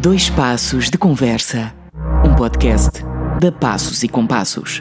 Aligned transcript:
Dois 0.00 0.30
Passos 0.30 0.90
de 0.90 0.96
Conversa, 0.96 1.74
um 2.24 2.36
podcast 2.36 3.00
da 3.40 3.50
Passos 3.50 4.04
e 4.04 4.08
Compassos. 4.08 4.80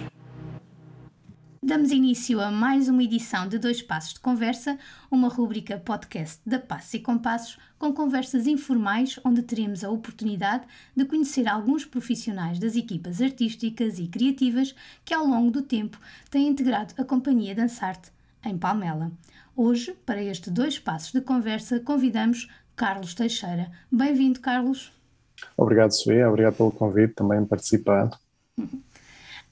Damos 1.59 1.89
início 1.89 2.39
a 2.39 2.51
mais 2.51 2.87
uma 2.87 3.01
edição 3.01 3.47
de 3.47 3.57
Dois 3.57 3.81
Passos 3.81 4.13
de 4.13 4.19
Conversa, 4.19 4.77
uma 5.09 5.27
rúbrica 5.27 5.79
podcast 5.79 6.39
da 6.45 6.59
Passos 6.59 6.93
e 6.93 6.99
Compassos, 6.99 7.57
com 7.79 7.91
conversas 7.91 8.45
informais 8.45 9.19
onde 9.25 9.41
teremos 9.41 9.83
a 9.83 9.89
oportunidade 9.89 10.67
de 10.95 11.03
conhecer 11.03 11.47
alguns 11.47 11.83
profissionais 11.83 12.59
das 12.59 12.75
equipas 12.75 13.19
artísticas 13.19 13.97
e 13.97 14.07
criativas 14.07 14.75
que 15.03 15.15
ao 15.15 15.25
longo 15.25 15.49
do 15.49 15.63
tempo 15.63 15.99
têm 16.29 16.47
integrado 16.47 16.93
a 16.95 17.03
Companhia 17.03 17.55
Dançarte 17.55 18.11
em 18.45 18.55
Palmela. 18.55 19.11
Hoje, 19.55 19.95
para 20.05 20.21
este 20.21 20.51
Dois 20.51 20.77
Passos 20.77 21.11
de 21.11 21.21
Conversa, 21.21 21.79
convidamos 21.79 22.47
Carlos 22.75 23.15
Teixeira. 23.15 23.71
Bem-vindo, 23.91 24.39
Carlos. 24.39 24.95
Obrigado, 25.55 25.91
Sofia. 25.91 26.29
Obrigado 26.29 26.55
pelo 26.55 26.71
convite 26.71 27.13
também 27.13 27.45
participar. 27.45 28.09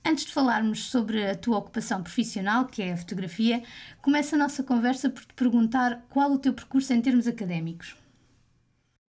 Antes 0.08 0.26
de 0.26 0.34
falarmos 0.34 0.86
sobre 0.92 1.28
a 1.28 1.36
tua 1.36 1.58
ocupação 1.58 2.04
profissional, 2.04 2.66
que 2.66 2.82
é 2.82 2.94
a 2.94 2.98
fotografia, 2.98 3.64
começa 4.02 4.36
a 4.36 4.40
nossa 4.40 4.64
conversa 4.64 5.10
por 5.10 5.24
te 5.26 5.34
perguntar 5.34 6.06
qual 6.10 6.32
o 6.32 6.38
teu 6.38 6.54
percurso 6.54 6.94
em 6.94 7.02
termos 7.02 7.28
académicos. 7.28 7.96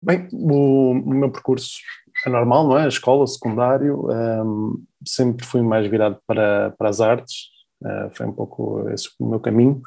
Bem, 0.03 0.29
o, 0.33 0.93
o 0.93 1.15
meu 1.15 1.31
percurso 1.31 1.81
é 2.25 2.31
normal, 2.31 2.69
não 2.69 2.79
é? 2.79 2.85
A 2.85 2.89
escola, 2.89 3.27
secundário, 3.27 4.09
um, 4.09 4.83
sempre 5.05 5.45
fui 5.45 5.63
mais 5.63 5.87
virado 5.91 6.19
para, 6.27 6.71
para 6.79 6.89
as 6.89 7.01
artes, 7.01 7.49
uh, 7.83 8.11
foi 8.13 8.27
um 8.27 8.33
pouco 8.33 8.89
esse 8.91 9.11
o 9.19 9.29
meu 9.29 9.41
caminho. 9.41 9.83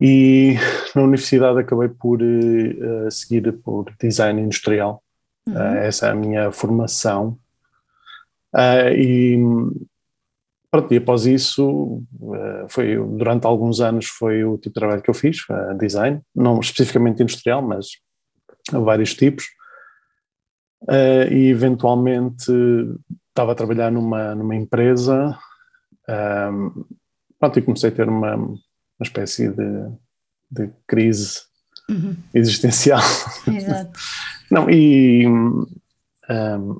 E 0.00 0.56
na 0.94 1.02
universidade 1.02 1.60
acabei 1.60 1.88
por 1.88 2.20
uh, 2.20 3.10
seguir 3.10 3.52
por 3.62 3.86
design 4.00 4.42
industrial, 4.42 5.03
Uhum. 5.48 5.54
Uh, 5.54 5.76
essa 5.78 6.06
é 6.06 6.10
a 6.10 6.14
minha 6.14 6.52
formação. 6.52 7.38
Uh, 8.54 8.92
e 8.96 9.38
pronto, 10.70 10.92
e 10.92 10.96
após 10.96 11.26
isso, 11.26 12.02
uh, 12.20 12.68
foi, 12.68 12.96
durante 12.96 13.46
alguns 13.46 13.80
anos 13.80 14.06
foi 14.06 14.44
o 14.44 14.56
tipo 14.56 14.70
de 14.70 14.80
trabalho 14.80 15.02
que 15.02 15.10
eu 15.10 15.14
fiz, 15.14 15.38
design, 15.78 16.20
não 16.34 16.60
especificamente 16.60 17.22
industrial, 17.22 17.62
mas 17.62 17.88
vários 18.72 19.14
tipos. 19.14 19.46
e 21.30 21.48
eventualmente 21.48 22.50
estava 23.28 23.52
a 23.52 23.54
trabalhar 23.54 23.90
numa, 23.90 24.34
numa 24.34 24.54
empresa 24.54 25.38
um, 26.08 26.84
pronto, 27.38 27.58
e 27.58 27.62
comecei 27.62 27.90
a 27.90 27.92
ter 27.92 28.08
uma, 28.08 28.36
uma 28.36 28.58
espécie 29.02 29.48
de, 29.48 29.90
de 30.50 30.70
crise 30.86 31.42
uhum. 31.88 32.16
existencial. 32.32 33.00
Exato. 33.46 33.98
Não, 34.50 34.68
e 34.70 35.26
um, 35.26 35.66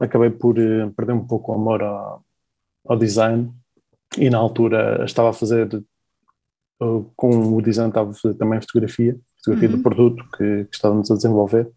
acabei 0.00 0.30
por 0.30 0.58
uh, 0.58 0.90
perder 0.92 1.12
um 1.12 1.26
pouco 1.26 1.52
o 1.52 1.54
amor 1.54 1.82
ao, 1.82 2.24
ao, 2.86 2.96
design 2.96 3.52
e 4.16 4.30
na 4.30 4.38
altura 4.38 5.04
estava 5.04 5.30
a 5.30 5.32
fazer 5.32 5.74
uh, 6.80 7.10
com 7.16 7.54
o 7.54 7.62
design 7.62 7.90
estava 7.90 8.10
a 8.10 8.14
fazer 8.14 8.34
também 8.34 8.60
fotografia, 8.60 9.18
fotografia 9.38 9.70
uhum. 9.70 9.76
do 9.76 9.82
produto 9.82 10.24
que, 10.36 10.64
que 10.64 10.74
estávamos 10.74 11.10
a 11.10 11.14
desenvolver 11.14 11.70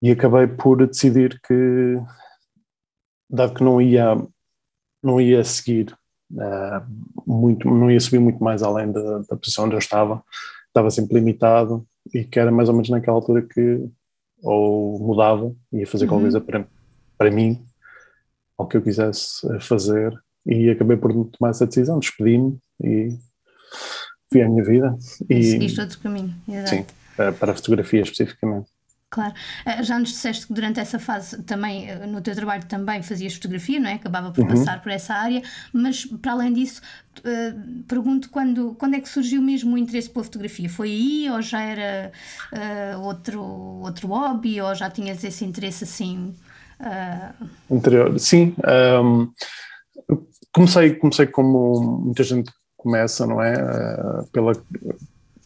e 0.00 0.10
acabei 0.10 0.46
por 0.46 0.86
decidir 0.86 1.40
que 1.46 1.98
dado 3.28 3.54
que 3.54 3.64
não 3.64 3.80
ia 3.80 4.16
não 5.02 5.20
ia 5.20 5.44
seguir 5.44 5.94
uh, 6.32 6.82
muito, 7.26 7.68
não 7.68 7.90
ia 7.90 8.00
subir 8.00 8.18
muito 8.18 8.42
mais 8.42 8.62
além 8.62 8.90
da, 8.90 9.18
da 9.18 9.36
posição 9.36 9.66
onde 9.66 9.74
eu 9.74 9.78
estava, 9.78 10.24
estava 10.74 10.90
sempre 10.90 11.14
limitado 11.14 11.86
e 12.12 12.24
que 12.24 12.38
era 12.38 12.50
mais 12.50 12.68
ou 12.68 12.74
menos 12.74 12.90
naquela 12.90 13.16
altura 13.16 13.42
que 13.42 13.88
ou 14.42 14.98
mudava, 14.98 15.54
ia 15.72 15.86
fazer 15.86 16.04
uhum. 16.04 16.10
qualquer 16.10 16.24
coisa 16.24 16.40
para, 16.40 16.68
para 17.16 17.30
mim, 17.30 17.64
ao 18.58 18.66
que 18.66 18.76
eu 18.76 18.82
quisesse 18.82 19.40
fazer, 19.60 20.12
e 20.44 20.68
acabei 20.68 20.98
por 20.98 21.12
tomar 21.12 21.50
essa 21.50 21.66
decisão, 21.66 21.98
despedi-me 21.98 22.58
e 22.82 23.16
fui 24.30 24.42
a 24.42 24.48
minha 24.48 24.62
vida. 24.62 24.94
E, 25.30 25.38
e 25.38 25.44
seguiste 25.44 25.80
outro 25.80 25.98
caminho, 26.00 26.34
exato. 26.46 26.68
Sim, 26.68 26.86
para 27.16 27.52
a 27.52 27.54
fotografia 27.54 28.02
especificamente. 28.02 28.70
Claro. 29.14 29.32
Eh, 29.64 29.80
já 29.84 29.96
nos 29.96 30.08
disseste 30.08 30.48
que 30.48 30.52
durante 30.52 30.80
essa 30.80 30.98
fase 30.98 31.40
também, 31.44 31.88
eh, 31.88 32.04
no 32.04 32.20
teu 32.20 32.34
trabalho 32.34 32.64
também 32.66 33.00
fazias 33.00 33.34
fotografia, 33.34 33.78
não 33.78 33.88
é? 33.88 33.94
Acabava 33.94 34.32
por 34.32 34.42
uhum. 34.42 34.48
passar 34.48 34.82
por 34.82 34.90
essa 34.90 35.14
área, 35.14 35.40
mas 35.72 36.04
para 36.04 36.32
além 36.32 36.52
disso, 36.52 36.82
uh, 37.20 37.84
pergunto 37.86 38.28
quando, 38.28 38.74
quando 38.74 38.94
é 38.94 39.00
que 39.00 39.08
surgiu 39.08 39.40
mesmo 39.40 39.76
o 39.76 39.78
interesse 39.78 40.10
pela 40.10 40.24
fotografia? 40.24 40.68
Foi 40.68 40.88
aí 40.88 41.30
ou 41.30 41.40
já 41.40 41.62
era 41.62 42.10
uh, 42.52 43.00
outro, 43.02 43.40
outro 43.40 44.08
hobby 44.08 44.60
ou 44.60 44.74
já 44.74 44.90
tinhas 44.90 45.22
esse 45.22 45.44
interesse 45.44 45.84
assim? 45.84 46.34
Uh... 46.80 47.46
Interior, 47.70 48.18
sim. 48.18 48.52
Um, 49.00 49.30
comecei, 50.52 50.92
comecei 50.96 51.28
como 51.28 52.00
muita 52.04 52.24
gente 52.24 52.50
começa, 52.76 53.24
não 53.28 53.40
é? 53.40 53.54
pela, 54.32 54.52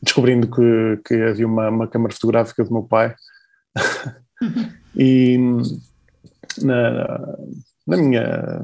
descobrindo 0.03 0.49
que, 0.49 1.03
que 1.05 1.15
havia 1.23 1.47
uma, 1.47 1.69
uma 1.69 1.87
câmara 1.87 2.15
fotográfica 2.15 2.65
do 2.65 2.73
meu 2.73 2.83
pai 2.83 3.15
e 4.97 5.39
na, 6.63 7.37
na 7.87 7.97
minha. 7.97 8.63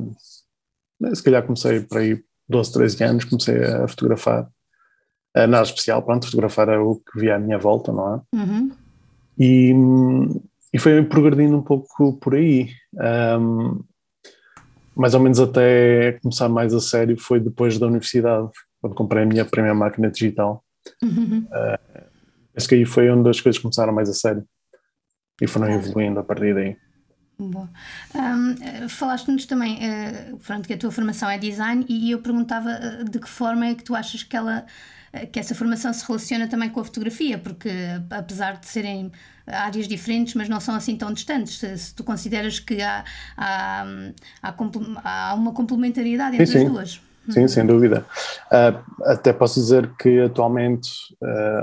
Se 1.12 1.22
calhar 1.22 1.42
comecei 1.42 1.80
por 1.80 1.98
aí 1.98 2.22
12, 2.48 2.72
13 2.72 3.04
anos, 3.04 3.24
comecei 3.24 3.62
a 3.64 3.88
fotografar. 3.88 4.48
Nada 5.34 5.62
especial, 5.62 6.00
pronto, 6.02 6.26
fotografar 6.26 6.68
é 6.68 6.78
o 6.78 6.94
que 6.96 7.18
via 7.18 7.34
à 7.34 7.38
minha 7.38 7.58
volta, 7.58 7.92
não 7.92 8.14
é? 8.14 8.36
Uhum. 8.36 8.70
E, 9.36 9.72
e 10.72 10.78
foi 10.78 11.02
progredindo 11.04 11.56
um 11.56 11.62
pouco 11.62 12.16
por 12.18 12.36
aí. 12.36 12.70
Um, 13.40 13.82
mais 14.94 15.12
ou 15.12 15.20
menos 15.20 15.40
até 15.40 16.12
começar 16.22 16.48
mais 16.48 16.72
a 16.72 16.80
sério 16.80 17.18
foi 17.18 17.40
depois 17.40 17.78
da 17.78 17.86
universidade, 17.88 18.48
quando 18.80 18.94
comprei 18.94 19.24
a 19.24 19.26
minha 19.26 19.44
primeira 19.44 19.74
máquina 19.74 20.08
digital. 20.08 20.64
Uhum. 21.02 21.48
Uh, 21.50 22.04
acho 22.56 22.68
que 22.68 22.76
aí 22.76 22.84
foi 22.84 23.10
onde 23.10 23.28
as 23.28 23.40
coisas 23.40 23.60
começaram 23.60 23.92
mais 23.92 24.08
a 24.08 24.14
sério 24.14 24.46
e 25.40 25.46
foram 25.46 25.70
evoluindo 25.70 26.20
a 26.20 26.24
partir 26.24 26.54
daí. 26.54 26.76
Bom. 27.38 27.68
Um, 28.14 28.88
Falaste-nos 28.88 29.44
também 29.46 29.78
uh, 29.78 30.36
pronto, 30.38 30.66
que 30.66 30.74
a 30.74 30.78
tua 30.78 30.92
formação 30.92 31.28
é 31.28 31.36
design 31.36 31.84
e 31.88 32.12
eu 32.12 32.20
perguntava 32.20 32.68
uh, 32.70 33.04
de 33.04 33.18
que 33.18 33.28
forma 33.28 33.66
é 33.66 33.74
que 33.74 33.82
tu 33.82 33.94
achas 33.94 34.22
que 34.22 34.36
ela 34.36 34.64
uh, 35.12 35.26
que 35.26 35.40
essa 35.40 35.54
formação 35.54 35.92
se 35.92 36.06
relaciona 36.06 36.46
também 36.46 36.70
com 36.70 36.78
a 36.78 36.84
fotografia, 36.84 37.36
porque 37.36 37.70
apesar 38.10 38.58
de 38.58 38.66
serem 38.66 39.10
áreas 39.46 39.88
diferentes, 39.88 40.34
mas 40.34 40.48
não 40.48 40.60
são 40.60 40.76
assim 40.76 40.96
tão 40.96 41.12
distantes, 41.12 41.58
se, 41.58 41.76
se 41.76 41.94
tu 41.94 42.04
consideras 42.04 42.60
que 42.60 42.80
há, 42.80 43.04
há, 43.36 43.84
há, 44.42 45.30
há 45.30 45.34
uma 45.34 45.52
complementariedade 45.52 46.36
entre 46.36 46.46
sim, 46.46 46.64
as 46.64 46.70
duas. 46.70 47.00
Sim, 47.28 47.48
sem 47.48 47.66
dúvida. 47.66 48.06
até 49.02 49.32
posso 49.32 49.58
dizer 49.60 49.90
que 49.96 50.20
atualmente 50.20 50.90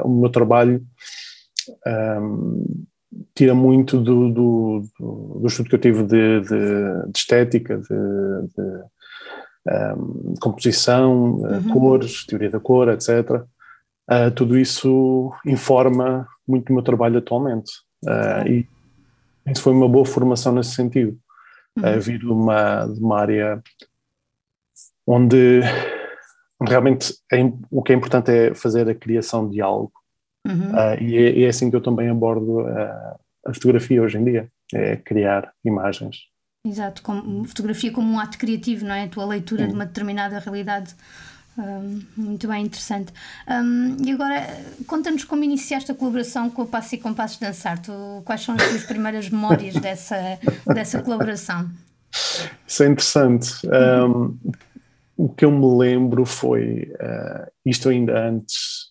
o 0.03 0.09
meu 0.09 0.29
trabalho 0.29 0.83
um, 1.85 2.85
tira 3.35 3.53
muito 3.53 3.99
do, 3.99 4.29
do, 4.29 4.83
do, 4.99 5.39
do, 5.39 5.47
estudo 5.47 5.69
que 5.69 5.75
eu 5.75 5.79
tive 5.79 6.03
de, 6.03 6.41
de, 6.41 7.11
de 7.11 7.17
estética, 7.17 7.77
de, 7.77 7.88
de 7.88 8.83
um, 9.97 10.33
composição, 10.39 11.35
uhum. 11.35 11.69
cores, 11.69 12.25
teoria 12.25 12.50
da 12.50 12.59
cor, 12.59 12.89
etc. 12.89 13.44
Uh, 14.09 14.31
tudo 14.35 14.57
isso 14.57 15.31
informa 15.45 16.27
muito 16.47 16.69
o 16.69 16.73
meu 16.73 16.83
trabalho 16.83 17.17
atualmente. 17.17 17.71
Uh, 18.03 18.47
e 18.47 18.67
isso 19.47 19.61
foi 19.61 19.73
uma 19.73 19.88
boa 19.88 20.05
formação 20.05 20.53
nesse 20.53 20.71
sentido. 20.71 21.17
Uhum. 21.77 21.97
Uh, 21.97 22.01
vir 22.01 22.19
de 22.19 22.27
uma, 22.27 22.85
de 22.85 23.00
uma 23.00 23.19
área 23.19 23.61
onde 25.05 25.61
realmente 26.61 27.13
é, 27.31 27.38
o 27.69 27.81
que 27.81 27.91
é 27.91 27.95
importante 27.95 28.31
é 28.31 28.53
fazer 28.53 28.88
a 28.89 28.95
criação 28.95 29.50
de 29.50 29.61
algo 29.61 29.91
Uhum. 30.47 30.72
Uh, 30.72 31.02
e, 31.02 31.18
é, 31.18 31.44
é, 31.44 31.47
assim 31.47 31.69
que 31.69 31.75
eu 31.75 31.81
também 31.81 32.09
abordo 32.09 32.62
a, 32.62 33.19
a 33.46 33.53
fotografia 33.53 34.01
hoje 34.01 34.18
em 34.18 34.24
dia, 34.24 34.51
é 34.74 34.95
criar 34.95 35.51
imagens. 35.63 36.31
Exato, 36.65 37.01
como, 37.01 37.44
fotografia 37.44 37.92
como 37.92 38.12
um 38.13 38.19
ato 38.19 38.38
criativo, 38.38 38.86
não 38.86 38.94
é? 38.94 39.04
A 39.04 39.07
tua 39.07 39.25
leitura 39.25 39.63
Sim. 39.63 39.69
de 39.69 39.74
uma 39.75 39.86
determinada 39.86 40.39
realidade. 40.39 40.95
Um, 41.57 42.01
muito 42.15 42.48
bem, 42.48 42.65
interessante. 42.65 43.12
Um, 43.48 43.98
e 44.06 44.12
agora, 44.12 44.48
conta-nos 44.88 45.24
como 45.24 45.44
iniciaste 45.44 45.92
a 45.92 45.95
colaboração 45.95 46.50
com 46.50 46.62
o 46.62 46.68
Passo 46.68 46.95
e 46.95 46.98
Compassos 46.98 47.39
Dançar. 47.39 47.80
Tu, 47.80 47.92
quais 48.24 48.42
são 48.42 48.56
as 48.56 48.63
tuas 48.69 48.83
primeiras 48.83 49.30
memórias 49.30 49.75
dessa, 49.81 50.39
dessa 50.68 51.01
colaboração? 51.01 51.69
Isso 52.65 52.83
é 52.83 52.88
interessante. 52.88 53.54
Um, 53.68 54.38
o 55.18 55.30
que 55.30 55.45
eu 55.45 55.51
me 55.51 55.77
lembro 55.77 56.25
foi, 56.25 56.94
uh, 56.94 57.51
isto 57.65 57.89
ainda 57.89 58.27
antes 58.27 58.90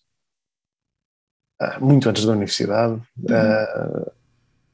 muito 1.79 2.09
antes 2.09 2.25
da 2.25 2.33
universidade, 2.33 2.93
uhum. 2.93 4.05
uh, 4.05 4.11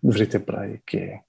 deveria 0.01 0.27
ter 0.27 0.39
para 0.39 0.61
aí 0.61 0.79
que 0.85 0.97
é 0.97 1.19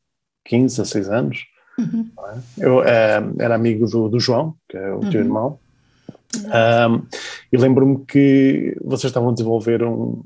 15, 0.44 0.76
16 0.76 1.08
anos. 1.10 1.44
Uhum. 1.78 2.10
É? 2.18 2.38
Eu 2.58 2.78
uh, 2.78 3.36
era 3.38 3.54
amigo 3.54 3.86
do, 3.86 4.08
do, 4.08 4.20
João, 4.20 4.54
que 4.68 4.76
é 4.76 4.90
o 4.92 4.96
uhum. 4.96 5.10
teu 5.10 5.20
irmão, 5.20 5.58
um, 6.36 7.06
e 7.50 7.56
lembro-me 7.56 8.04
que 8.04 8.76
vocês 8.82 9.10
estavam 9.10 9.30
a 9.30 9.32
desenvolver 9.32 9.82
um, 9.82 10.22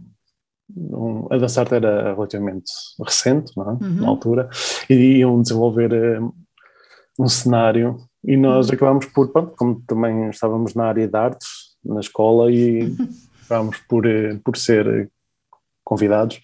um, 0.77 1.27
a 1.31 1.39
Dançar 1.39 1.73
era 1.73 2.15
relativamente 2.15 2.73
recente, 3.05 3.53
é? 3.57 3.61
uhum. 3.61 3.77
na 4.01 4.09
altura, 4.09 4.49
e 4.91 4.95
iam 5.19 5.41
desenvolver 5.41 5.93
uh, 5.93 6.35
um 7.19 7.29
cenário 7.29 7.99
e 8.25 8.37
nós 8.37 8.69
uhum. 8.69 8.75
acabámos 8.75 9.07
por, 9.07 9.29
pronto, 9.29 9.55
como 9.57 9.83
também 9.87 10.31
estávamos 10.31 10.75
na 10.75 10.87
área 10.87 11.07
de 11.07 11.17
artes, 11.17 11.49
na 11.85 12.01
escola, 12.01 12.51
e 12.51 12.95
acabámos 13.45 13.79
por, 13.89 14.07
uh, 14.07 14.39
por 14.45 14.57
ser 14.57 15.11
convidados 15.93 16.41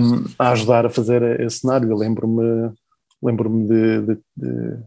um, 0.00 0.24
a 0.38 0.50
ajudar 0.50 0.86
a 0.86 0.90
fazer 0.90 1.40
esse 1.40 1.60
cenário. 1.60 1.90
Eu 1.90 1.96
lembro-me 1.96 2.72
lembro-me 3.22 3.66
de, 3.66 4.00
de, 4.02 4.14
de, 4.36 4.78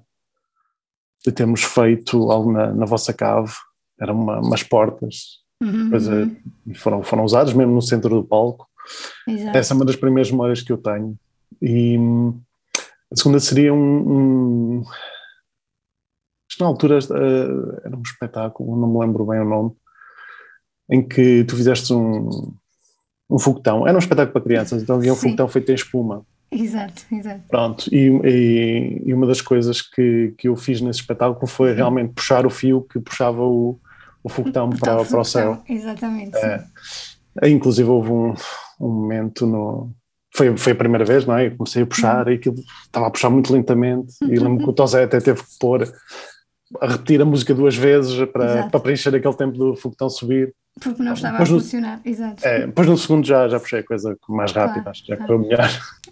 de, 1.25 1.31
termos 1.31 1.63
feito 1.63 2.29
algo 2.31 2.51
na, 2.51 2.71
na 2.71 2.85
vossa 2.85 3.11
cave, 3.11 3.51
eram 3.99 4.13
uma, 4.19 4.39
umas 4.39 4.61
portas 4.61 5.37
Uhum, 5.61 5.85
Depois 5.85 6.07
uhum. 6.07 6.35
foram, 6.75 7.03
foram 7.03 7.23
usados 7.23 7.53
mesmo 7.53 7.73
no 7.73 7.81
centro 7.81 8.09
do 8.09 8.23
palco. 8.23 8.67
Exato. 9.27 9.57
Essa 9.57 9.73
é 9.73 9.75
uma 9.75 9.85
das 9.85 9.95
primeiras 9.95 10.31
memórias 10.31 10.61
que 10.61 10.71
eu 10.71 10.77
tenho. 10.77 11.17
E 11.61 11.97
a 13.11 13.15
segunda 13.15 13.39
seria 13.39 13.73
um. 13.73 14.79
um 14.79 14.83
na 16.59 16.65
altura 16.65 16.97
uh, 16.97 17.81
era 17.85 17.95
um 17.95 18.01
espetáculo, 18.01 18.75
não 18.79 18.91
me 18.91 18.99
lembro 18.99 19.23
bem 19.27 19.39
o 19.39 19.45
nome, 19.45 19.71
em 20.89 21.07
que 21.07 21.43
tu 21.43 21.55
fizeste 21.55 21.93
um, 21.93 22.51
um 23.29 23.39
foguetão. 23.39 23.87
Era 23.87 23.95
um 23.95 23.99
espetáculo 23.99 24.33
para 24.33 24.41
crianças, 24.41 24.81
então 24.81 24.95
havia 24.95 25.11
um 25.11 25.15
Sim. 25.15 25.21
foguetão 25.21 25.47
feito 25.47 25.71
em 25.71 25.75
espuma. 25.75 26.25
Exato, 26.49 27.03
exato. 27.11 27.41
Pronto, 27.49 27.93
e, 27.93 28.07
e, 28.23 29.01
e, 29.05 29.13
uma 29.13 29.27
das 29.27 29.41
coisas 29.41 29.81
que, 29.81 30.33
que 30.37 30.47
eu 30.47 30.55
fiz 30.55 30.79
nesse 30.79 31.01
espetáculo 31.01 31.45
foi 31.45 31.71
uhum. 31.71 31.75
realmente 31.75 32.13
puxar 32.13 32.45
o 32.45 32.49
fio 32.49 32.81
que 32.89 32.99
puxava 32.99 33.43
o, 33.43 33.77
o 34.23 34.29
foguetão 34.29 34.69
para, 34.69 35.03
para 35.03 35.19
o 35.19 35.25
céu. 35.25 35.61
Exatamente. 35.67 36.37
É, 37.41 37.49
inclusive 37.49 37.89
houve 37.89 38.11
um, 38.11 38.33
um 38.79 38.87
momento 38.87 39.45
no, 39.45 39.91
foi, 40.37 40.55
foi 40.55 40.73
a 40.73 40.75
primeira 40.75 41.03
vez, 41.03 41.25
não 41.25 41.35
é? 41.35 41.47
Eu 41.47 41.57
comecei 41.57 41.81
a 41.81 41.85
puxar 41.85 42.27
uhum. 42.27 42.31
e 42.31 42.35
aquilo 42.35 42.55
estava 42.85 43.07
a 43.07 43.11
puxar 43.11 43.29
muito 43.29 43.51
lentamente. 43.51 44.13
E 44.21 44.37
lembro 44.37 44.63
que 44.63 44.69
o 44.69 44.73
Tosé 44.73 45.03
até 45.03 45.19
teve 45.19 45.41
que 45.41 45.59
pôr 45.59 45.91
a 46.79 46.87
repetir 46.87 47.21
a 47.21 47.25
música 47.25 47.55
duas 47.55 47.75
vezes 47.75 48.15
para, 48.29 48.67
para 48.67 48.79
preencher 48.79 49.15
aquele 49.15 49.35
tempo 49.35 49.57
do 49.57 49.75
foguetão 49.75 50.09
subir. 50.09 50.53
Porque 50.79 51.01
não 51.01 51.13
estava 51.13 51.39
depois 51.39 51.49
a 51.49 51.53
funcionar, 51.53 52.01
no, 52.03 52.11
exato. 52.11 52.47
É, 52.47 52.65
depois 52.67 52.87
no 52.87 52.97
segundo 52.97 53.25
já, 53.25 53.47
já 53.47 53.59
puxei 53.59 53.79
a 53.79 53.83
coisa 53.83 54.17
mais 54.29 54.51
rápida, 54.51 54.81
claro, 54.81 54.89
acho 54.89 55.01
que 55.03 55.07
já 55.09 55.17
claro. 55.17 55.33
foi 55.33 55.47
melhor. 55.47 55.69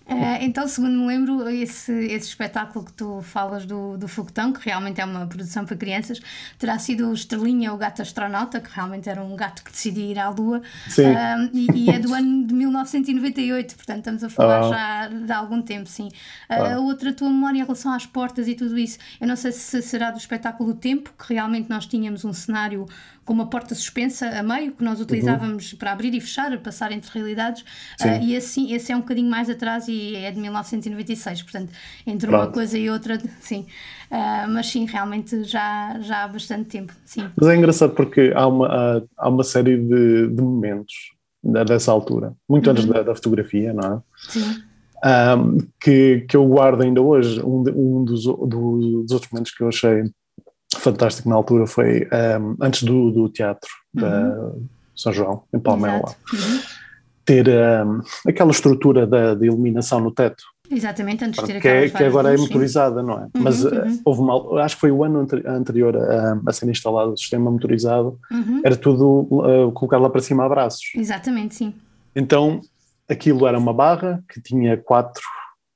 Uh, 0.08 0.38
então, 0.42 0.68
segundo 0.68 1.00
me 1.00 1.08
lembro, 1.08 1.50
esse, 1.50 1.92
esse 1.92 2.28
espetáculo 2.28 2.86
que 2.86 2.94
tu 2.94 3.22
falas 3.24 3.66
do, 3.66 3.98
do 3.98 4.08
Foguetão, 4.08 4.54
que 4.54 4.64
realmente 4.64 5.02
é 5.02 5.06
uma 5.06 5.26
produção 5.26 5.66
para 5.66 5.76
crianças, 5.76 6.22
terá 6.60 6.78
sido 6.78 7.10
o 7.10 7.14
Estrelinha, 7.14 7.74
o 7.74 7.78
gato 7.78 8.04
astronauta, 8.04 8.60
que 8.60 8.70
realmente 8.72 9.10
era 9.10 9.24
um 9.24 9.36
gato 9.36 9.64
que 9.64 9.72
decidia 9.72 10.06
ir 10.06 10.20
à 10.20 10.30
Lua, 10.30 10.62
sim. 10.88 11.08
Uh, 11.08 11.50
e, 11.52 11.86
e, 11.86 11.90
é 11.90 11.98
do 11.98 12.14
ano 12.14 12.46
de 12.46 12.54
1998, 12.54 13.76
portanto 13.76 13.98
estamos 13.98 14.24
a 14.24 14.30
falar 14.30 14.66
oh. 14.66 14.70
já 14.70 15.08
de 15.08 15.32
algum 15.32 15.62
tempo, 15.62 15.90
sim. 15.90 16.10
Uh, 16.50 16.78
oh. 16.78 16.84
Outra 16.84 17.12
tua 17.12 17.30
memória 17.30 17.58
em 17.58 17.64
relação 17.64 17.92
às 17.92 18.06
portas 18.06 18.48
e 18.48 18.54
tudo 18.54 18.78
isso, 18.78 19.00
eu 19.20 19.28
não 19.28 19.36
sei 19.36 19.52
se 19.52 19.82
será 19.82 20.12
do 20.12 20.20
espetáculo 20.20 20.74
do 20.74 20.80
Tempo, 20.80 21.12
que 21.18 21.34
realmente 21.34 21.68
nós 21.68 21.88
tínhamos 21.88 22.24
um 22.24 22.34
cenário 22.34 22.86
com 23.26 23.34
uma 23.34 23.48
porta 23.48 23.74
suspensa 23.74 24.28
a 24.30 24.44
meio, 24.44 24.72
que 24.72 24.84
nós 24.84 25.02
utilizávamos 25.02 25.74
uhum. 25.74 25.80
para 25.80 25.92
abrir 25.92 26.14
e 26.14 26.22
fechar, 26.22 26.56
passar 26.60 26.92
entre 26.92 27.12
realidades, 27.12 27.64
uh, 28.02 28.24
e 28.24 28.38
assim, 28.38 28.72
esse 28.74 28.92
é 28.92 28.96
um 28.96 29.00
bocadinho 29.00 29.30
mais 29.30 29.50
atrás 29.50 29.88
e 29.88 30.16
é 30.16 30.32
de 30.32 30.40
1996, 30.40 31.42
portanto, 31.42 31.72
entre 32.06 32.28
Pronto. 32.28 32.44
uma 32.44 32.52
coisa 32.52 32.78
e 32.78 32.90
outra, 32.90 33.20
sim. 33.42 33.66
Uh, 34.12 34.48
mas 34.50 34.68
sim, 34.68 34.86
realmente 34.86 35.44
já, 35.44 36.00
já 36.02 36.24
há 36.24 36.28
bastante 36.28 36.70
tempo, 36.70 36.94
sim. 37.04 37.28
Mas 37.36 37.50
é 37.50 37.56
engraçado 37.56 37.96
porque 37.96 38.32
há 38.36 38.48
uma, 38.48 38.68
há, 38.68 39.02
há 39.18 39.30
uma 39.30 39.44
série 39.44 39.78
de, 39.78 40.28
de 40.28 40.42
momentos 40.42 40.94
dessa 41.44 41.92
altura, 41.92 42.34
muito 42.48 42.68
uhum. 42.68 42.74
antes 42.74 42.86
da, 42.86 43.02
da, 43.02 43.16
fotografia, 43.16 43.74
não 43.74 43.96
é? 43.96 44.02
Sim. 44.30 44.64
Um, 45.04 45.58
que, 45.80 46.26
que 46.28 46.36
eu 46.36 46.48
guardo 46.48 46.82
ainda 46.82 47.02
hoje. 47.02 47.40
Um, 47.44 47.62
de, 47.62 47.72
um 47.72 48.04
dos, 48.04 48.24
do, 48.24 49.04
dos 49.04 49.12
outros 49.12 49.32
momentos 49.32 49.52
que 49.52 49.62
eu 49.62 49.68
achei 49.68 50.04
fantástico 50.80 51.30
na 51.30 51.36
altura 51.36 51.68
foi 51.68 52.08
um, 52.40 52.56
antes 52.62 52.84
do, 52.84 53.12
do 53.12 53.30
teatro 53.30 53.70
uhum. 53.96 54.02
da 54.02 54.52
São 54.96 55.14
João, 55.14 55.44
em 55.54 55.60
Palmela, 55.60 56.16
uhum. 56.34 56.60
ter 57.24 57.48
um, 57.48 58.02
aquela 58.28 58.52
estrutura 58.52 59.06
da, 59.06 59.36
de 59.36 59.46
iluminação 59.46 60.00
no 60.00 60.12
teto. 60.12 60.44
Exatamente, 60.70 61.24
antes 61.24 61.40
de 61.40 61.46
ter 61.46 61.62
que, 61.62 61.68
é, 61.68 61.90
que 61.90 62.04
agora 62.04 62.34
é 62.34 62.38
motorizada, 62.38 63.04
não 63.04 63.20
é? 63.20 63.24
Uhum, 63.24 63.30
Mas 63.38 63.64
uh, 63.64 63.70
uhum. 63.70 64.02
houve 64.04 64.22
uma, 64.22 64.64
acho 64.64 64.76
que 64.76 64.82
foi 64.82 64.92
o 64.92 65.04
ano 65.04 65.28
anterior 65.46 65.96
a, 65.96 66.40
a 66.48 66.54
ser 66.54 66.68
instalado 66.70 67.14
o 67.14 67.18
sistema 67.18 67.52
motorizado, 67.52 68.20
uhum. 68.32 68.62
era 68.64 68.76
tudo 68.76 69.28
uh, 69.30 69.72
colocado 69.74 70.02
lá 70.02 70.10
para 70.10 70.22
cima 70.22 70.46
a 70.46 70.50
braços. 70.50 70.92
Exatamente, 70.96 71.56
sim. 71.56 71.74
Então 72.16 72.62
aquilo 73.08 73.46
era 73.46 73.58
uma 73.58 73.74
barra 73.74 74.24
que 74.28 74.42
tinha 74.42 74.76
quatro 74.78 75.22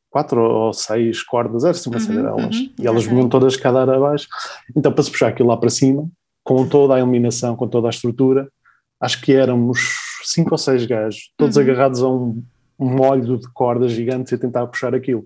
quatro 0.10 0.42
ou 0.42 0.74
seis 0.74 1.22
cordas, 1.22 1.64
era 1.64 1.72
assim 1.72 1.90
uma 1.90 2.00
série 2.00 2.22
delas, 2.22 2.56
uhum, 2.56 2.74
e 2.80 2.88
elas 2.88 3.06
vinham 3.06 3.30
todas 3.30 3.56
cada 3.56 3.84
abaixo. 3.84 4.28
Então, 4.76 4.92
para 4.92 5.04
se 5.04 5.12
puxar 5.12 5.28
aquilo 5.28 5.50
lá 5.50 5.58
para 5.58 5.70
cima, 5.70 6.10
com 6.44 6.68
toda 6.68 6.96
a 6.96 7.00
iluminação, 7.00 7.56
com 7.56 7.68
toda 7.68 7.88
a 7.88 7.92
estrutura, 7.92 8.50
acho 9.00 9.22
que 9.22 9.34
éramos 9.34 9.80
cinco 10.24 10.52
ou 10.52 10.58
seis 10.58 10.86
gajos, 10.86 11.32
todos 11.38 11.56
uhum. 11.56 11.64
agarrados 11.64 12.02
a 12.02 12.10
um, 12.10 12.44
um 12.80 12.90
molho 12.90 13.38
de 13.38 13.48
cordas 13.54 13.92
gigantes 13.92 14.32
e 14.32 14.36
a 14.36 14.40
tentar 14.40 14.66
puxar 14.68 14.96
aquilo. 14.96 15.26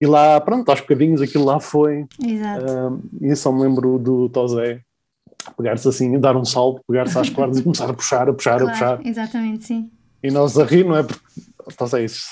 E 0.00 0.06
lá, 0.06 0.40
pronto, 0.40 0.68
aos 0.68 0.80
bocadinhos 0.80 1.20
aquilo 1.20 1.44
lá 1.44 1.60
foi. 1.60 2.06
Exato. 2.24 2.64
Um, 2.72 3.02
e 3.20 3.36
só 3.36 3.52
me 3.52 3.62
lembro 3.62 3.98
do 3.98 4.28
Tosé 4.30 4.80
pegar-se 5.56 5.88
assim, 5.88 6.18
dar 6.18 6.36
um 6.36 6.44
salto, 6.44 6.82
pegar-se 6.86 7.18
às 7.18 7.30
cordas 7.30 7.58
e 7.58 7.62
começar 7.62 7.88
a 7.88 7.94
puxar, 7.94 8.28
a 8.28 8.32
puxar, 8.32 8.58
claro, 8.58 8.68
a 8.68 8.72
puxar. 8.72 9.06
Exatamente, 9.06 9.64
sim. 9.64 9.90
E 10.22 10.30
nós 10.30 10.58
a 10.58 10.64
rir, 10.64 10.84
não 10.84 10.96
é? 10.96 11.02
Porque 11.02 11.20
Tosé, 11.76 12.04
isso 12.04 12.26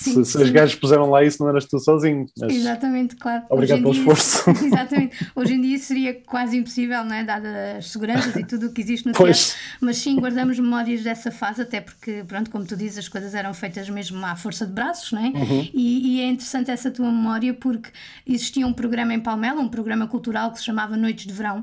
Sim, 0.00 0.24
se, 0.24 0.32
se 0.32 0.42
os 0.42 0.48
gajos 0.48 0.76
puseram 0.76 1.10
lá 1.10 1.22
isso, 1.22 1.42
não 1.42 1.50
eras 1.50 1.66
tu 1.66 1.78
sozinho. 1.78 2.24
Exatamente, 2.48 3.16
claro. 3.16 3.44
Obrigado 3.50 3.82
pelo 3.82 3.92
esforço. 3.92 4.48
Exatamente. 4.64 5.30
Hoje 5.36 5.52
em 5.52 5.60
dia 5.60 5.78
seria 5.78 6.14
quase 6.14 6.56
impossível, 6.56 7.04
não 7.04 7.14
é? 7.14 7.22
Dada 7.22 7.76
as 7.76 7.90
seguranças 7.90 8.34
e 8.34 8.42
tudo 8.44 8.68
o 8.68 8.72
que 8.72 8.80
existe 8.80 9.06
no 9.06 9.12
pois. 9.12 9.48
teatro. 9.50 9.62
Mas 9.78 9.98
sim, 9.98 10.16
guardamos 10.16 10.58
memórias 10.58 11.02
dessa 11.02 11.30
fase, 11.30 11.60
até 11.60 11.82
porque, 11.82 12.24
pronto, 12.26 12.50
como 12.50 12.64
tu 12.64 12.74
dizes, 12.74 12.98
as 12.98 13.08
coisas 13.08 13.34
eram 13.34 13.52
feitas 13.52 13.90
mesmo 13.90 14.24
à 14.24 14.34
força 14.34 14.64
de 14.66 14.72
braços, 14.72 15.12
não 15.12 15.22
é? 15.22 15.28
Uhum. 15.28 15.68
E, 15.74 16.16
e, 16.16 16.20
é 16.22 16.28
interessante 16.28 16.70
essa 16.70 16.90
tua 16.90 17.06
memória 17.06 17.52
porque 17.52 17.90
existia 18.26 18.66
um 18.66 18.72
programa 18.72 19.12
em 19.12 19.20
Palmela, 19.20 19.60
um 19.60 19.68
programa 19.68 20.06
cultural 20.06 20.50
que 20.50 20.58
se 20.60 20.64
chamava 20.64 20.96
Noites 20.96 21.26
de 21.26 21.32
Verão. 21.34 21.62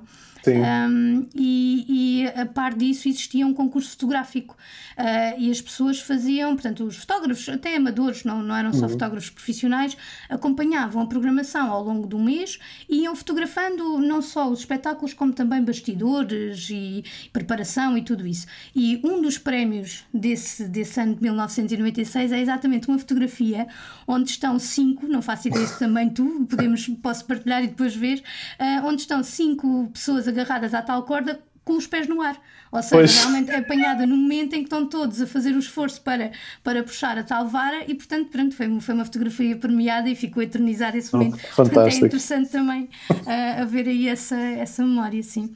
Um, 0.52 1.28
e, 1.36 1.86
e, 2.24 2.28
a 2.40 2.46
par 2.46 2.74
disso 2.74 3.08
existia 3.08 3.46
um 3.46 3.54
concurso 3.54 3.92
fotográfico 3.92 4.56
uh, 4.98 5.40
e 5.40 5.50
as 5.50 5.62
pessoas 5.62 6.00
faziam, 6.00 6.54
portanto, 6.54 6.84
os 6.84 6.98
fotógrafos, 6.98 7.48
até 7.50 7.76
amadores, 7.76 8.24
não, 8.24 8.42
não 8.42 8.56
eram 8.56 8.74
só 8.74 8.84
uhum. 8.84 8.90
fotógrafos 8.90 9.30
profissionais, 9.30 9.98
acompanhavam 10.30 11.02
a 11.02 11.06
programação 11.06 11.72
ao 11.72 11.84
longo 11.84 12.08
do 12.08 12.20
mês 12.20 12.60
e 12.90 13.04
iam 13.04 13.16
fotografando 13.16 14.00
não 14.00 14.22
só 14.22 14.50
os 14.50 14.60
espetáculos, 14.60 15.14
como 15.14 15.34
também 15.34 15.64
bastidores 15.64 16.70
e 16.70 17.04
preparação 17.32 17.98
e 17.98 18.02
tudo 18.02 18.26
isso. 18.26 18.48
E 18.76 19.00
um 19.04 19.22
dos 19.22 19.38
prémios 19.38 20.06
desse, 20.14 20.68
desse 20.68 21.00
ano 21.00 21.16
de 21.16 21.22
1996 21.24 22.32
é 22.32 22.40
exatamente 22.40 22.88
uma 22.88 23.00
fotografia 23.00 23.68
onde 24.08 24.30
estão 24.30 24.60
cinco, 24.60 25.08
não 25.08 25.22
faço 25.22 25.48
ideia 25.48 25.66
se 25.66 25.80
também 25.80 26.10
tu, 26.10 26.46
podemos, 26.50 26.88
posso 27.02 27.26
partilhar 27.26 27.64
e 27.64 27.68
depois 27.68 27.96
ver, 27.96 28.20
uh, 28.60 28.86
onde 28.86 29.02
estão 29.02 29.24
cinco 29.24 29.90
pessoas 29.92 30.28
agarradas 30.38 30.74
à 30.74 30.82
tal 30.82 31.04
corda 31.04 31.40
com 31.68 31.74
os 31.74 31.86
pés 31.86 32.08
no 32.08 32.22
ar. 32.22 32.40
Ou 32.72 32.82
seja, 32.82 32.96
pois. 32.96 33.16
realmente 33.18 33.52
é 33.52 33.58
apanhada 33.58 34.06
no 34.06 34.16
momento 34.16 34.54
em 34.54 34.60
que 34.60 34.66
estão 34.66 34.86
todos 34.88 35.22
a 35.22 35.28
fazer 35.28 35.54
o 35.54 35.60
esforço 35.60 36.02
para, 36.02 36.32
para 36.64 36.82
puxar 36.82 37.18
a 37.18 37.24
tal 37.24 37.48
vara 37.48 37.84
e, 37.88 37.94
portanto, 37.94 38.30
pronto, 38.30 38.56
foi, 38.56 38.80
foi 38.80 38.96
uma 38.96 39.06
fotografia 39.06 39.56
premiada 39.58 40.10
e 40.10 40.16
ficou 40.16 40.42
eternizado 40.42 40.98
esse 40.98 41.14
momento. 41.14 41.38
Oh, 41.52 41.56
portanto, 41.56 41.94
é 41.94 41.98
interessante 41.98 42.50
também 42.50 42.90
uh, 43.10 43.62
a 43.62 43.66
ver 43.66 43.88
aí 43.88 44.08
essa, 44.08 44.36
essa 44.36 44.84
memória, 44.84 45.22
sim. 45.22 45.54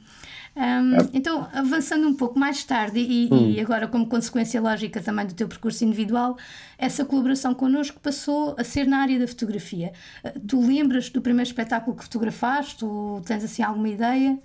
Um, 0.54 0.96
é. 0.96 1.08
Então, 1.14 1.48
avançando 1.54 2.06
um 2.06 2.14
pouco 2.14 2.38
mais 2.38 2.62
tarde 2.62 3.00
e, 3.00 3.28
hum. 3.32 3.52
e, 3.52 3.60
agora 3.60 3.88
como 3.88 4.06
consequência 4.06 4.60
lógica 4.60 5.00
também 5.00 5.26
do 5.26 5.32
teu 5.32 5.48
percurso 5.48 5.82
individual, 5.82 6.36
essa 6.76 7.06
colaboração 7.06 7.54
connosco 7.54 7.98
passou 8.00 8.54
a 8.58 8.64
ser 8.64 8.86
na 8.86 8.98
área 8.98 9.18
da 9.18 9.26
fotografia. 9.26 9.92
Uh, 10.22 10.40
tu 10.40 10.60
lembras 10.60 11.08
do 11.08 11.22
primeiro 11.22 11.48
espetáculo 11.48 11.96
que 11.96 12.04
fotografaste? 12.04 12.76
Tu 12.78 13.22
tens 13.24 13.44
assim 13.44 13.62
alguma 13.62 13.88
ideia? 13.88 14.38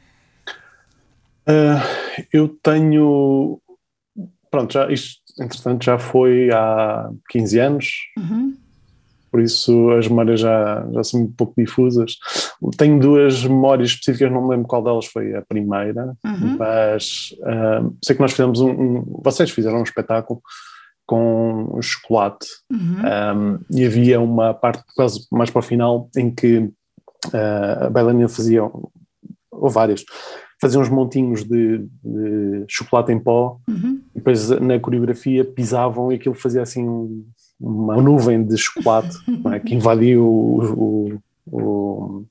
Uh, 1.47 2.25
eu 2.33 2.49
tenho. 2.61 3.61
Pronto, 4.49 4.73
já, 4.73 4.91
isto 4.91 5.21
entretanto 5.39 5.83
já 5.83 5.99
foi 5.99 6.49
há 6.51 7.09
15 7.29 7.59
anos, 7.59 7.91
uhum. 8.17 8.55
por 9.31 9.41
isso 9.41 9.91
as 9.91 10.07
memórias 10.07 10.39
já, 10.39 10.85
já 10.91 11.03
são 11.03 11.21
um 11.21 11.31
pouco 11.31 11.53
difusas. 11.57 12.17
Tenho 12.77 12.99
duas 12.99 13.43
memórias 13.43 13.89
específicas, 13.89 14.31
não 14.31 14.43
me 14.43 14.49
lembro 14.49 14.67
qual 14.67 14.83
delas 14.83 15.05
foi 15.05 15.35
a 15.35 15.41
primeira, 15.43 16.15
uhum. 16.25 16.57
mas 16.57 17.29
uh, 17.41 17.95
sei 18.03 18.15
que 18.15 18.21
nós 18.21 18.31
fizemos 18.31 18.59
um, 18.59 18.69
um, 18.69 19.21
Vocês 19.23 19.51
fizeram 19.51 19.79
um 19.79 19.83
espetáculo 19.83 20.41
com 21.05 21.79
chocolate 21.81 22.47
uhum. 22.69 22.97
um, 22.99 23.59
e 23.71 23.85
havia 23.85 24.19
uma 24.19 24.53
parte 24.53 24.83
quase 24.93 25.25
mais 25.31 25.49
para 25.49 25.59
o 25.59 25.63
final 25.63 26.09
em 26.17 26.33
que 26.33 26.57
uh, 26.57 27.85
a 27.85 27.89
bailarina 27.89 28.27
fazia, 28.27 28.63
ou 28.63 29.69
várias, 29.69 30.03
faziam 30.59 30.81
uns 30.81 30.89
montinhos 30.89 31.43
de, 31.43 31.87
de 32.03 32.65
chocolate 32.67 33.11
em 33.11 33.19
pó, 33.19 33.59
uhum. 33.67 34.01
e 34.13 34.17
depois 34.17 34.49
na 34.49 34.79
coreografia 34.79 35.45
pisavam 35.45 36.11
e 36.11 36.15
aquilo 36.15 36.35
fazia 36.35 36.61
assim 36.61 36.87
um, 36.87 37.25
uma 37.59 38.01
nuvem 38.01 38.43
de 38.43 38.57
chocolate 38.57 39.15
é? 39.53 39.59
que 39.59 39.75
invadiu 39.75 40.23
o, 40.23 40.73
o, 40.73 41.21
o, 41.45 42.25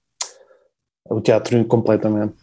o, 1.09 1.21
teatro 1.21 1.65
completamente. 1.65 2.35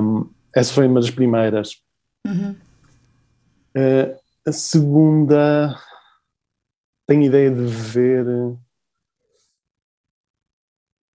Um, 0.00 0.28
essa 0.54 0.72
foi 0.72 0.86
uma 0.86 1.00
das 1.00 1.10
primeiras. 1.10 1.80
Uhum. 2.26 2.54
Uh, 3.76 4.18
a 4.46 4.52
segunda 4.52 5.78
tenho 7.06 7.22
ideia 7.22 7.50
de 7.50 7.64
ver 7.64 8.26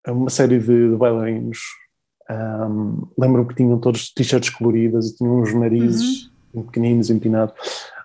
uma 0.06 0.30
série 0.30 0.58
de, 0.58 0.90
de 0.90 0.96
bailarinos. 0.96 1.58
Um, 2.30 3.08
Lembro-me 3.18 3.48
que 3.48 3.56
tinham 3.56 3.78
todos 3.78 4.12
t-shirts 4.12 4.50
coloridas 4.50 5.08
e 5.08 5.16
tinham 5.16 5.40
uns 5.40 5.52
narizes 5.52 6.30
uhum. 6.54 6.62
pequeninos, 6.62 7.10
empinados. 7.10 7.54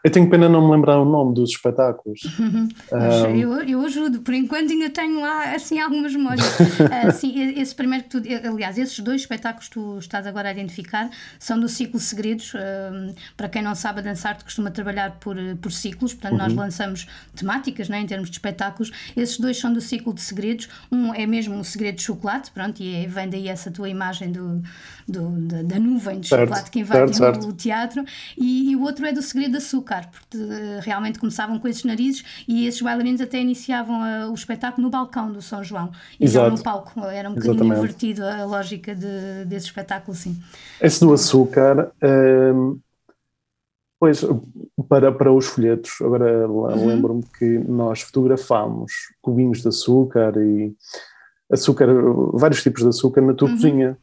Eu 0.05 0.11
tenho 0.11 0.29
pena 0.29 0.47
não 0.47 0.63
me 0.63 0.71
lembrar 0.71 0.99
o 0.99 1.03
nome 1.03 1.33
dos 1.33 1.49
espetáculos. 1.49 2.19
um, 2.37 3.35
eu, 3.35 3.53
eu 3.63 3.81
ajudo, 3.81 4.21
por 4.21 4.35
enquanto 4.35 4.69
ainda 4.69 4.87
tenho 4.87 5.19
lá 5.19 5.55
assim 5.55 5.79
algumas 5.79 6.13
memórias. 6.13 6.45
uh, 6.59 7.09
sim, 7.11 7.59
esse 7.59 7.73
primeiro 7.73 8.03
que 8.03 8.09
tu, 8.11 8.21
aliás, 8.47 8.77
esses 8.77 8.99
dois 8.99 9.21
espetáculos 9.21 9.67
que 9.67 9.73
tu 9.73 9.97
estás 9.97 10.27
agora 10.27 10.49
a 10.49 10.51
identificar 10.51 11.09
são 11.39 11.59
do 11.59 11.67
ciclo 11.67 11.99
Segredos. 11.99 12.53
Uh, 12.53 13.15
para 13.35 13.49
quem 13.49 13.63
não 13.63 13.73
sabe, 13.73 14.01
a 14.01 14.03
Dançarte 14.03 14.43
costuma 14.43 14.69
trabalhar 14.69 15.17
por, 15.19 15.35
por 15.59 15.71
ciclos, 15.71 16.13
portanto, 16.13 16.33
uhum. 16.33 16.37
nós 16.37 16.53
lançamos 16.53 17.07
temáticas 17.35 17.89
né, 17.89 17.99
em 17.99 18.05
termos 18.05 18.29
de 18.29 18.35
espetáculos. 18.35 18.91
Esses 19.17 19.39
dois 19.39 19.57
são 19.57 19.73
do 19.73 19.81
ciclo 19.81 20.13
de 20.13 20.21
Segredos. 20.21 20.69
Um 20.91 21.15
é 21.15 21.25
mesmo 21.25 21.59
o 21.59 21.63
Segredo 21.63 21.95
de 21.95 22.03
Chocolate, 22.03 22.51
pronto, 22.51 22.79
e 22.79 22.93
é, 22.93 23.07
vem 23.07 23.27
daí 23.27 23.47
essa 23.47 23.71
tua 23.71 23.89
imagem 23.89 24.31
do, 24.31 24.61
do 25.07 25.29
da, 25.47 25.61
da, 25.61 25.79
nuvem 25.79 26.19
de 26.19 26.27
certo, 26.27 26.41
chocolate 26.41 26.71
que 26.71 26.79
invade 26.79 27.15
certo, 27.15 27.47
o 27.47 27.53
teatro, 27.53 28.03
e, 28.37 28.71
e 28.71 28.75
o 28.75 28.81
outro 28.81 29.05
é 29.05 29.13
do 29.13 29.21
Segredo 29.21 29.51
de 29.51 29.57
Açúcar 29.57 30.09
porque 30.11 30.37
uh, 30.37 30.79
realmente 30.81 31.19
começavam 31.19 31.59
com 31.59 31.67
esses 31.67 31.83
narizes 31.83 32.23
e 32.47 32.65
esses 32.65 32.81
bailarinos 32.81 33.21
até 33.21 33.39
iniciavam 33.39 34.01
uh, 34.01 34.31
o 34.31 34.33
espetáculo 34.33 34.83
no 34.83 34.89
balcão 34.89 35.31
do 35.31 35.41
São 35.41 35.63
João 35.63 35.91
e 36.19 36.25
Exato. 36.25 36.49
não 36.49 36.57
no 36.57 36.63
palco. 36.63 36.99
Era 37.05 37.29
um 37.29 37.33
bocadinho 37.33 37.55
Exatamente. 37.55 37.79
invertido 37.79 38.25
a 38.25 38.45
lógica 38.45 38.95
de, 38.95 39.45
desse 39.45 39.67
espetáculo, 39.67 40.15
sim. 40.15 40.35
Esse 40.81 40.99
do 40.99 41.13
açúcar. 41.13 41.91
Ehm, 42.01 42.77
pois, 43.99 44.25
para, 44.89 45.11
para 45.11 45.31
os 45.31 45.45
folhetos, 45.45 45.91
agora 46.01 46.47
uhum. 46.47 46.87
lembro-me 46.87 47.23
que 47.37 47.59
nós 47.59 48.01
fotografámos 48.01 48.91
cubinhos 49.21 49.61
de 49.61 49.67
açúcar 49.67 50.33
e 50.37 50.73
açúcar, 51.51 51.87
vários 52.33 52.61
tipos 52.63 52.81
de 52.81 52.89
açúcar 52.89 53.21
na 53.21 53.33
tua 53.33 53.49
uhum. 53.49 53.55
cozinha. 53.55 53.97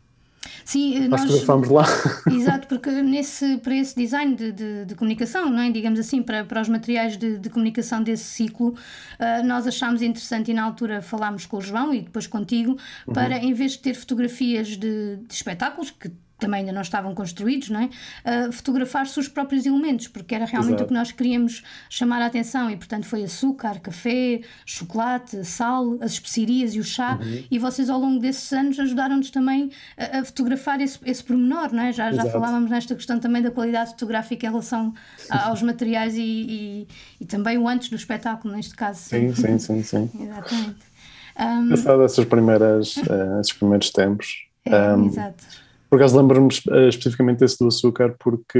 Sim, 0.64 1.08
nós, 1.08 1.24
nós 1.24 1.68
lá. 1.68 1.84
Exato, 2.30 2.66
porque 2.68 2.90
nesse, 2.90 3.58
para 3.58 3.74
esse 3.74 3.94
design 3.94 4.34
de, 4.34 4.52
de, 4.52 4.84
de, 4.86 4.94
comunicação, 4.94 5.50
não 5.50 5.60
é? 5.60 5.70
digamos 5.70 5.98
assim, 5.98 6.22
para, 6.22 6.44
para 6.44 6.60
os 6.60 6.68
materiais 6.68 7.16
de, 7.16 7.38
de 7.38 7.50
comunicação 7.50 8.02
desse 8.02 8.24
ciclo, 8.24 8.70
uh, 8.70 9.46
nós 9.46 9.66
achámos 9.66 10.02
interessante 10.02 10.50
e 10.50 10.54
na 10.54 10.64
altura 10.64 11.02
falámos 11.02 11.46
com 11.46 11.58
o 11.58 11.60
João 11.60 11.92
e 11.94 12.02
depois 12.02 12.26
contigo, 12.26 12.76
uhum. 13.06 13.14
para 13.14 13.38
em 13.38 13.52
vez 13.52 13.72
de 13.72 13.78
ter 13.78 13.94
fotografias 13.94 14.68
de, 14.68 15.16
de 15.16 15.34
espetáculos, 15.34 15.90
que 15.90 16.10
também 16.42 16.60
ainda 16.60 16.72
não 16.72 16.82
estavam 16.82 17.14
construídos, 17.14 17.70
não 17.70 17.80
é? 17.80 17.84
Uh, 17.86 18.52
fotografar-se 18.52 19.18
os 19.18 19.28
próprios 19.28 19.64
elementos, 19.64 20.08
porque 20.08 20.34
era 20.34 20.44
realmente 20.44 20.74
Exato. 20.74 20.84
o 20.84 20.88
que 20.88 20.94
nós 20.94 21.12
queríamos 21.12 21.62
chamar 21.88 22.20
a 22.20 22.26
atenção 22.26 22.68
e, 22.68 22.76
portanto, 22.76 23.06
foi 23.06 23.22
açúcar, 23.22 23.80
café, 23.80 24.40
chocolate, 24.66 25.44
sal, 25.44 25.98
as 26.00 26.12
especiarias 26.12 26.74
e 26.74 26.80
o 26.80 26.84
chá. 26.84 27.18
Uhum. 27.22 27.44
E 27.50 27.58
vocês, 27.58 27.88
ao 27.88 27.98
longo 27.98 28.20
desses 28.20 28.52
anos, 28.52 28.78
ajudaram-nos 28.78 29.30
também 29.30 29.70
a, 29.96 30.18
a, 30.18 30.24
fotografar 30.24 30.80
esse, 30.80 30.98
esse 31.04 31.22
pormenor, 31.22 31.72
não 31.72 31.84
é? 31.84 31.92
Já, 31.92 32.10
já 32.12 32.24
falávamos 32.26 32.68
nesta 32.70 32.94
questão 32.94 33.20
também 33.20 33.40
da 33.40 33.50
qualidade 33.50 33.90
fotográfica 33.90 34.46
em 34.46 34.50
relação 34.50 34.92
a, 35.30 35.48
aos 35.48 35.62
materiais 35.62 36.16
e, 36.16 36.20
e, 36.20 36.88
e, 37.20 37.24
também 37.24 37.56
o 37.56 37.68
antes 37.68 37.88
do 37.88 37.96
espetáculo, 37.96 38.54
neste 38.54 38.74
caso. 38.74 39.00
Sim, 39.00 39.32
sim, 39.34 39.58
sim. 39.58 39.82
sim. 39.82 40.10
Exatamente. 40.20 40.92
Um, 41.38 41.68
Passado 41.70 42.02
essas 42.02 42.24
primeiras, 42.24 42.96
uh, 42.96 43.40
esses 43.40 43.52
primeiros 43.52 43.90
tempos. 43.90 44.46
É, 44.64 44.94
um, 44.94 45.06
exato 45.06 45.62
por 45.92 45.96
acaso 45.96 46.16
lembro-me 46.16 46.48
uh, 46.70 46.88
especificamente 46.88 47.40
desse 47.40 47.58
do 47.58 47.68
açúcar 47.68 48.16
porque 48.18 48.58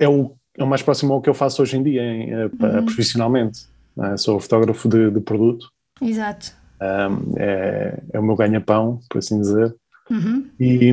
é 0.00 0.08
o, 0.08 0.34
é 0.58 0.64
o 0.64 0.66
mais 0.66 0.82
próximo 0.82 1.14
ao 1.14 1.22
que 1.22 1.30
eu 1.30 1.34
faço 1.34 1.62
hoje 1.62 1.76
em 1.76 1.82
dia, 1.84 2.02
em, 2.02 2.34
uh, 2.34 2.50
uhum. 2.60 2.84
profissionalmente. 2.84 3.68
É? 3.96 4.16
Sou 4.16 4.40
fotógrafo 4.40 4.88
de, 4.88 5.12
de 5.12 5.20
produto. 5.20 5.70
Exato. 6.02 6.56
Um, 6.82 7.34
é, 7.38 8.02
é 8.14 8.18
o 8.18 8.22
meu 8.24 8.34
ganha-pão, 8.34 8.98
por 9.08 9.18
assim 9.18 9.40
dizer. 9.40 9.72
Uhum. 10.10 10.50
E, 10.58 10.92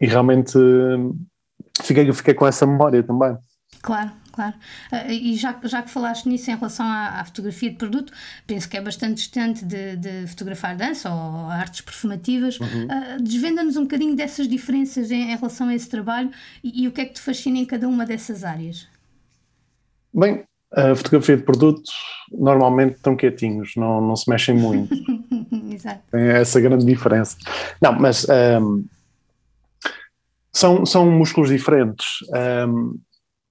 e 0.00 0.06
realmente 0.06 0.58
fiquei, 1.82 2.10
fiquei 2.14 2.32
com 2.32 2.46
essa 2.46 2.64
memória 2.64 3.02
também. 3.02 3.36
Claro, 3.82 4.10
claro. 4.38 4.54
Uh, 4.92 5.10
e 5.10 5.34
já, 5.34 5.58
já 5.64 5.82
que 5.82 5.90
falaste 5.90 6.26
nisso 6.26 6.48
em 6.48 6.54
relação 6.54 6.86
à, 6.86 7.20
à, 7.20 7.24
fotografia 7.24 7.70
de 7.70 7.76
produto, 7.76 8.12
penso 8.46 8.68
que 8.68 8.76
é 8.76 8.80
bastante 8.80 9.16
distante 9.16 9.64
de, 9.64 9.96
de 9.96 10.26
fotografar 10.28 10.76
dança 10.76 11.10
ou 11.10 11.50
artes 11.50 11.80
performativas. 11.80 12.60
Uhum. 12.60 12.84
Uh, 12.84 13.22
Desvenda-nos 13.22 13.76
um 13.76 13.82
bocadinho 13.82 14.14
dessas 14.14 14.46
diferenças 14.46 15.10
em, 15.10 15.32
em 15.32 15.36
relação 15.36 15.68
a 15.68 15.74
esse 15.74 15.88
trabalho 15.88 16.30
e, 16.62 16.84
e, 16.84 16.88
o 16.88 16.92
que 16.92 17.00
é 17.00 17.04
que 17.04 17.14
te 17.14 17.20
fascina 17.20 17.58
em 17.58 17.64
cada 17.64 17.88
uma 17.88 18.06
dessas 18.06 18.44
áreas? 18.44 18.86
Bem, 20.14 20.44
a 20.72 20.94
fotografia 20.94 21.36
de 21.36 21.42
produto 21.42 21.90
normalmente 22.30 22.96
estão 22.96 23.16
quietinhos, 23.16 23.72
não, 23.76 24.00
não 24.00 24.14
se 24.14 24.30
mexem 24.30 24.54
muito. 24.54 24.94
Exato. 25.72 26.02
Tem 26.10 26.28
essa 26.28 26.60
grande 26.60 26.84
diferença. 26.84 27.36
Não, 27.80 27.92
mas 27.98 28.26
um, 28.60 28.84
são, 30.52 30.84
são 30.84 31.10
músculos 31.10 31.50
diferentes. 31.50 32.06
Um, 32.68 32.98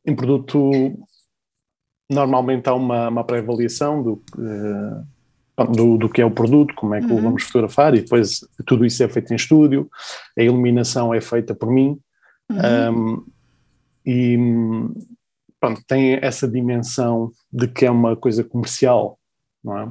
em 0.08 0.16
produto, 0.16 0.72
normalmente 2.10 2.68
há 2.70 2.74
uma, 2.74 3.10
uma 3.10 3.24
pré-avaliação 3.26 4.02
do, 4.02 4.24
uh, 4.38 5.66
do, 5.66 5.98
do, 5.98 6.10
que 6.10 6.22
é 6.22 6.26
o 6.26 6.32
produto, 6.32 6.74
como 6.74 6.96
é 6.96 7.02
que 7.02 7.08
uhum. 7.08 7.18
o 7.18 7.22
vamos 7.22 7.44
fotografar, 7.44 7.94
e 7.94 8.02
depois 8.02 8.40
tudo 8.66 8.86
isso 8.86 9.04
é 9.04 9.10
feito 9.10 9.34
em 9.34 9.36
estúdio, 9.36 9.90
a 10.38 10.42
iluminação 10.42 11.14
é 11.14 11.20
feita 11.20 11.54
por 11.54 11.70
mim, 11.70 12.00
uhum. 12.50 13.18
um, 13.18 13.26
e 14.06 14.38
pronto, 15.60 15.84
tem 15.86 16.18
essa 16.22 16.48
dimensão 16.48 17.32
de 17.52 17.68
que 17.68 17.86
é 17.86 17.92
uma 17.92 18.16
coisa 18.16 18.44
comercial, 18.44 19.20
não 19.62 19.78
é? 19.78 19.86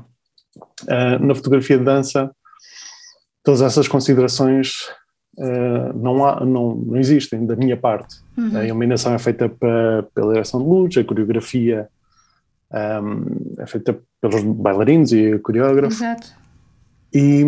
Uh, 0.85 1.19
na 1.21 1.35
fotografia 1.35 1.77
de 1.77 1.85
dança, 1.85 2.35
todas 3.43 3.61
essas 3.61 3.87
considerações 3.87 4.89
uh, 5.39 5.93
não, 5.97 6.25
há, 6.25 6.45
não, 6.45 6.75
não 6.75 6.97
existem 6.97 7.47
da 7.47 7.57
minha 7.57 7.77
parte. 7.77 8.17
Uhum. 8.37 8.57
A 8.57 8.65
iluminação 8.65 9.15
é 9.15 9.19
feita 9.19 9.49
pra, 9.49 10.05
pela 10.15 10.33
direção 10.33 10.61
de 10.61 10.67
luz, 10.67 10.97
a 10.97 11.05
coreografia 11.05 11.89
um, 12.73 13.63
é 13.63 13.67
feita 13.67 13.99
pelos 14.21 14.43
bailarinos 14.43 15.13
e 15.13 15.39
coreógrafo. 15.39 15.97
Exato. 15.97 16.35
E, 17.13 17.45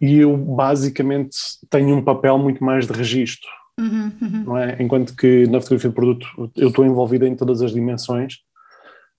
e 0.00 0.16
eu 0.18 0.36
basicamente 0.36 1.36
tenho 1.68 1.96
um 1.96 2.02
papel 2.02 2.38
muito 2.38 2.64
mais 2.64 2.86
de 2.86 2.92
registro. 2.92 3.48
Uhum, 3.78 4.12
uhum. 4.20 4.44
Não 4.44 4.58
é? 4.58 4.76
Enquanto 4.80 5.14
que 5.14 5.46
na 5.46 5.60
fotografia 5.60 5.90
de 5.90 5.94
produto 5.94 6.26
eu 6.56 6.68
estou 6.68 6.84
envolvido 6.84 7.26
em 7.26 7.34
todas 7.34 7.62
as 7.62 7.72
dimensões, 7.72 8.34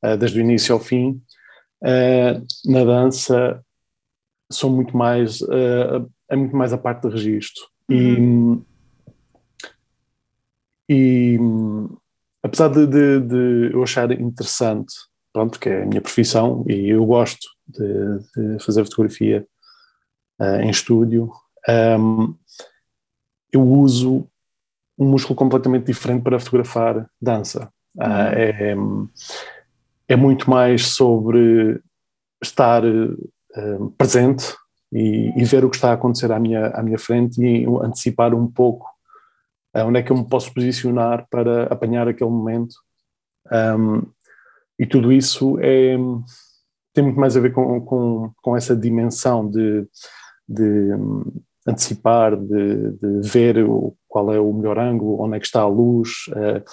uh, 0.03 0.17
desde 0.17 0.39
o 0.39 0.41
início 0.41 0.73
ao 0.73 0.79
fim. 0.79 1.21
Uh, 1.81 2.45
na 2.65 2.83
dança 2.83 3.63
sou 4.51 4.69
muito 4.69 4.95
mais 4.95 5.39
é 6.31 6.35
muito 6.35 6.55
mais 6.55 6.71
a 6.71 6.77
parte 6.77 7.07
de 7.07 7.13
registro. 7.13 7.63
Uhum. 7.89 8.63
E, 10.89 11.35
e 11.35 11.39
apesar 12.41 12.69
de, 12.69 12.87
de, 12.87 13.19
de, 13.19 13.73
eu 13.73 13.83
achar 13.83 14.09
interessante, 14.11 14.93
pronto, 15.33 15.51
porque 15.51 15.69
é 15.69 15.83
a 15.83 15.85
minha 15.85 16.01
profissão 16.01 16.65
e 16.67 16.89
eu 16.89 17.05
gosto 17.05 17.47
de, 17.67 18.19
de 18.55 18.63
fazer 18.63 18.85
fotografia 18.85 19.45
uh, 20.39 20.61
em 20.61 20.69
estúdio, 20.69 21.29
um, 21.99 22.33
eu 23.51 23.61
uso 23.61 24.25
um 24.97 25.09
músculo 25.09 25.35
completamente 25.35 25.87
diferente 25.87 26.23
para 26.23 26.39
fotografar 26.39 27.09
dança. 27.21 27.69
Uhum. 27.95 28.05
Uh, 28.05 28.33
é, 28.35 28.75
é 30.07 30.15
muito 30.15 30.49
mais 30.49 30.87
sobre 30.87 31.81
estar 32.41 32.85
uh, 32.85 33.89
presente 33.97 34.60
e, 34.91 35.31
e, 35.35 35.45
ver 35.45 35.63
o 35.63 35.69
que 35.69 35.77
está 35.77 35.91
a 35.91 35.93
acontecer 35.93 36.31
à 36.31 36.39
minha, 36.39 36.67
à 36.67 36.83
minha 36.83 36.99
frente 36.99 37.41
e 37.41 37.65
antecipar 37.83 38.33
um 38.33 38.47
pouco 38.47 38.87
uh, 39.75 39.85
onde 39.85 39.99
é 39.99 40.03
que 40.03 40.11
eu 40.11 40.17
me 40.17 40.27
posso 40.27 40.53
posicionar 40.53 41.25
para 41.29 41.63
apanhar 41.65 42.07
aquele 42.07 42.29
momento. 42.29 42.75
Um, 43.51 44.03
e 44.77 44.85
tudo 44.85 45.11
isso 45.11 45.57
é, 45.59 45.95
tem 46.93 47.03
muito 47.03 47.19
mais 47.19 47.37
a 47.37 47.39
ver 47.39 47.53
com, 47.53 47.79
com, 47.81 48.31
com 48.41 48.57
essa 48.57 48.75
dimensão 48.75 49.47
de, 49.49 49.87
de 50.47 50.89
antecipar, 51.67 52.35
de, 52.35 52.91
de 52.91 53.29
ver 53.29 53.57
qual 54.07 54.33
é 54.33 54.39
o 54.39 54.51
melhor 54.51 54.77
ângulo, 54.79 55.21
onde 55.21 55.37
é 55.37 55.39
que 55.39 55.45
está 55.45 55.61
a 55.61 55.67
luz. 55.67 56.09
Uh, 56.29 56.63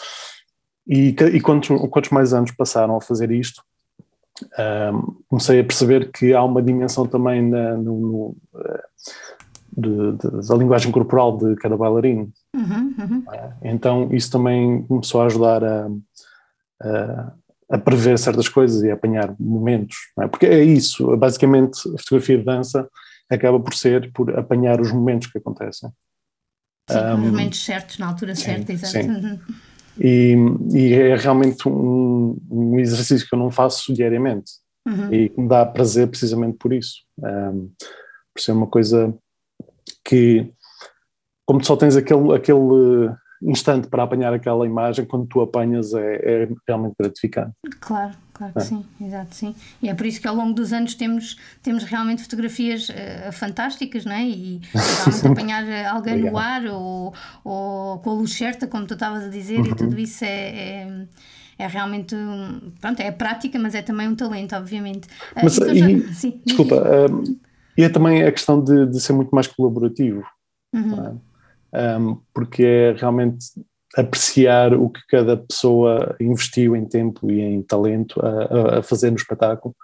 e, 0.87 1.09
e 1.09 1.41
quantos, 1.41 1.69
quantos 1.91 2.11
mais 2.11 2.33
anos 2.33 2.51
passaram 2.53 2.97
a 2.97 3.01
fazer 3.01 3.31
isto, 3.31 3.63
um, 4.43 5.17
comecei 5.29 5.61
a 5.61 5.65
perceber 5.65 6.11
que 6.13 6.33
há 6.33 6.43
uma 6.43 6.63
dimensão 6.63 7.07
também 7.07 7.43
na, 7.43 7.77
no, 7.77 8.01
no, 8.01 8.37
de, 9.77 10.13
de, 10.13 10.49
da 10.49 10.55
linguagem 10.57 10.91
corporal 10.91 11.37
de 11.37 11.55
cada 11.57 11.77
bailarino. 11.77 12.31
Uhum, 12.55 12.95
uhum. 12.99 13.25
Então 13.63 14.09
isso 14.13 14.31
também 14.31 14.83
começou 14.83 15.23
a 15.23 15.27
ajudar 15.27 15.65
a, 15.65 15.89
a, 16.83 17.33
a, 17.71 17.79
prever 17.79 18.19
certas 18.19 18.49
coisas 18.49 18.83
e 18.83 18.91
a 18.91 18.95
apanhar 18.95 19.35
momentos, 19.39 19.97
é? 20.21 20.27
porque 20.27 20.47
é 20.47 20.63
isso, 20.63 21.17
basicamente 21.17 21.79
a 21.89 21.99
fotografia 21.99 22.39
de 22.39 22.45
dança 22.45 22.89
acaba 23.31 23.61
por 23.61 23.75
ser 23.75 24.13
por 24.13 24.37
apanhar 24.39 24.81
os 24.81 24.91
momentos 24.93 25.29
que 25.31 25.39
acontecem. 25.39 25.91
Sim, 26.91 26.99
um, 26.99 27.15
os 27.15 27.31
momentos 27.31 27.65
certos, 27.65 27.99
na 27.99 28.07
altura 28.07 28.35
certa, 28.35 28.73
exato. 28.73 29.07
E, 30.01 30.35
e, 30.73 30.93
é 30.93 31.17
realmente 31.17 31.69
um, 31.69 32.39
um, 32.51 32.79
exercício 32.79 33.29
que 33.29 33.35
eu 33.35 33.39
não 33.39 33.51
faço 33.51 33.93
diariamente 33.93 34.53
uhum. 34.87 35.13
e 35.13 35.33
me 35.37 35.49
dá 35.49 35.67
prazer 35.67 36.09
precisamente 36.09 36.57
por 36.57 36.73
isso. 36.73 37.03
Um, 37.19 37.71
por 38.35 38.41
ser 38.41 38.53
uma 38.53 38.67
coisa 38.67 39.15
que, 40.05 40.51
como 41.47 41.65
só 41.65 41.77
tens 41.77 41.97
aquele, 41.97 42.35
aquele 42.35 43.11
instante 43.43 43.89
para 43.89 44.03
apanhar 44.03 44.33
aquela 44.33 44.67
imagem, 44.67 45.05
quando 45.05 45.27
tu 45.27 45.41
apanhas 45.41 45.95
é, 45.95 46.43
é 46.43 46.49
realmente 46.67 46.95
gratificante. 46.99 47.53
Claro, 47.81 48.13
claro 48.33 48.53
que 48.53 48.59
é. 48.59 48.63
sim, 48.63 48.85
exato, 49.01 49.35
sim. 49.35 49.55
E 49.81 49.89
é 49.89 49.95
por 49.95 50.07
isso 50.07 50.21
que 50.21 50.27
ao 50.27 50.35
longo 50.35 50.53
dos 50.55 50.73
anos 50.73 50.95
temos, 50.95 51.37
temos 51.63 51.85
realmente 51.85 52.23
fotografias 52.23 52.89
uh, 52.89 53.33
fantásticas, 53.33 54.05
não 54.05 54.13
é? 54.13 54.25
E 54.25 54.61
realmente 54.75 55.27
apanhar 55.27 55.69
eh, 55.69 55.87
alguém 55.87 56.15
Obrigado. 56.15 56.33
no 56.33 56.39
ar 56.39 56.67
ou, 56.67 57.15
ou 57.45 57.99
com 57.99 58.11
a 58.11 58.15
luz 58.15 58.33
certa, 58.33 58.67
como 58.67 58.87
tu 58.87 58.95
estavas 58.95 59.25
a 59.25 59.29
dizer, 59.29 59.61
uhum. 59.61 59.67
e 59.67 59.75
tudo 59.75 59.99
isso 59.99 60.25
é, 60.25 60.29
é 60.29 61.07
é 61.61 61.67
realmente, 61.67 62.15
pronto, 62.81 63.01
é 63.01 63.11
prática, 63.11 63.59
mas 63.59 63.75
é 63.75 63.83
também 63.83 64.07
um 64.07 64.15
talento, 64.15 64.55
obviamente. 64.55 65.09
Eh, 65.35 65.41
mas, 65.43 65.59
então, 65.59 65.75
já, 65.75 65.91
e, 65.91 66.15
sim, 66.15 66.41
desculpa, 66.47 66.87
e 67.77 67.83
é 67.83 67.89
também 67.89 68.23
a 68.23 68.31
questão 68.31 68.63
de, 68.63 68.87
de 68.87 69.01
ser 69.01 69.13
muito 69.13 69.35
mais 69.35 69.49
colaborativo. 69.49 70.23
Uhum 70.73 71.19
um, 71.73 72.19
porque 72.33 72.63
é 72.63 72.93
realmente 72.93 73.47
apreciar 73.97 74.75
o 74.75 74.89
que 74.91 75.01
cada 75.09 75.37
pessoa 75.37 76.15
investiu 76.21 76.77
em 76.77 76.85
tempo 76.85 77.31
e 77.31 77.41
em 77.41 77.63
talento 77.63 78.21
a, 78.21 78.79
a 78.79 78.83
fazer 78.83 79.11
no 79.11 79.17
espetáculo 79.17 79.75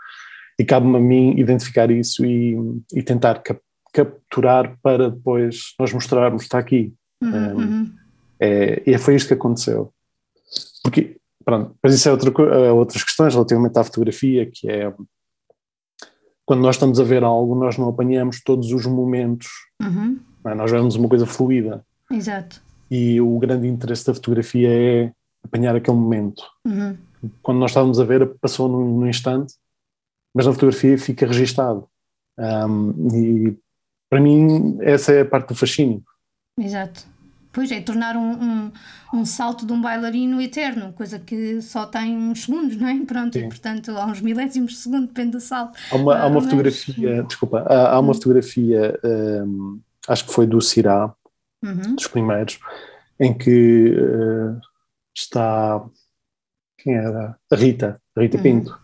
e 0.58 0.64
cabe-me 0.64 0.96
a 0.96 1.00
mim 1.00 1.34
identificar 1.38 1.90
isso 1.90 2.24
e, 2.24 2.56
e 2.94 3.02
tentar 3.02 3.42
cap 3.42 3.60
capturar 3.94 4.76
para 4.82 5.08
depois 5.08 5.72
nós 5.78 5.92
mostrarmos, 5.92 6.42
está 6.42 6.58
aqui. 6.58 6.92
Uhum, 7.22 7.60
um, 7.60 7.94
é, 8.40 8.82
e 8.84 8.98
foi 8.98 9.14
isto 9.14 9.28
que 9.28 9.34
aconteceu. 9.34 9.94
Porque, 10.82 11.16
pronto, 11.44 11.76
mas 11.80 11.94
isso 11.94 12.08
é 12.08 12.10
outra, 12.10 12.30
é 12.56 12.72
outras 12.72 13.04
questões 13.04 13.34
relativamente 13.34 13.78
à 13.78 13.84
fotografia, 13.84 14.50
que 14.52 14.68
é 14.68 14.92
quando 16.44 16.60
nós 16.60 16.74
estamos 16.74 16.98
a 16.98 17.04
ver 17.04 17.22
algo, 17.22 17.54
nós 17.54 17.78
não 17.78 17.88
apanhamos 17.88 18.42
todos 18.42 18.72
os 18.72 18.84
momentos 18.84 19.48
uhum. 19.80 20.18
É? 20.44 20.54
Nós 20.54 20.70
vemos 20.70 20.96
uma 20.96 21.08
coisa 21.08 21.26
fluida. 21.26 21.84
Exato. 22.10 22.62
E 22.90 23.20
o 23.20 23.38
grande 23.38 23.66
interesse 23.66 24.06
da 24.06 24.14
fotografia 24.14 24.68
é 24.70 25.12
apanhar 25.42 25.74
aquele 25.74 25.96
momento. 25.96 26.42
Uhum. 26.64 26.96
Quando 27.42 27.58
nós 27.58 27.70
estávamos 27.70 27.98
a 27.98 28.04
ver, 28.04 28.26
passou 28.40 28.68
num, 28.68 29.00
num 29.00 29.06
instante, 29.06 29.54
mas 30.34 30.46
na 30.46 30.52
fotografia 30.52 30.98
fica 30.98 31.26
registado. 31.26 31.88
Um, 32.38 33.08
e 33.14 33.56
para 34.10 34.20
mim, 34.20 34.76
essa 34.80 35.12
é 35.12 35.20
a 35.22 35.24
parte 35.24 35.48
do 35.48 35.54
fascínio. 35.54 36.02
Exato. 36.58 37.06
Pois 37.52 37.70
é, 37.70 37.80
tornar 37.80 38.16
um, 38.16 38.32
um, 38.32 38.72
um, 39.14 39.24
salto 39.24 39.64
de 39.64 39.72
um 39.72 39.80
bailarino 39.80 40.40
eterno, 40.40 40.92
coisa 40.92 41.20
que 41.20 41.62
só 41.62 41.86
tem 41.86 42.16
uns 42.16 42.42
segundos, 42.42 42.76
não 42.76 42.88
é? 42.88 43.04
Pronto, 43.04 43.38
e 43.38 43.44
portanto, 43.44 43.92
há 43.92 44.06
uns 44.06 44.20
milésimos 44.20 44.72
de 44.72 44.78
segundo, 44.78 45.06
depende 45.06 45.32
do 45.32 45.40
salto. 45.40 45.78
Há 45.92 45.94
uma, 45.94 46.18
há 46.18 46.26
uma 46.26 46.40
mas... 46.40 46.44
fotografia, 46.46 47.22
desculpa, 47.22 47.60
há, 47.60 47.92
há 47.92 48.00
uma 48.00 48.08
uhum. 48.08 48.14
fotografia 48.14 48.98
um, 49.04 49.80
acho 50.08 50.26
que 50.26 50.32
foi 50.32 50.46
do 50.46 50.60
Cirá, 50.60 51.12
uhum. 51.62 51.94
dos 51.94 52.06
primeiros, 52.06 52.58
em 53.18 53.32
que 53.32 53.90
uh, 53.90 54.60
está. 55.14 55.84
Quem 56.78 56.94
era? 56.94 57.36
A 57.50 57.56
Rita, 57.56 58.00
a 58.16 58.20
Rita 58.20 58.36
uhum. 58.36 58.42
Pinto. 58.42 58.78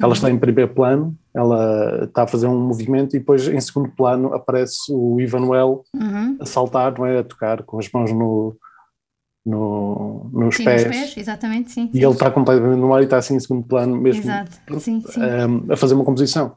Ela 0.00 0.12
está 0.12 0.30
em 0.30 0.38
primeiro 0.38 0.72
plano, 0.72 1.16
ela 1.34 2.04
está 2.04 2.22
a 2.22 2.26
fazer 2.26 2.46
um 2.46 2.60
movimento 2.60 3.16
e 3.16 3.18
depois 3.18 3.48
em 3.48 3.60
segundo 3.60 3.88
plano 3.90 4.32
aparece 4.32 4.92
o 4.92 5.20
Ivanuel 5.20 5.84
uhum. 5.94 6.36
a 6.40 6.46
saltar, 6.46 6.96
não 6.98 7.06
é? 7.06 7.18
A 7.18 7.24
tocar 7.24 7.62
com 7.64 7.78
as 7.78 7.90
mãos 7.90 8.12
no, 8.12 8.56
no, 9.44 10.30
nos 10.32 10.56
sim, 10.56 10.64
pés. 10.64 10.84
Nos 10.84 10.96
pés, 10.96 11.16
exatamente, 11.16 11.70
sim. 11.72 11.90
E 11.92 12.02
ele 12.02 12.12
está 12.12 12.30
completamente 12.30 12.78
no 12.78 12.94
ar 12.94 13.00
e 13.00 13.04
está 13.04 13.16
assim 13.16 13.36
em 13.36 13.40
segundo 13.40 13.66
plano 13.66 13.96
mesmo. 13.96 14.22
Sim, 14.78 15.00
sim. 15.00 15.20
Um, 15.20 15.72
a 15.72 15.76
fazer 15.76 15.94
uma 15.94 16.04
composição. 16.04 16.54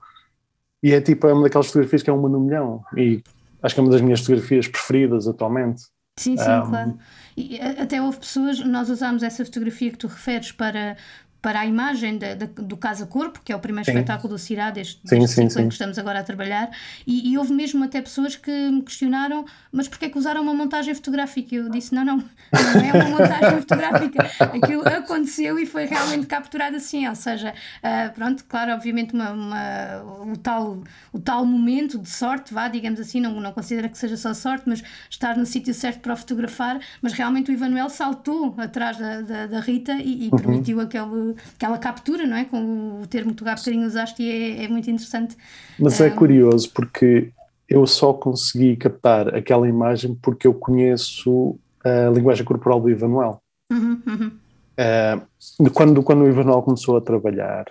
E 0.83 0.93
é 0.93 1.01
tipo, 1.01 1.27
é 1.27 1.33
uma 1.33 1.43
daquelas 1.43 1.67
fotografias 1.67 2.03
que 2.03 2.09
é 2.09 2.13
uma 2.13 2.29
no 2.29 2.39
milhão. 2.39 2.83
E 2.95 3.21
acho 3.61 3.75
que 3.75 3.79
é 3.79 3.83
uma 3.83 3.91
das 3.91 4.01
minhas 4.01 4.21
fotografias 4.21 4.67
preferidas 4.67 5.27
atualmente. 5.27 5.81
Sim, 6.17 6.35
sim, 6.35 6.49
um, 6.49 6.69
claro. 6.69 6.97
E 7.37 7.59
até 7.61 8.01
houve 8.01 8.19
pessoas, 8.19 8.59
nós 8.59 8.89
usámos 8.89 9.23
essa 9.23 9.45
fotografia 9.45 9.91
que 9.91 9.97
tu 9.97 10.07
referes 10.07 10.51
para, 10.51 10.97
para 11.41 11.61
a 11.61 11.65
imagem 11.65 12.19
do 12.57 12.75
Casa 12.75 13.05
Corpo, 13.05 13.39
que 13.43 13.51
é 13.51 13.55
o 13.55 13.59
primeiro 13.59 13.85
sim. 13.85 13.91
espetáculo 13.91 14.33
do 14.33 14.37
Cirá, 14.37 14.71
deste, 14.71 14.99
sim, 15.05 15.19
deste 15.19 15.35
sim, 15.35 15.49
sim. 15.49 15.67
que 15.67 15.73
estamos 15.73 15.97
agora 15.97 16.19
a 16.19 16.23
trabalhar, 16.23 16.69
e, 17.07 17.31
e, 17.31 17.37
houve 17.37 17.53
mesmo 17.53 17.83
até 17.83 18.01
pessoas 18.01 18.35
que 18.35 18.51
me 18.51 18.81
questionaram, 18.81 19.45
mas 19.71 19.87
porquê 19.87 20.05
é 20.05 20.09
que 20.09 20.17
usaram 20.17 20.41
uma 20.41 20.53
montagem 20.53 20.93
fotográfica? 20.93 21.55
Eu 21.55 21.69
disse, 21.69 21.95
não, 21.95 22.03
não, 22.03 22.17
não 22.17 22.81
é 22.81 22.91
uma 22.93 23.19
montagem 23.19 23.59
fotográfica, 23.61 24.29
aquilo 24.39 24.85
aconteceu 24.85 25.57
e 25.57 25.65
foi 25.65 25.85
realmente 25.85 26.27
capturado 26.27 26.75
assim, 26.75 27.07
ou 27.07 27.15
seja, 27.15 27.53
uh, 27.53 28.13
pronto, 28.13 28.43
claro, 28.45 28.73
obviamente 28.73 29.13
uma, 29.13 29.31
uma, 29.31 30.03
o, 30.25 30.37
tal, 30.37 30.83
o 31.13 31.19
tal 31.19 31.45
momento 31.45 31.97
de 31.97 32.09
sorte, 32.09 32.53
vá, 32.53 32.67
digamos 32.67 32.99
assim, 32.99 33.21
não, 33.21 33.39
não 33.39 33.53
considera 33.53 33.87
que 33.87 33.97
seja 33.97 34.17
só 34.17 34.33
sorte, 34.33 34.63
mas 34.67 34.83
estar 35.09 35.37
no 35.37 35.45
sítio 35.45 35.73
certo 35.73 36.01
para 36.01 36.15
fotografar, 36.17 36.79
mas 37.01 37.13
realmente 37.13 37.49
o 37.49 37.53
Ivanuel 37.53 37.89
saltou 37.89 38.55
atrás 38.57 38.97
da, 38.97 39.21
da, 39.21 39.47
da 39.47 39.59
Rita 39.61 39.93
e, 39.93 40.25
e 40.25 40.29
uhum. 40.29 40.37
permitiu 40.37 40.81
aquele 40.81 41.28
aquela 41.55 41.77
captura, 41.77 42.25
não 42.25 42.37
é? 42.37 42.45
Com 42.45 43.01
o 43.01 43.07
termo 43.07 43.31
que 43.31 43.37
tu 43.37 43.47
há 43.47 43.55
bocadinho 43.55 43.87
usaste 43.87 44.21
e 44.21 44.29
é, 44.29 44.65
é 44.65 44.67
muito 44.67 44.89
interessante. 44.89 45.35
Mas 45.79 45.99
é 46.01 46.09
curioso 46.09 46.71
porque 46.73 47.31
eu 47.67 47.85
só 47.85 48.13
consegui 48.13 48.75
captar 48.75 49.33
aquela 49.35 49.67
imagem 49.67 50.17
porque 50.21 50.47
eu 50.47 50.53
conheço 50.53 51.59
a 51.83 52.09
linguagem 52.09 52.43
corporal 52.43 52.81
do 52.81 52.89
Ivanuel. 52.89 53.41
Uhum, 53.71 54.01
uhum. 54.07 54.31
Uh, 54.79 55.69
quando, 55.71 56.01
quando 56.01 56.23
o 56.23 56.29
Ivanuel 56.29 56.61
começou 56.61 56.97
a 56.97 57.01
trabalhar 57.01 57.65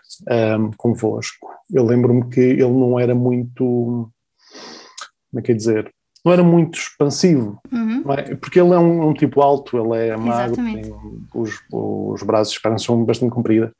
um, 0.59 0.71
convosco, 0.77 1.49
eu 1.73 1.85
lembro-me 1.85 2.29
que 2.29 2.40
ele 2.40 2.71
não 2.71 3.01
era 3.01 3.14
muito, 3.14 3.64
como 3.64 5.38
é 5.38 5.42
que 5.42 5.53
é 5.53 5.55
dizer, 5.55 5.90
não 6.24 6.33
era 6.33 6.42
muito 6.42 6.78
expansivo, 6.78 7.61
uhum. 7.72 8.04
é? 8.12 8.35
porque 8.35 8.61
ele 8.61 8.72
é 8.74 8.78
um, 8.78 9.09
um, 9.09 9.14
tipo 9.14 9.40
alto, 9.40 9.78
ele 9.78 10.09
é 10.09 10.16
magro, 10.16 10.57
tem 10.57 10.92
os, 11.35 11.61
os 11.70 12.22
braços 12.22 12.54
esperam 12.54 12.78
são 12.78 13.04
bastante 13.04 13.33
compridos. 13.33 13.70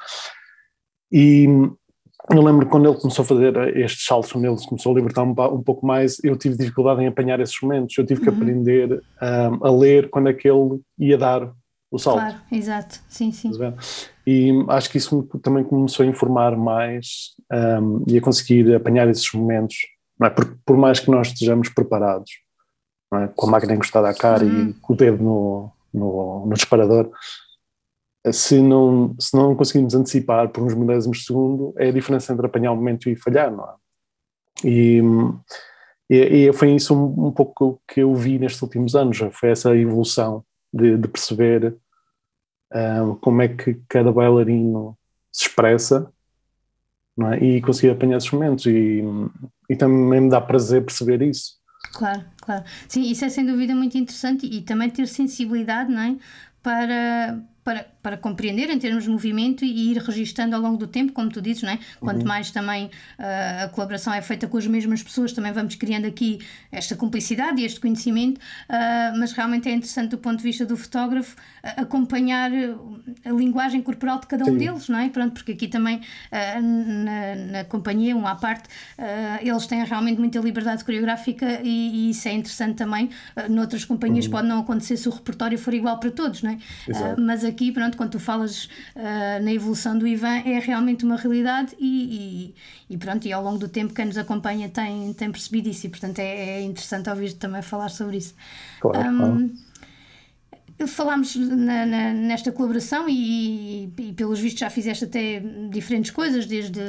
E 1.11 1.46
eu 2.31 2.42
lembro 2.42 2.66
quando 2.66 2.88
ele 2.88 2.98
começou 2.98 3.22
a 3.22 3.27
fazer 3.27 3.77
estes 3.77 4.05
saltos, 4.05 4.33
quando 4.33 4.44
ele 4.44 4.57
começou 4.66 4.92
a 4.92 4.94
libertar 4.94 5.22
um, 5.22 5.31
um, 5.31 5.62
pouco 5.62 5.87
mais, 5.87 6.22
eu 6.22 6.37
tive 6.37 6.57
dificuldade 6.57 7.03
em 7.03 7.07
apanhar 7.07 7.40
esses 7.40 7.57
momentos. 7.62 7.96
Eu 7.96 8.05
tive 8.05 8.20
que 8.20 8.29
uhum. 8.29 8.37
aprender 8.37 9.03
um, 9.22 9.66
a 9.66 9.70
ler 9.70 10.11
quando 10.11 10.29
é 10.29 10.35
que 10.35 10.48
ele 10.48 10.81
ia 10.98 11.16
dar 11.16 11.51
o 11.90 11.98
salto. 11.98 12.20
Claro, 12.20 12.37
exato, 12.53 13.01
sim, 13.09 13.33
sim. 13.33 13.51
E 14.27 14.51
acho 14.68 14.90
que 14.90 14.98
isso 14.98 15.22
também 15.42 15.64
começou 15.64 16.05
a 16.05 16.09
informar 16.09 16.55
mais 16.57 17.35
um, 17.51 18.05
e 18.07 18.18
a 18.18 18.20
conseguir 18.20 18.74
apanhar 18.74 19.09
esses 19.09 19.33
momentos 19.33 19.77
não 20.18 20.26
é? 20.26 20.31
Por, 20.31 20.59
por 20.64 20.76
mais 20.76 21.00
que 21.00 21.11
nós 21.11 21.28
estejamos 21.28 21.68
preparados, 21.68 22.31
é? 23.14 23.28
com 23.28 23.46
a 23.46 23.50
máquina 23.50 23.74
encostada 23.74 24.09
à 24.09 24.14
cara 24.14 24.44
uhum. 24.44 24.70
e 24.70 24.74
com 24.74 24.92
o 24.92 24.96
dedo 24.96 25.22
no, 25.22 25.72
no, 25.92 26.46
no, 26.46 26.54
disparador, 26.54 27.11
se 28.33 28.61
não, 28.61 29.14
se 29.18 29.35
não 29.37 29.54
conseguimos 29.54 29.94
antecipar 29.94 30.48
por 30.48 30.62
uns 30.62 30.74
milésimos 30.74 31.18
de 31.18 31.24
segundo, 31.24 31.72
é 31.76 31.88
a 31.88 31.92
diferença 31.92 32.33
entre 32.33 32.44
apanhar 32.44 32.72
o 32.72 32.76
momento 32.76 33.09
e 33.09 33.16
falhar, 33.16 33.50
não 33.50 33.64
é? 33.64 33.74
E, 34.64 35.00
e, 36.11 36.48
e 36.48 36.52
foi 36.52 36.72
isso 36.72 36.94
um, 36.94 37.28
um, 37.28 37.31
pouco 37.31 37.81
que 37.87 38.00
eu 38.00 38.14
vi 38.14 38.38
nestes 38.38 38.61
últimos 38.61 38.96
anos, 38.96 39.18
foi 39.33 39.50
essa 39.50 39.74
evolução 39.76 40.44
de, 40.72 40.98
de 40.98 41.09
perceber 41.09 41.76
um, 42.74 43.14
como 43.14 43.40
é 43.40 43.48
que 43.48 43.81
cada 43.88 44.12
bailarino 44.12 44.98
se 45.33 45.46
expressa 45.46 46.12
é? 47.33 47.44
e 47.44 47.61
conseguir 47.61 47.90
apanhar 47.90 48.18
esses 48.18 48.31
momentos 48.31 48.66
e, 48.66 49.02
e 49.68 49.76
também 49.76 50.20
me 50.20 50.31
dá 50.31 50.40
prazer 50.40 50.85
perceber 50.85 51.22
isso. 51.22 51.59
Claro, 51.92 52.24
claro. 52.40 52.64
Sim, 52.87 53.02
isso 53.02 53.24
é 53.24 53.28
sem 53.28 53.44
dúvida 53.44 53.74
muito 53.74 53.96
interessante 53.96 54.46
e 54.46 54.61
também 54.62 54.90
ter 54.90 55.07
sensibilidade, 55.07 55.90
não 55.90 56.02
é? 56.02 56.16
Para, 56.62 57.40
para, 57.64 57.87
para 58.02 58.16
compreender 58.16 58.68
em 58.70 58.78
termos 58.78 59.04
de 59.04 59.11
movimento 59.11 59.64
e 59.64 59.92
ir 59.92 59.98
registando 59.98 60.57
ao 60.57 60.61
longo 60.61 60.76
do 60.76 60.87
tempo, 60.87 61.12
como 61.12 61.28
tu 61.31 61.40
dizes, 61.40 61.62
não 61.62 61.70
é? 61.70 61.78
Quanto 62.00 62.22
uhum. 62.22 62.28
mais 62.28 62.50
também 62.50 62.87
uh, 62.87 63.64
a 63.64 63.68
colaboração 63.68 64.12
é 64.12 64.20
feita 64.20 64.46
com 64.46 64.57
as 64.57 64.66
mesmas 64.66 65.02
pessoas, 65.02 65.33
também 65.33 65.52
vamos 65.52 65.74
criando 65.76 66.07
aqui 66.07 66.40
esta 66.72 66.96
cumplicidade 66.96 67.61
e 67.61 67.64
este 67.64 67.78
conhecimento, 67.81 68.38
uh, 68.38 69.18
mas 69.18 69.33
realmente 69.33 69.68
é 69.68 69.72
interessante 69.72 70.11
do 70.11 70.18
ponto 70.18 70.38
de 70.38 70.42
vista 70.42 70.66
do 70.66 70.76
fotógrafo 70.76 71.37
uh, 71.37 71.83
acompanhar 71.83 72.50
a 73.25 73.31
linguagem 73.31 73.83
corporal 73.83 74.21
de 74.21 74.27
cada 74.27 74.44
um 74.44 74.53
Sim. 74.53 74.59
deles, 74.59 74.88
não 74.88 74.99
é? 74.99 75.09
Pronto, 75.09 75.33
porque 75.33 75.53
aqui 75.53 75.68
também 75.68 76.01
na, 76.31 77.35
na, 77.53 77.64
companhia, 77.64 78.16
um 78.16 78.27
à 78.27 78.35
parte, 78.35 78.68
eles 79.40 79.66
têm 79.66 79.85
realmente 79.85 80.18
muita 80.18 80.38
liberdade 80.38 80.85
coreográfica 80.85 81.61
e, 81.62 82.07
e 82.07 82.11
isso 82.11 82.29
é 82.29 82.33
interessante 82.33 82.77
também. 82.77 83.11
noutras 83.49 83.85
companhias 83.85 84.27
uhum. 84.27 84.31
pode 84.33 84.49
não 84.49 84.61
acontecer 84.61 84.97
se 84.97 85.09
o 85.09 85.12
repertório 85.12 85.59
for 85.59 85.75
igual 85.75 85.99
para 85.99 86.11
todos, 86.11 86.42
não 86.42 86.51
é? 86.51 86.59
mas 87.18 87.44
aqui, 87.44 87.73
pronto, 87.73 87.97
quando 87.97 88.11
tu 88.11 88.21
falas 88.21 88.68
na 89.42 89.53
evolução 89.53 89.99
do 89.99 90.07
Ivan, 90.07 90.42
é 90.44 90.59
realmente 90.59 91.05
uma 91.05 91.16
realidade 91.16 91.75
e, 91.79 92.55
e, 92.88 92.94
e, 92.94 92.99
pronto, 92.99 93.27
e 93.27 93.33
ao 93.33 93.42
longo 93.42 93.59
do 93.59 93.68
tempo 93.68 93.94
quem 93.94 94.07
nos 94.07 94.18
acompanha 94.18 94.68
tem, 94.68 95.12
tem 95.12 95.31
percebido 95.31 95.68
isso 95.68 95.87
e, 95.87 95.88
portanto, 95.88 96.18
é, 96.18 96.59
é 96.59 96.62
interessante 96.62 97.09
ouvir 97.11 97.33
também 97.35 97.62
falar 97.62 97.88
sobre 97.88 98.18
isso. 98.18 98.35
Claro, 98.81 99.11
um, 99.11 99.18
claro 99.18 99.67
falámos 100.87 101.35
na, 101.35 101.85
na, 101.85 102.12
nesta 102.12 102.53
colaboração 102.53 103.09
e, 103.09 103.93
e, 103.99 104.12
pelos 104.12 104.38
vistos 104.38 104.61
já 104.61 104.71
fizeste 104.71 105.05
até 105.05 105.43
diferentes 105.71 106.11
coisas, 106.11 106.47
desde 106.47 106.81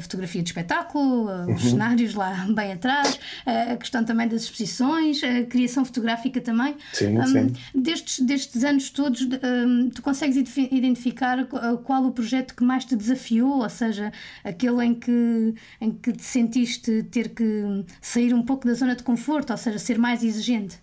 fotografia 0.00 0.42
de 0.42 0.50
espetáculo, 0.50 1.28
uhum. 1.28 1.54
os 1.54 1.62
cenários 1.62 2.14
lá 2.14 2.46
bem 2.54 2.72
atrás, 2.72 3.18
a 3.46 3.76
questão 3.76 4.04
também 4.04 4.28
das 4.28 4.42
exposições, 4.42 5.22
a 5.22 5.44
criação 5.44 5.84
fotográfica 5.84 6.40
também. 6.40 6.76
Sim, 6.92 7.18
um, 7.18 7.26
sim. 7.26 7.52
Destes, 7.74 8.20
destes 8.20 8.64
anos 8.64 8.90
todos, 8.90 9.22
um, 9.22 9.88
tu 9.90 10.02
consegues 10.02 10.36
identificar 10.56 11.46
qual 11.84 12.04
o 12.04 12.12
projeto 12.12 12.54
que 12.54 12.62
mais 12.62 12.84
te 12.84 12.94
desafiou, 12.94 13.62
ou 13.62 13.70
seja, 13.70 14.12
aquele 14.44 14.84
em 14.84 14.94
que, 14.94 15.54
em 15.80 15.90
que 15.90 16.12
te 16.12 16.22
sentiste 16.22 17.02
ter 17.04 17.30
que 17.30 17.84
sair 18.00 18.34
um 18.34 18.42
pouco 18.42 18.66
da 18.66 18.74
zona 18.74 18.94
de 18.94 19.02
conforto, 19.02 19.50
ou 19.50 19.56
seja, 19.56 19.78
ser 19.78 19.98
mais 19.98 20.22
exigente? 20.22 20.78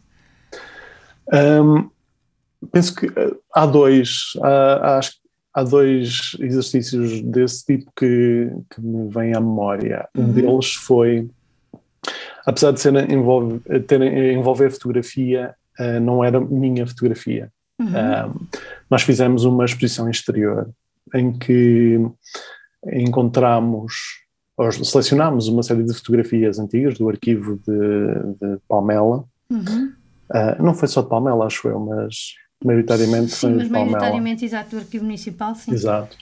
Um, 1.31 1.89
penso 2.71 2.95
que 2.95 3.07
eh, 3.07 3.35
há 3.53 3.65
dois, 3.65 4.33
há, 4.41 4.97
há, 4.97 4.99
há, 5.53 5.63
dois 5.63 6.35
exercícios 6.39 7.21
desse 7.21 7.65
tipo 7.65 7.91
que, 7.95 8.49
que 8.69 8.81
me 8.81 9.09
vêm 9.09 9.35
à 9.35 9.39
memória. 9.39 10.07
Um 10.15 10.21
uhum. 10.21 10.33
deles 10.33 10.73
foi, 10.73 11.29
apesar 12.45 12.71
de 12.71 12.79
ser 12.79 13.09
envolve, 13.09 13.59
ter, 13.87 14.01
envolver 14.01 14.71
fotografia, 14.71 15.55
uh, 15.79 15.99
não 15.99 16.23
era 16.23 16.39
minha 16.39 16.85
fotografia. 16.85 17.51
Uhum. 17.79 17.87
Uh, 17.87 18.47
nós 18.89 19.01
fizemos 19.01 19.43
uma 19.43 19.65
exposição 19.65 20.09
exterior 20.09 20.69
em 21.13 21.37
que 21.37 21.99
encontramos 22.93 23.93
ou 24.57 24.71
selecionámos 24.71 25.47
uma 25.47 25.63
série 25.63 25.83
de 25.83 25.93
fotografias 25.93 26.59
antigas 26.59 26.97
do 26.97 27.09
arquivo 27.09 27.59
de, 27.67 28.35
de 28.39 28.57
Palmela. 28.67 29.25
Uhum. 29.49 29.93
Uh, 30.29 30.63
não 30.63 30.73
foi 30.73 30.87
só 30.87 31.01
de 31.01 31.09
Palmela, 31.09 31.45
acho 31.45 31.67
eu, 31.67 31.79
mas 31.79 32.35
maioritariamente 32.65 33.31
sim, 33.31 33.53
mas 33.53 33.69
maioritariamente 33.69 34.43
exato 34.43 34.71
do 34.71 34.77
arquivo 34.77 35.05
municipal 35.05 35.53
sim. 35.55 35.71
Exato. 35.71 36.17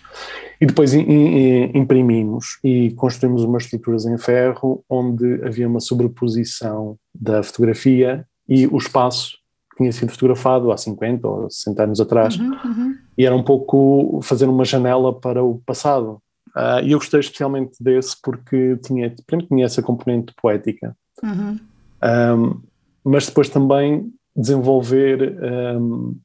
E 0.59 0.65
depois 0.65 0.93
imprimimos 0.93 2.59
e 2.63 2.91
construímos 2.91 3.43
umas 3.43 3.63
estruturas 3.63 4.05
em 4.05 4.17
ferro 4.17 4.83
onde 4.89 5.41
havia 5.43 5.67
uma 5.67 5.79
sobreposição 5.79 6.97
da 7.13 7.41
fotografia 7.43 8.25
e 8.47 8.67
o 8.67 8.77
espaço 8.77 9.37
que 9.71 9.77
tinha 9.77 9.91
sido 9.91 10.11
fotografado 10.11 10.71
há 10.71 10.77
50 10.77 11.27
ou 11.27 11.49
60 11.49 11.83
anos 11.83 11.99
atrás. 11.99 12.37
Uhum, 12.37 12.51
uhum. 12.63 12.95
e 13.17 13.25
era 13.25 13.35
um 13.35 13.43
pouco 13.43 14.19
fazer 14.21 14.45
uma 14.45 14.63
janela 14.63 15.13
para 15.13 15.43
o 15.43 15.59
passado. 15.65 16.21
Uh, 16.55 16.83
e 16.83 16.91
eu 16.91 16.99
gostei 16.99 17.19
especialmente 17.19 17.71
desse 17.81 18.15
porque 18.21 18.77
tinha, 18.85 19.13
primeiro 19.25 19.47
tinha 19.47 19.65
essa 19.65 19.81
componente 19.81 20.33
poética. 20.39 20.95
Uhum. 21.23 21.59
um, 22.03 22.61
mas 23.03 23.25
depois 23.25 23.49
também 23.49 24.11
desenvolver 24.35 25.37
um, 25.77 26.15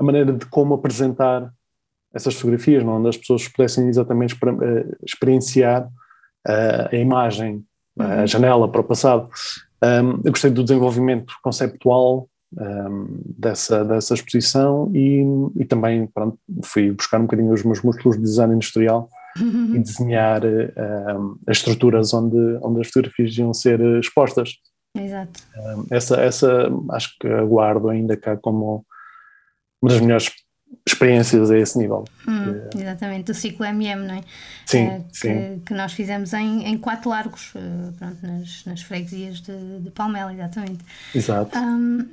a 0.00 0.02
maneira 0.02 0.32
de 0.32 0.46
como 0.46 0.74
apresentar 0.74 1.52
essas 2.12 2.34
fotografias, 2.34 2.82
não? 2.82 2.96
onde 2.96 3.10
as 3.10 3.16
pessoas 3.18 3.46
pudessem 3.46 3.86
exatamente 3.86 4.34
exper 4.34 4.54
uh, 4.54 4.96
experienciar 5.04 5.86
uh, 5.86 6.88
a 6.90 6.96
imagem, 6.96 7.64
uhum. 7.96 8.06
a 8.06 8.26
janela 8.26 8.66
para 8.66 8.80
o 8.80 8.84
passado. 8.84 9.28
Um, 9.82 10.20
eu 10.24 10.32
gostei 10.32 10.50
do 10.50 10.64
desenvolvimento 10.64 11.34
conceptual 11.42 12.28
um, 12.58 13.20
dessa, 13.38 13.84
dessa 13.84 14.14
exposição 14.14 14.90
e, 14.94 15.22
e 15.56 15.64
também 15.64 16.06
pronto, 16.06 16.38
fui 16.64 16.90
buscar 16.90 17.18
um 17.18 17.22
bocadinho 17.22 17.52
os 17.52 17.62
meus 17.62 17.82
músculos 17.82 18.16
de 18.16 18.22
design 18.22 18.54
industrial 18.54 19.08
uhum. 19.38 19.76
e 19.76 19.78
desenhar 19.78 20.42
um, 20.44 21.38
as 21.46 21.58
estruturas 21.58 22.12
onde, 22.12 22.58
onde 22.62 22.80
as 22.80 22.88
fotografias 22.88 23.36
iam 23.36 23.52
ser 23.52 23.80
expostas. 23.98 24.54
Exato. 24.96 25.40
essa, 25.88 26.16
essa 26.16 26.68
acho 26.90 27.16
que 27.20 27.28
aguardo 27.28 27.88
ainda 27.88 28.16
cá 28.16 28.36
como 28.36 28.84
uma 29.82 29.90
das 29.90 30.00
melhores 30.00 30.30
experiências 30.86 31.50
a 31.50 31.58
esse 31.58 31.78
nível. 31.78 32.04
Hum, 32.26 32.68
exatamente, 32.78 33.24
do 33.24 33.34
ciclo 33.34 33.64
MM, 33.66 34.06
não 34.06 34.14
é? 34.14 34.24
Sim, 34.66 34.86
é, 34.86 35.00
que, 35.10 35.18
sim. 35.18 35.62
que 35.66 35.74
nós 35.74 35.92
fizemos 35.92 36.32
em, 36.32 36.66
em 36.66 36.78
quatro 36.78 37.10
largos, 37.10 37.52
eh, 37.54 37.92
pronto, 37.98 38.26
nas, 38.26 38.64
nas 38.64 38.82
freguesias 38.82 39.40
de, 39.40 39.80
de 39.80 39.90
Palmela, 39.90 40.32
exatamente. 40.32 40.84
Exato. 41.14 41.58
Um, 41.58 42.08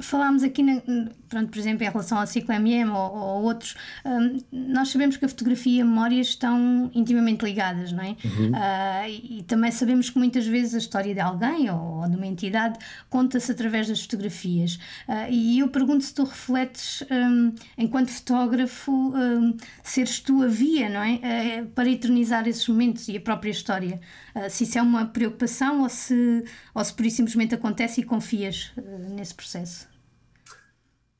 falámos 0.00 0.42
aqui, 0.42 0.62
na, 0.62 0.80
pronto, 1.28 1.48
por 1.48 1.58
exemplo, 1.58 1.84
em 1.84 1.88
relação 1.88 2.18
ao 2.18 2.26
ciclo 2.26 2.52
MM 2.54 2.90
ou, 2.90 3.14
ou 3.14 3.42
outros, 3.44 3.76
um, 4.04 4.38
nós 4.52 4.88
sabemos 4.88 5.16
que 5.16 5.24
a 5.24 5.28
fotografia 5.28 5.78
e 5.78 5.80
a 5.80 5.84
memória 5.84 6.20
estão 6.20 6.90
intimamente 6.94 7.44
ligadas, 7.44 7.92
não 7.92 8.02
é? 8.02 8.16
Uhum. 8.24 8.50
Uh, 8.50 9.08
e, 9.08 9.44
também 9.46 9.70
sabemos 9.70 10.10
que 10.10 10.18
muitas 10.18 10.46
vezes 10.46 10.74
a 10.74 10.78
história 10.78 11.14
de 11.14 11.20
alguém 11.20 11.70
ou, 11.70 12.00
ou 12.00 12.08
de 12.08 12.16
uma 12.16 12.26
entidade 12.26 12.78
conta-se 13.08 13.50
através 13.50 13.88
das 13.88 14.02
fotografias. 14.02 14.74
Uh, 15.08 15.30
e 15.30 15.58
eu 15.60 15.68
pergunto 15.68 16.04
se 16.04 16.14
tu 16.14 16.24
refletes, 16.24 17.04
um, 17.10 17.54
enquanto 17.78 18.10
fotógrafo, 18.10 18.92
um, 18.92 19.56
seres 19.82 20.20
tu 20.20 20.42
a 20.42 20.46
via, 20.46 20.88
não 20.88 21.02
é? 21.02 21.62
Uh, 21.62 21.66
para 21.66 21.88
eternizar 21.88 22.46
esses 22.48 22.66
momentos 22.66 23.08
e 23.08 23.16
a 23.16 23.20
própria 23.20 23.50
história. 23.50 24.00
se 24.48 24.64
isso 24.64 24.78
é 24.78 24.82
uma 24.82 25.06
preocupação 25.06 25.82
ou 25.82 25.88
se, 25.88 26.44
ou 26.74 26.84
se 26.84 26.92
por 26.92 27.06
isso 27.06 27.16
simplesmente 27.16 27.54
acontece 27.54 28.00
e 28.00 28.04
confias 28.04 28.72
nesse 29.14 29.34
processo. 29.34 29.89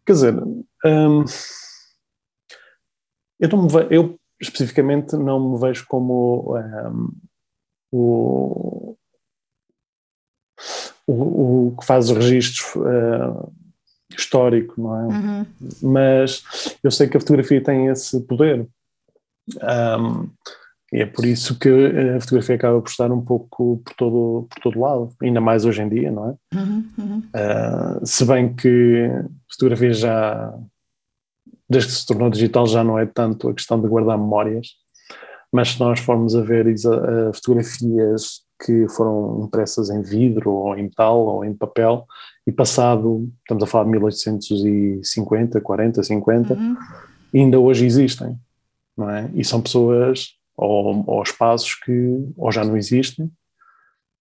Quer 0.06 0.12
dizer, 0.12 0.34
hum, 0.42 1.24
eu, 3.38 3.48
não 3.48 3.62
me 3.62 3.68
eu 3.90 4.18
especificamente 4.40 5.16
não 5.16 5.52
me 5.52 5.60
vejo 5.60 5.86
como 5.86 6.56
um, 6.56 7.10
o, 7.92 8.96
o, 11.06 11.68
o, 11.68 11.76
que 11.78 11.84
faz 11.84 12.10
os 12.10 12.16
registros 12.16 12.74
uh, 12.76 13.52
histórico, 14.16 14.80
não 14.80 14.96
é? 14.96 15.04
Uhum. 15.06 15.46
Mas 15.82 16.42
eu 16.82 16.90
sei 16.90 17.08
que 17.08 17.16
a 17.16 17.20
fotografia 17.20 17.62
tem 17.62 17.86
esse 17.86 18.20
poder. 18.22 18.66
Um, 19.56 20.30
e 20.92 21.00
é 21.00 21.06
por 21.06 21.24
isso 21.24 21.56
que 21.56 21.68
a 21.68 22.20
fotografia 22.20 22.56
acaba 22.56 22.80
por 22.80 22.90
estar 22.90 23.12
um 23.12 23.24
pouco 23.24 23.80
por 23.84 23.94
todo, 23.94 24.48
por 24.50 24.60
todo 24.60 24.80
lado, 24.80 25.12
ainda 25.22 25.40
mais 25.40 25.64
hoje 25.64 25.82
em 25.82 25.88
dia, 25.88 26.10
não 26.10 26.30
é? 26.30 26.58
Uhum, 26.58 26.84
uhum. 26.98 27.18
Uh, 27.18 28.04
se 28.06 28.24
bem 28.24 28.52
que 28.52 29.08
a 29.08 29.52
fotografia 29.52 29.92
já, 29.92 30.52
desde 31.68 31.90
que 31.90 31.96
se 31.96 32.06
tornou 32.06 32.28
digital, 32.28 32.66
já 32.66 32.82
não 32.82 32.98
é 32.98 33.06
tanto 33.06 33.48
a 33.48 33.54
questão 33.54 33.80
de 33.80 33.86
guardar 33.86 34.18
memórias, 34.18 34.70
mas 35.52 35.70
se 35.70 35.80
nós 35.80 36.00
formos 36.00 36.34
a 36.34 36.42
ver 36.42 36.66
uh, 36.66 37.32
fotografias 37.34 38.40
que 38.64 38.88
foram 38.88 39.44
impressas 39.44 39.90
em 39.90 40.02
vidro, 40.02 40.50
ou 40.50 40.76
em 40.76 40.82
metal, 40.82 41.20
ou 41.20 41.44
em 41.44 41.54
papel, 41.54 42.04
e 42.44 42.50
passado, 42.50 43.30
estamos 43.38 43.62
a 43.62 43.66
falar 43.66 43.84
de 43.84 43.90
1850, 43.90 45.60
40, 45.60 46.02
50, 46.02 46.54
uhum. 46.54 46.76
ainda 47.32 47.60
hoje 47.60 47.86
existem, 47.86 48.36
não 48.96 49.08
é? 49.08 49.30
E 49.34 49.44
são 49.44 49.62
pessoas 49.62 50.39
ou, 50.60 51.04
ou 51.06 51.22
espaços 51.22 51.74
que 51.74 51.92
ou 52.36 52.52
já 52.52 52.64
não 52.64 52.76
existem, 52.76 53.30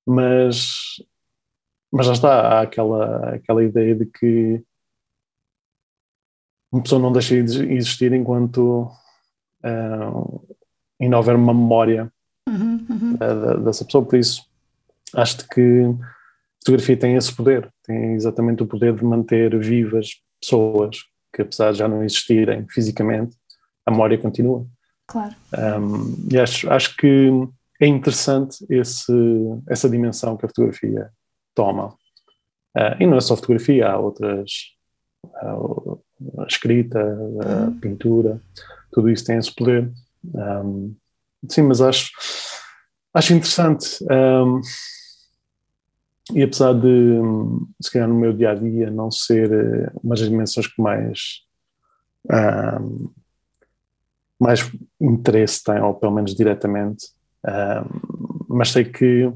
mas, 0.06 1.02
mas 1.91 2.06
já 2.08 2.13
está, 2.13 2.41
há 2.41 2.62
aquela, 2.62 3.36
aquela 3.36 3.63
ideia 3.63 3.95
de 3.95 4.06
que 4.06 4.63
uma 6.71 6.84
pessoa 6.84 7.02
não 7.02 7.12
deixa 7.12 7.41
de 7.41 7.73
existir 7.73 8.13
enquanto 8.13 8.89
uh, 9.63 10.56
ainda 10.99 11.17
houver 11.17 11.36
uma 11.36 11.54
memória 11.54 12.12
uhum, 12.47 12.86
uhum. 12.89 13.63
dessa 13.63 13.84
pessoa, 13.86 14.06
por 14.06 14.17
isso 14.17 14.47
acho 15.15 15.47
que 15.49 15.84
a 15.84 16.60
fotografia 16.60 16.97
tem 16.97 17.15
esse 17.15 17.36
poder, 17.36 17.71
tem 17.84 18.13
exatamente 18.13 18.62
o 18.62 18.67
poder 18.67 18.95
de 18.95 19.04
manter 19.04 19.58
vivas 19.58 20.21
pessoas 20.39 21.10
que 21.34 21.41
apesar 21.41 21.71
de 21.71 21.80
já 21.80 21.88
não 21.88 22.04
existirem 22.04 22.67
fisicamente, 22.69 23.36
a 23.86 23.91
memória 23.91 24.17
continua. 24.17 24.65
Claro. 25.10 25.36
Um, 25.58 26.28
e 26.32 26.38
acho, 26.38 26.69
acho 26.72 26.95
que 26.95 27.30
é 27.82 27.88
interessante 27.88 28.65
esse, 28.69 29.12
essa 29.67 29.89
dimensão 29.89 30.38
que 30.38 30.45
a 30.45 30.50
fotografia 30.50 31.10
toma. 31.56 31.88
Uh, 32.78 32.95
e 33.00 33.08
não 33.08 33.17
é 33.17 33.22
só 33.22 33.36
fotografia, 33.36 33.89
há 33.89 33.98
outras. 33.98 34.78
Uh, 35.43 36.00
escrita, 36.48 37.00
a 37.00 37.65
uhum. 37.65 37.80
pintura, 37.80 38.41
tudo 38.91 39.10
isso 39.10 39.26
tem 39.26 39.38
esse 39.38 39.54
poder. 39.54 39.91
Um, 40.34 40.95
sim, 41.48 41.63
mas 41.63 41.82
acho, 41.82 42.12
acho 43.13 43.34
interessante. 43.34 43.98
Um, 44.04 44.62
e 46.34 46.43
apesar 46.43 46.74
de, 46.74 47.19
se 47.82 47.91
calhar, 47.91 48.08
no 48.08 48.15
meu 48.15 48.34
dia 48.34 48.52
a 48.52 48.56
dia 48.56 48.91
não 48.91 49.10
ser 49.10 49.52
uh, 49.52 50.00
umas 50.04 50.19
dimensões 50.19 50.67
que 50.67 50.82
mais. 50.82 51.41
Um, 52.30 53.12
mais 54.39 54.71
interesse 54.99 55.63
tem, 55.63 55.80
ou 55.82 55.93
pelo 55.93 56.13
menos 56.13 56.34
diretamente, 56.34 57.08
mas 58.47 58.69
sei 58.69 58.86
que 58.86 59.32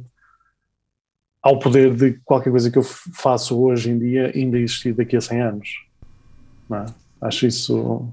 ao 1.44 1.60
poder 1.60 1.94
de 1.94 2.14
qualquer 2.24 2.50
coisa 2.50 2.72
que 2.72 2.78
eu 2.78 2.84
faço 2.84 3.60
hoje 3.60 3.92
em 3.92 4.00
dia 4.00 4.32
ainda 4.34 4.58
existir 4.58 4.94
daqui 4.94 5.18
a 5.18 5.22
100 5.22 5.42
anos. 5.42 5.70
É? 6.72 6.86
Acho 7.22 7.46
isso 7.46 8.08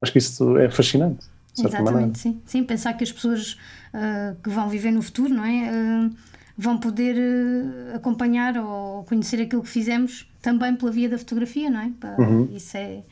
acho 0.00 0.10
que 0.10 0.18
isso 0.18 0.56
é 0.56 0.70
fascinante. 0.70 1.26
Exatamente, 1.56 1.92
maneira. 1.92 2.14
sim. 2.14 2.40
Sim, 2.46 2.64
pensar 2.64 2.94
que 2.94 3.04
as 3.04 3.12
pessoas 3.12 3.52
uh, 3.92 4.34
que 4.42 4.48
vão 4.48 4.68
viver 4.68 4.90
no 4.90 5.02
futuro, 5.02 5.32
não 5.32 5.44
é? 5.44 5.70
Uh, 5.70 6.16
vão 6.56 6.78
poder 6.78 7.14
uh, 7.14 7.96
acompanhar 7.96 8.56
ou 8.56 9.04
conhecer 9.04 9.40
aquilo 9.42 9.62
que 9.62 9.68
fizemos 9.68 10.26
também 10.40 10.74
pela 10.74 10.90
via 10.90 11.08
da 11.08 11.18
fotografia, 11.18 11.68
não 11.68 11.80
é? 11.80 11.92
Uhum. 12.18 12.48
Isso 12.50 12.76
é, 12.76 13.02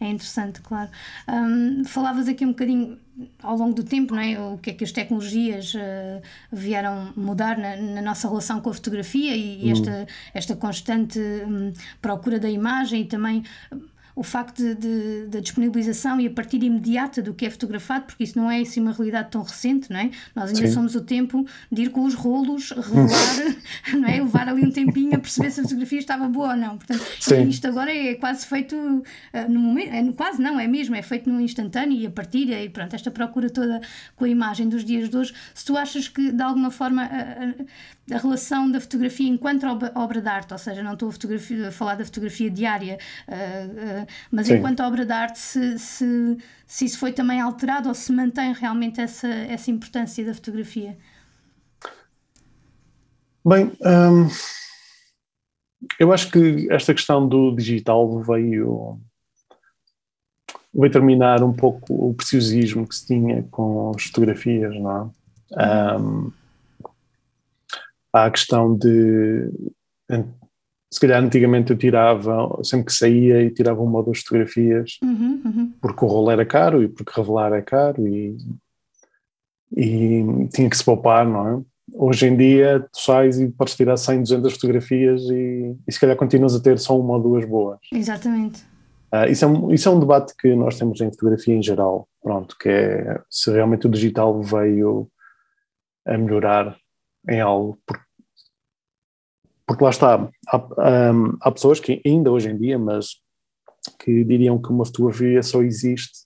é 0.00 0.08
interessante, 0.08 0.60
claro. 0.60 0.90
Um, 1.28 1.84
falavas 1.84 2.28
aqui 2.28 2.44
um 2.44 2.50
bocadinho 2.50 2.98
ao 3.42 3.56
longo 3.56 3.74
do 3.74 3.84
tempo, 3.84 4.14
não 4.14 4.20
é? 4.20 4.38
O 4.38 4.58
que 4.58 4.70
é 4.70 4.72
que 4.72 4.82
as 4.82 4.90
tecnologias 4.90 5.74
uh, 5.74 6.20
vieram 6.50 7.12
mudar 7.16 7.56
na, 7.56 7.76
na, 7.76 8.02
nossa 8.02 8.28
relação 8.28 8.60
com 8.60 8.70
a 8.70 8.74
fotografia 8.74 9.36
e, 9.36 9.66
e 9.66 9.70
esta, 9.70 9.90
uhum. 9.90 10.06
esta 10.34 10.56
constante 10.56 11.18
um, 11.18 11.72
procura 12.02 12.40
da 12.40 12.50
imagem 12.50 13.02
e 13.02 13.04
também 13.04 13.44
o 14.16 14.22
facto 14.22 14.62
da 15.28 15.40
disponibilização 15.40 16.20
e 16.20 16.26
a 16.26 16.30
partilha 16.30 16.66
imediata 16.66 17.20
do 17.20 17.34
que 17.34 17.46
é 17.46 17.50
fotografado, 17.50 18.06
porque 18.06 18.22
isso 18.22 18.38
não 18.38 18.50
é 18.50 18.60
assim 18.60 18.80
uma 18.80 18.92
realidade 18.92 19.30
tão 19.30 19.42
recente, 19.42 19.90
não 19.90 19.98
é? 19.98 20.10
Nós 20.34 20.50
ainda 20.50 20.66
Sim. 20.66 20.72
somos 20.72 20.94
o 20.94 21.00
tempo 21.00 21.44
de 21.70 21.82
ir 21.82 21.90
com 21.90 22.04
os 22.04 22.14
rolos, 22.14 22.70
revelar, 22.70 23.56
não 23.92 24.08
é? 24.08 24.20
Levar 24.20 24.48
ali 24.48 24.64
um 24.64 24.70
tempinho 24.70 25.14
a 25.16 25.18
perceber 25.18 25.50
se 25.50 25.60
a 25.60 25.62
fotografia 25.64 25.98
estava 25.98 26.28
boa 26.28 26.50
ou 26.50 26.56
não. 26.56 26.78
Portanto, 26.78 27.04
Sim. 27.18 27.48
isto 27.48 27.66
agora 27.66 27.92
é 27.92 28.14
quase 28.14 28.46
feito 28.46 28.76
uh, 28.76 29.02
no 29.48 29.58
momento, 29.58 29.92
é, 29.92 30.12
quase 30.12 30.40
não, 30.40 30.60
é 30.60 30.68
mesmo, 30.68 30.94
é 30.94 31.02
feito 31.02 31.28
no 31.28 31.40
instantâneo 31.40 31.98
e 31.98 32.06
a 32.06 32.10
partilha 32.10 32.62
e 32.62 32.68
pronto, 32.68 32.94
esta 32.94 33.10
procura 33.10 33.50
toda 33.50 33.80
com 34.14 34.24
a 34.24 34.28
imagem 34.28 34.68
dos 34.68 34.84
dias 34.84 35.08
de 35.08 35.16
hoje. 35.16 35.34
Se 35.52 35.64
tu 35.64 35.76
achas 35.76 36.06
que 36.06 36.30
de 36.30 36.42
alguma 36.42 36.70
forma 36.70 37.02
a, 37.02 37.06
a, 37.06 37.54
a 38.10 38.18
relação 38.18 38.70
da 38.70 38.80
fotografia 38.80 39.28
enquanto 39.28 39.64
obra 39.94 40.20
de 40.20 40.28
arte, 40.28 40.52
ou 40.52 40.58
seja, 40.58 40.82
não 40.82 40.92
estou 40.92 41.08
a, 41.08 41.68
a 41.68 41.70
falar 41.70 41.94
da 41.94 42.04
fotografia 42.04 42.50
diária, 42.50 42.98
uh, 43.26 44.02
uh, 44.02 44.06
mas 44.30 44.46
Sim. 44.46 44.56
enquanto 44.56 44.80
obra 44.80 45.06
de 45.06 45.12
arte, 45.12 45.38
se, 45.38 45.78
se, 45.78 46.38
se 46.66 46.84
isso 46.84 46.98
foi 46.98 47.12
também 47.12 47.40
alterado 47.40 47.88
ou 47.88 47.94
se 47.94 48.12
mantém 48.12 48.52
realmente 48.52 49.00
essa, 49.00 49.28
essa 49.28 49.70
importância 49.70 50.24
da 50.24 50.34
fotografia? 50.34 50.98
Bem, 53.46 53.72
hum, 53.80 54.28
eu 55.98 56.12
acho 56.12 56.30
que 56.30 56.66
esta 56.70 56.94
questão 56.94 57.26
do 57.26 57.54
digital 57.54 58.22
veio, 58.22 58.98
veio 60.74 60.92
terminar 60.92 61.42
um 61.42 61.52
pouco 61.52 62.08
o 62.08 62.14
preciosismo 62.14 62.86
que 62.86 62.94
se 62.94 63.06
tinha 63.06 63.42
com 63.50 63.92
as 63.94 64.04
fotografias, 64.04 64.74
não 64.74 65.12
é? 65.56 65.98
Um, 65.98 66.32
há 68.14 68.26
a 68.26 68.30
questão 68.30 68.76
de 68.76 69.50
se 70.94 71.00
calhar 71.00 71.20
antigamente 71.20 71.72
eu 71.72 71.76
tirava, 71.76 72.60
sempre 72.62 72.86
que 72.86 72.92
saía, 72.92 73.42
e 73.42 73.50
tirava 73.50 73.82
uma 73.82 73.98
ou 73.98 74.04
duas 74.04 74.20
fotografias, 74.20 74.96
uhum, 75.02 75.42
uhum. 75.44 75.72
porque 75.80 76.04
o 76.04 76.08
rolo 76.08 76.30
era 76.30 76.46
caro 76.46 76.84
e 76.84 76.88
porque 76.88 77.12
revelar 77.16 77.52
é 77.52 77.62
caro 77.62 78.06
e, 78.06 78.36
e 79.76 80.48
tinha 80.52 80.70
que 80.70 80.76
se 80.76 80.84
poupar, 80.84 81.26
não 81.26 81.48
é? 81.48 81.62
Hoje 81.94 82.28
em 82.28 82.36
dia 82.36 82.86
tu 82.92 83.00
sais 83.00 83.40
e 83.40 83.50
podes 83.50 83.74
tirar 83.74 83.96
100, 83.96 84.22
200 84.22 84.52
fotografias 84.52 85.22
e, 85.22 85.76
e 85.86 85.92
se 85.92 85.98
calhar 85.98 86.16
continuas 86.16 86.54
a 86.54 86.62
ter 86.62 86.78
só 86.78 86.98
uma 86.98 87.14
ou 87.14 87.22
duas 87.22 87.44
boas. 87.44 87.80
Exatamente. 87.92 88.62
Uh, 89.12 89.28
isso, 89.28 89.44
é 89.44 89.48
um, 89.48 89.72
isso 89.72 89.88
é 89.88 89.92
um 89.92 89.98
debate 89.98 90.32
que 90.36 90.54
nós 90.54 90.78
temos 90.78 91.00
em 91.00 91.10
fotografia 91.10 91.54
em 91.54 91.62
geral, 91.62 92.08
pronto, 92.22 92.56
que 92.56 92.68
é 92.68 93.20
se 93.28 93.50
realmente 93.50 93.88
o 93.88 93.90
digital 93.90 94.40
veio 94.40 95.08
a 96.06 96.16
melhorar 96.16 96.76
em 97.28 97.40
algo, 97.40 97.78
porque 97.84 98.03
porque 99.66 99.84
lá 99.84 99.90
está, 99.90 100.28
há, 100.48 101.12
um, 101.12 101.36
há, 101.40 101.50
pessoas 101.50 101.80
que 101.80 102.02
ainda 102.04 102.30
hoje 102.30 102.50
em 102.50 102.56
dia, 102.56 102.78
mas 102.78 103.16
que 103.98 104.24
diriam 104.24 104.60
que 104.60 104.70
uma 104.70 104.84
fotografia 104.84 105.42
só 105.42 105.62
existe 105.62 106.24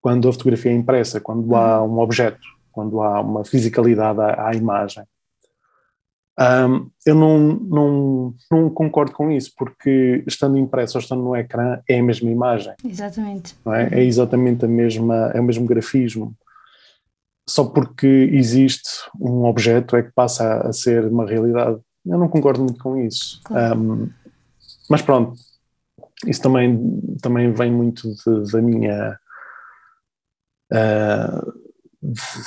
quando 0.00 0.28
a 0.28 0.32
fotografia 0.32 0.70
é 0.70 0.74
impressa, 0.74 1.20
quando 1.20 1.54
há 1.56 1.82
uhum. 1.82 1.96
um 1.96 1.98
objeto, 1.98 2.46
quando 2.70 3.02
há 3.02 3.20
uma 3.20 3.44
fisicalidade 3.44 4.20
à, 4.20 4.48
à 4.48 4.54
imagem. 4.54 5.04
Um, 6.38 6.90
eu 7.06 7.14
não, 7.14 7.38
não, 7.38 8.34
não 8.50 8.70
concordo 8.70 9.12
com 9.12 9.30
isso, 9.30 9.52
porque 9.56 10.22
estando 10.26 10.58
impresso 10.58 10.98
ou 10.98 11.02
estando 11.02 11.22
no 11.22 11.34
ecrã 11.34 11.80
é 11.88 11.98
a 11.98 12.02
mesma 12.02 12.30
imagem. 12.30 12.74
Exatamente. 12.84 13.56
É? 13.66 14.00
é 14.00 14.04
exatamente 14.04 14.64
a 14.64 14.68
mesma, 14.68 15.32
é 15.34 15.40
o 15.40 15.44
mesmo 15.44 15.66
grafismo. 15.66 16.34
Só 17.48 17.64
porque 17.64 18.06
existe 18.06 18.90
um 19.18 19.44
objeto 19.44 19.96
é 19.96 20.02
que 20.02 20.12
passa 20.12 20.60
a 20.60 20.72
ser 20.72 21.06
uma 21.06 21.24
realidade. 21.24 21.80
Eu 22.06 22.18
não 22.18 22.28
concordo 22.28 22.62
muito 22.62 22.82
com 22.82 22.96
isso. 22.96 23.40
Claro. 23.44 23.80
Um, 23.80 24.10
mas 24.88 25.02
pronto, 25.02 25.34
isso 26.26 26.40
também, 26.40 27.00
também 27.20 27.52
vem 27.52 27.70
muito 27.70 28.08
de, 28.14 28.52
da 28.52 28.62
minha 28.62 29.18
uh, 30.72 31.66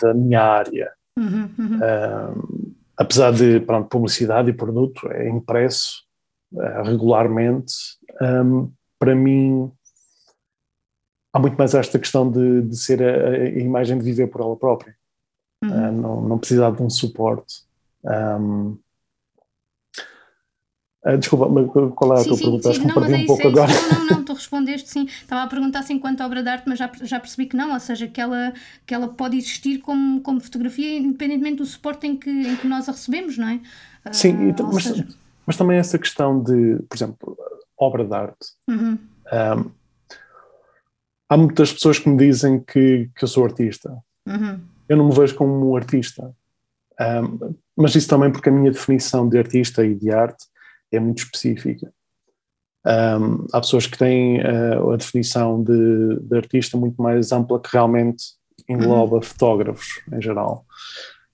da 0.02 0.14
minha 0.14 0.42
área. 0.42 0.92
Uhum, 1.18 1.50
uhum. 1.58 1.78
Uh, 1.78 2.74
apesar 2.98 3.32
de 3.34 3.60
pronto, 3.62 3.90
publicidade 3.90 4.50
e 4.50 4.54
produto 4.54 5.08
é 5.12 5.28
impresso 5.30 6.04
uh, 6.54 6.84
regularmente, 6.84 7.74
um, 8.22 8.72
para 8.98 9.16
mim 9.16 9.72
há 11.34 11.40
muito 11.40 11.58
mais 11.58 11.74
esta 11.74 12.00
questão 12.00 12.30
de, 12.30 12.62
de 12.64 12.78
ser 12.78 13.04
a, 13.04 13.30
a, 13.30 13.50
imagem 13.60 13.98
de 13.98 14.04
viver 14.04 14.28
por 14.28 14.42
ela 14.42 14.56
própria. 14.56 14.96
Uhum. 15.62 15.92
não, 15.92 16.22
não 16.22 16.38
precisar 16.38 16.72
de 16.72 16.82
um 16.82 16.90
suporte. 16.90 17.66
Um, 18.04 18.78
ah, 21.04 21.16
desculpa, 21.16 21.46
qual 21.96 22.14
é 22.14 22.20
a 22.20 22.24
sim, 22.24 22.28
tua 22.28 22.38
sim, 22.38 22.44
pergunta? 22.44 22.64
Sim, 22.64 22.70
Acho 22.70 22.80
que 22.82 22.88
não, 22.88 22.96
perdi 22.96 23.24
um 23.24 23.26
pouco 23.26 23.42
é 23.42 23.48
agora. 23.48 23.72
Não, 23.72 24.00
não, 24.00 24.06
não, 24.06 24.24
tu 24.24 24.34
respondeste 24.34 24.90
sim. 24.90 25.06
Estava 25.06 25.44
a 25.44 25.48
perguntar 25.48 25.80
assim 25.80 25.98
quanto 25.98 26.22
obra 26.24 26.44
de 26.44 26.50
arte, 26.50 26.66
mas 26.68 26.78
já, 26.78 26.92
já 27.02 27.20
percebi 27.20 27.46
que 27.46 27.56
não, 27.56 27.74
ou 27.74 27.80
seja, 27.80 28.08
que 28.08 28.20
ela, 28.20 28.54
que 28.86 28.94
ela 28.94 29.08
pode 29.08 29.38
existir 29.38 29.80
como, 29.80 30.20
como 30.22 30.42
fotografia 30.42 30.98
independentemente 30.98 31.58
do 31.58 31.66
suporte 31.66 32.06
em 32.06 32.18
que, 32.18 32.30
em 32.30 32.56
que 32.58 32.68
nós 32.68 32.90
a 32.90 32.92
recebemos, 32.92 33.38
não 33.38 33.48
é? 33.48 33.62
Sim, 34.12 34.50
uh, 34.52 34.56
mas, 34.74 34.84
seja... 34.84 35.08
mas 35.46 35.56
também 35.56 35.78
essa 35.78 35.98
questão 35.98 36.44
de, 36.44 36.80
por 36.90 36.96
exemplo, 36.98 37.38
obra 37.78 38.04
de 38.04 38.14
arte. 38.14 38.48
Uhum. 38.68 38.98
Um, 39.32 39.72
há 41.30 41.38
muitas 41.38 41.72
pessoas 41.72 41.98
que 41.98 42.10
me 42.10 42.18
dizem 42.18 42.60
que, 42.60 43.10
que 43.16 43.24
eu 43.24 43.28
sou 43.28 43.46
artista. 43.46 43.98
Uhum. 44.28 44.60
Eu 44.90 44.98
não 44.98 45.08
me 45.08 45.16
vejo 45.16 45.36
como 45.36 45.72
um 45.72 45.76
artista. 45.78 46.36
Um, 47.00 47.56
mas 47.78 47.96
isso 47.96 48.10
também 48.10 48.30
porque 48.30 48.50
a 48.50 48.52
minha 48.52 48.72
definição 48.72 49.30
de 49.30 49.38
artista 49.38 49.86
e 49.86 49.96
de 49.96 50.12
arte 50.12 50.49
é 50.92 51.00
muito 51.00 51.20
específica. 51.20 51.92
Um, 52.86 53.46
há 53.52 53.60
pessoas 53.60 53.86
que 53.86 53.98
têm 53.98 54.40
uh, 54.42 54.92
a 54.92 54.96
definição 54.96 55.62
de, 55.62 56.20
de, 56.22 56.38
artista 56.38 56.78
muito 56.78 57.02
mais 57.02 57.32
ampla 57.32 57.60
que 57.60 57.70
realmente 57.72 58.24
engloba 58.70 59.18
uhum. 59.18 59.22
fotógrafos 59.22 60.02
em 60.12 60.22
geral. 60.22 60.66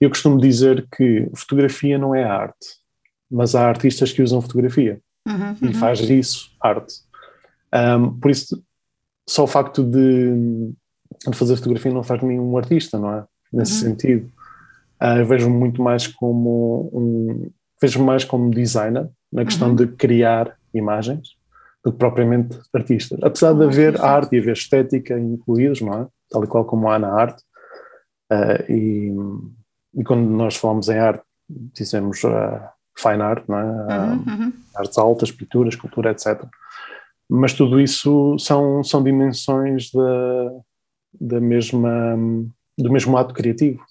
Eu 0.02 0.10
costumo 0.10 0.40
dizer 0.40 0.88
que 0.96 1.30
fotografia 1.36 1.98
não 1.98 2.16
é 2.16 2.24
arte, 2.24 2.68
mas 3.30 3.54
há 3.54 3.68
artistas 3.68 4.12
que 4.12 4.22
usam 4.22 4.42
fotografia 4.42 5.00
uhum, 5.28 5.56
e 5.62 5.68
uhum. 5.68 5.74
faz 5.74 6.00
isso 6.00 6.52
arte. 6.60 6.96
Um, 7.74 8.20
por 8.20 8.32
isso, 8.32 8.62
só 9.28 9.44
o 9.44 9.48
facto 9.48 9.84
de, 9.84 10.34
de, 11.28 11.38
fazer 11.38 11.56
fotografia 11.58 11.94
não 11.94 12.04
faz 12.04 12.22
nenhum 12.24 12.58
artista, 12.58 12.98
não 12.98 13.14
é? 13.14 13.24
Nesse 13.54 13.74
uhum. 13.74 13.92
sentido. 13.92 14.32
Uh, 15.02 15.20
eu 15.20 15.26
vejo 15.26 15.50
muito 15.50 15.82
mais 15.82 16.08
como 16.08 16.90
um, 16.92 17.52
vejo 17.82 18.04
mais 18.04 18.24
como 18.24 18.50
designer 18.50 19.10
na 19.36 19.44
questão 19.44 19.70
uhum. 19.70 19.76
de 19.76 19.88
criar 19.88 20.56
imagens 20.74 21.36
do 21.84 21.92
que 21.92 21.98
propriamente 21.98 22.58
artistas. 22.74 23.20
Apesar 23.22 23.54
de 23.54 23.66
haver 23.66 24.02
arte 24.02 24.34
e 24.34 24.40
haver 24.40 24.54
estética 24.54 25.20
incluídos, 25.20 25.82
não 25.82 25.94
é? 25.94 26.08
Tal 26.32 26.44
e 26.46 26.48
qual 26.48 26.64
como 26.64 26.90
há 26.90 26.98
na 26.98 27.12
arte. 27.12 27.44
Uh, 28.32 28.72
e, 28.72 29.14
e, 29.94 30.04
quando 30.06 30.22
nós 30.22 30.56
falamos 30.56 30.88
em 30.88 30.98
arte, 30.98 31.24
dizemos 31.50 32.24
uh, 32.24 32.60
fine 32.98 33.22
art, 33.22 33.44
não 33.48 33.60
é? 33.60 33.64
Uhum, 33.64 34.24
uhum. 34.26 34.54
Artes 34.74 34.98
altas, 34.98 35.32
pintura, 35.32 35.68
escultura, 35.68 36.12
etc. 36.12 36.44
Mas 37.30 37.54
tudo 37.54 37.80
isso 37.80 38.38
são, 38.40 38.82
são 38.84 39.04
dimensões 39.04 39.92
da, 39.92 40.52
da 41.20 41.42
mesma, 41.42 42.18
do 42.78 42.90
mesmo 42.90 43.18
ato 43.18 43.34
criativo. 43.34 43.84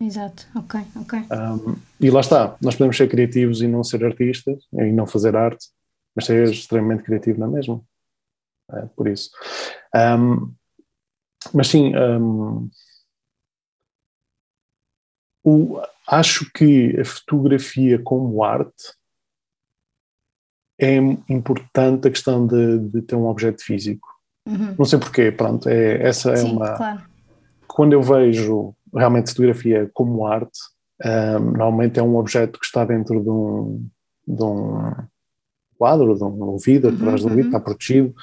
Exato, 0.00 0.46
ok, 0.54 0.80
ok. 0.96 1.18
Um, 1.20 1.76
e 1.98 2.10
lá 2.10 2.20
está, 2.20 2.56
nós 2.60 2.74
podemos 2.74 2.96
ser 2.96 3.08
criativos 3.08 3.62
e 3.62 3.68
não 3.68 3.82
ser 3.82 4.04
artistas, 4.04 4.66
e 4.72 4.92
não 4.92 5.06
fazer 5.06 5.34
arte, 5.34 5.68
mas 6.14 6.26
ser 6.26 6.50
extremamente 6.50 7.02
criativo 7.02 7.40
na 7.40 7.48
mesma. 7.48 7.82
é, 8.72 8.86
por 8.94 9.08
isso. 9.08 9.30
Um, 9.94 10.54
mas 11.54 11.68
sim, 11.68 11.96
um, 11.96 12.68
o, 15.42 15.80
acho 16.06 16.50
que 16.52 16.98
a 17.00 17.04
fotografia 17.04 17.98
como 18.02 18.44
arte 18.44 18.92
é 20.78 20.96
importante 21.30 22.06
a 22.06 22.10
questão 22.10 22.46
de, 22.46 22.78
de 22.90 23.00
ter 23.00 23.16
um 23.16 23.28
objeto 23.28 23.64
físico. 23.64 24.06
Uhum. 24.46 24.74
Não 24.78 24.84
sei 24.84 24.98
porquê, 24.98 25.32
pronto, 25.32 25.68
é, 25.68 26.06
essa 26.06 26.32
é 26.32 26.36
Sim, 26.36 26.52
uma. 26.52 26.76
Claro. 26.76 27.02
Quando 27.66 27.94
eu 27.94 28.02
vejo 28.02 28.75
realmente 28.96 29.30
fotografia 29.30 29.90
como 29.92 30.26
arte, 30.26 30.58
um, 31.04 31.50
normalmente 31.50 32.00
é 32.00 32.02
um 32.02 32.16
objeto 32.16 32.58
que 32.58 32.66
está 32.66 32.84
dentro 32.84 33.22
de 33.22 33.28
um, 33.28 33.86
de 34.26 34.42
um 34.42 34.92
quadro, 35.78 36.16
de 36.16 36.24
um 36.24 36.56
vidro, 36.56 36.90
uhum, 36.90 36.96
atrás 36.96 37.22
do 37.22 37.28
vidro, 37.28 37.42
uhum. 37.42 37.48
está 37.48 37.60
protegido. 37.60 38.14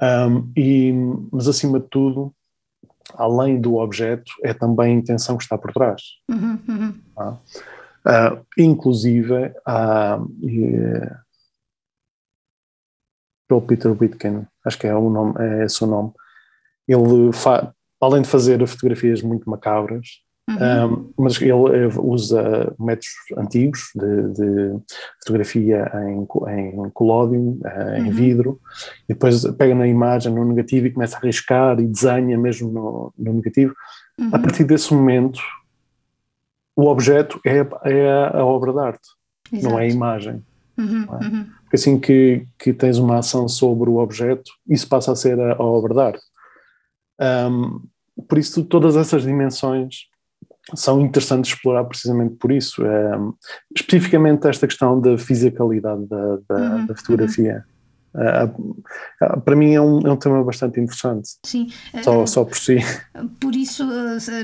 Um, 0.00 0.52
e, 0.56 0.92
mas 1.32 1.48
acima 1.48 1.80
de 1.80 1.86
tudo, 1.88 2.34
além 3.14 3.60
do 3.60 3.76
objeto, 3.76 4.32
é 4.42 4.52
também 4.52 4.94
a 4.94 4.98
intenção 4.98 5.36
que 5.36 5.42
está 5.42 5.56
por 5.56 5.72
trás. 5.72 6.02
Uhum, 6.30 6.58
uhum. 6.68 7.00
Ah, 7.16 8.32
uh, 8.34 8.46
inclusive, 8.58 9.34
uh, 9.66 10.22
uh, 10.22 11.16
pelo 13.48 13.62
Peter 13.62 13.90
Whitkin, 13.90 14.46
acho 14.64 14.78
que 14.78 14.86
é, 14.86 14.94
o 14.94 15.08
nome, 15.08 15.34
é 15.38 15.64
esse 15.64 15.82
o 15.84 15.86
nome, 15.86 16.12
ele, 16.88 17.32
além 18.00 18.22
de 18.22 18.28
fazer 18.28 18.64
fotografias 18.66 19.22
muito 19.22 19.48
macabras, 19.48 20.06
Uhum. 20.48 21.10
Um, 21.18 21.24
mas 21.24 21.42
ele 21.42 21.52
usa 21.98 22.72
métodos 22.78 23.08
antigos 23.36 23.90
de, 23.96 24.32
de 24.32 24.78
fotografia 25.20 25.90
em, 26.06 26.22
em 26.22 26.90
colódio, 26.90 27.58
uh, 27.64 27.96
em 27.96 28.04
uhum. 28.04 28.12
vidro, 28.12 28.60
e 29.08 29.14
depois 29.14 29.44
pega 29.56 29.74
na 29.74 29.88
imagem, 29.88 30.32
no 30.32 30.44
negativo, 30.44 30.86
e 30.86 30.92
começa 30.92 31.16
a 31.16 31.18
arriscar 31.18 31.80
e 31.80 31.86
desenha 31.86 32.38
mesmo 32.38 32.70
no, 32.70 33.12
no 33.18 33.32
negativo. 33.34 33.74
Uhum. 34.18 34.30
A 34.32 34.38
partir 34.38 34.62
desse 34.62 34.94
momento, 34.94 35.40
o 36.76 36.86
objeto 36.86 37.40
é, 37.44 37.66
é 37.84 38.30
a 38.32 38.44
obra 38.44 38.72
de 38.72 38.78
arte, 38.78 39.08
Exato. 39.52 39.68
não 39.68 39.80
é 39.80 39.82
a 39.82 39.88
imagem. 39.88 40.44
Uhum, 40.78 41.06
é? 41.10 41.24
Uhum. 41.24 41.46
Porque 41.62 41.76
assim 41.76 41.98
que, 41.98 42.46
que 42.56 42.72
tens 42.72 42.98
uma 42.98 43.18
ação 43.18 43.48
sobre 43.48 43.90
o 43.90 43.96
objeto, 43.96 44.52
isso 44.68 44.88
passa 44.88 45.10
a 45.10 45.16
ser 45.16 45.40
a, 45.40 45.54
a 45.54 45.62
obra 45.62 45.92
de 45.92 46.00
arte. 46.00 46.25
Um, 47.20 47.82
por 48.28 48.38
isso, 48.38 48.64
todas 48.64 48.96
essas 48.96 49.22
dimensões 49.22 50.06
são 50.74 51.00
interessantes 51.00 51.50
de 51.50 51.56
explorar 51.56 51.84
precisamente 51.84 52.34
por 52.36 52.50
isso. 52.50 52.84
É, 52.84 53.18
especificamente 53.74 54.46
esta 54.48 54.66
questão 54.66 55.00
da 55.00 55.16
fisicalidade 55.16 56.06
da, 56.06 56.38
da, 56.48 56.56
uhum, 56.56 56.86
da 56.86 56.96
fotografia. 56.96 57.64
Uhum. 57.68 57.75
Uh, 58.16 59.40
para 59.42 59.54
mim 59.54 59.74
é 59.74 59.80
um, 59.80 60.00
é 60.00 60.10
um 60.10 60.16
tema 60.16 60.42
bastante 60.42 60.80
interessante. 60.80 61.28
Sim. 61.44 61.70
Só, 62.02 62.22
uh, 62.22 62.26
só 62.26 62.44
por 62.44 62.56
si. 62.56 62.78
Por 63.38 63.54
isso, 63.54 63.86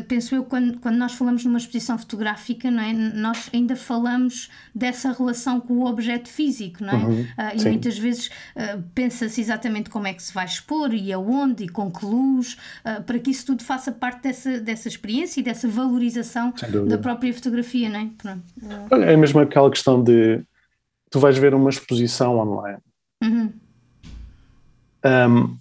penso 0.09 0.35
eu, 0.35 0.45
quando, 0.45 0.79
quando 0.79 0.97
nós 0.97 1.15
falamos 1.15 1.45
numa 1.45 1.59
exposição 1.59 1.97
fotográfica, 1.97 2.71
não 2.71 2.83
é? 2.83 2.93
nós 2.93 3.49
ainda 3.53 3.75
falamos 3.75 4.51
dessa 4.75 5.13
relação 5.13 5.61
com 5.61 5.75
o 5.79 5.87
objeto 5.87 6.29
físico, 6.29 6.85
não 6.85 6.93
é? 6.93 7.05
Uhum, 7.05 7.27
e 7.55 7.59
sim. 7.59 7.69
muitas 7.71 7.99
vezes 7.99 8.31
pensa-se 8.95 9.41
exatamente 9.41 9.91
como 9.91 10.07
é 10.07 10.13
que 10.13 10.23
se 10.23 10.33
vai 10.33 10.45
expor 10.45 10.93
e 10.93 11.13
aonde 11.13 11.65
e 11.65 11.69
com 11.69 11.91
que 11.91 12.05
luz, 12.05 12.57
para 13.07 13.19
que 13.19 13.31
isso 13.31 13.47
tudo 13.47 13.63
faça 13.63 13.93
parte 13.93 14.23
dessa, 14.23 14.61
dessa 14.61 14.89
experiência 14.89 15.41
e 15.41 15.43
dessa 15.43 15.69
valorização 15.69 16.53
da 16.89 16.99
própria 16.99 17.33
fotografia, 17.33 17.89
não 17.89 18.01
é? 18.01 18.09
Pronto. 18.19 18.95
É 19.03 19.17
mesmo 19.17 19.41
aquela 19.41 19.71
questão 19.71 20.03
de 20.03 20.43
tu 21.13 21.21
vais 21.21 21.39
ver 21.39 21.55
uma 21.55 21.71
exposição 21.71 22.39
online. 22.39 22.79
Uhum. 23.23 23.53
Um, 25.05 25.57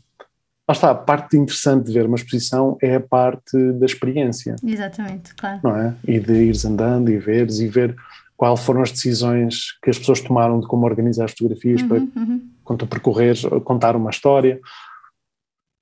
lá 0.68 0.74
está, 0.74 0.92
a 0.92 0.96
parte 0.96 1.38
interessante 1.38 1.88
de 1.88 1.94
ver 1.94 2.06
uma 2.06 2.16
exposição 2.16 2.78
é 2.82 2.96
a 2.96 3.00
parte 3.00 3.58
da 3.74 3.86
experiência. 3.86 4.56
Exatamente, 4.64 5.34
claro. 5.36 5.60
Não 5.64 5.76
é? 5.76 5.96
E 6.08 6.20
de 6.20 6.34
ires 6.34 6.66
andando 6.66 7.12
e 7.12 7.18
veres 7.18 7.60
e 7.60 7.68
ver 7.68 7.96
quais 8.38 8.60
foram 8.62 8.82
as 8.82 8.92
decisões 8.92 9.78
que 9.84 9.90
as 9.90 10.00
pessoas 10.00 10.22
tomaram 10.22 10.60
de 10.60 10.68
como 10.68 10.86
organizar 10.86 11.26
as 11.26 11.32
fotografias 11.32 11.82
uhum, 11.82 11.88
para 11.88 11.98
uhum. 11.98 12.50
quando 12.64 12.80
tu 12.80 12.88
percorreres, 12.88 13.44
contar 13.64 13.96
uma 13.96 14.10
história. 14.10 14.60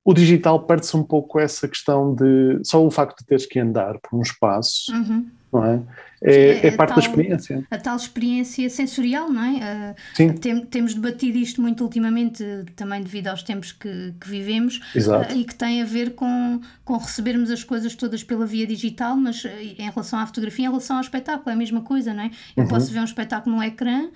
O 0.04 0.14
digital 0.14 0.64
perde-se 0.64 0.96
um 0.98 1.04
pouco 1.04 1.40
essa 1.40 1.68
questão 1.68 2.16
de 2.16 2.60
só 2.64 2.84
o 2.84 2.90
facto 2.90 3.20
de 3.20 3.26
teres 3.26 3.46
que 3.46 3.60
andar 3.60 4.00
por 4.00 4.18
um 4.18 4.22
espaço 4.22 4.92
uhum 4.92 5.30
não 5.52 5.66
é? 5.66 5.82
É, 6.22 6.68
é 6.68 6.72
parte 6.72 6.90
tal, 6.90 7.02
da 7.02 7.08
experiência. 7.08 7.68
A 7.72 7.78
tal 7.78 7.96
experiência 7.96 8.70
sensorial, 8.70 9.30
não 9.30 9.44
é? 9.44 9.96
Sim. 10.14 10.34
Tem, 10.34 10.66
temos 10.66 10.94
debatido 10.94 11.38
isto 11.38 11.62
muito 11.62 11.84
ultimamente, 11.84 12.44
também 12.76 13.02
devido 13.02 13.28
aos 13.28 13.44
tempos 13.44 13.72
que, 13.72 14.14
que 14.20 14.30
vivemos, 14.30 14.82
Exato. 14.94 15.36
e 15.36 15.44
que 15.44 15.56
tem 15.56 15.82
a 15.82 15.86
ver 15.86 16.16
com, 16.16 16.60
com 16.84 16.98
recebermos 16.98 17.50
as 17.52 17.64
coisas 17.64 17.96
todas 17.96 18.24
pela 18.24 18.46
via 18.46 18.68
digital, 18.68 19.16
mas 19.16 19.44
em 19.46 19.90
relação 19.90 20.20
à 20.20 20.26
fotografia, 20.26 20.66
em 20.66 20.70
relação 20.70 20.98
ao 20.98 21.02
espetáculo, 21.02 21.50
é 21.50 21.54
a 21.54 21.58
mesma 21.58 21.82
coisa, 21.82 22.14
não 22.14 22.24
é? 22.24 22.32
Eu 22.56 22.64
uhum. 22.64 22.70
posso 22.70 22.92
ver 22.92 23.00
um 23.00 23.06
espetáculo 23.06 23.56
no 23.56 23.64
ecrã, 23.64 24.10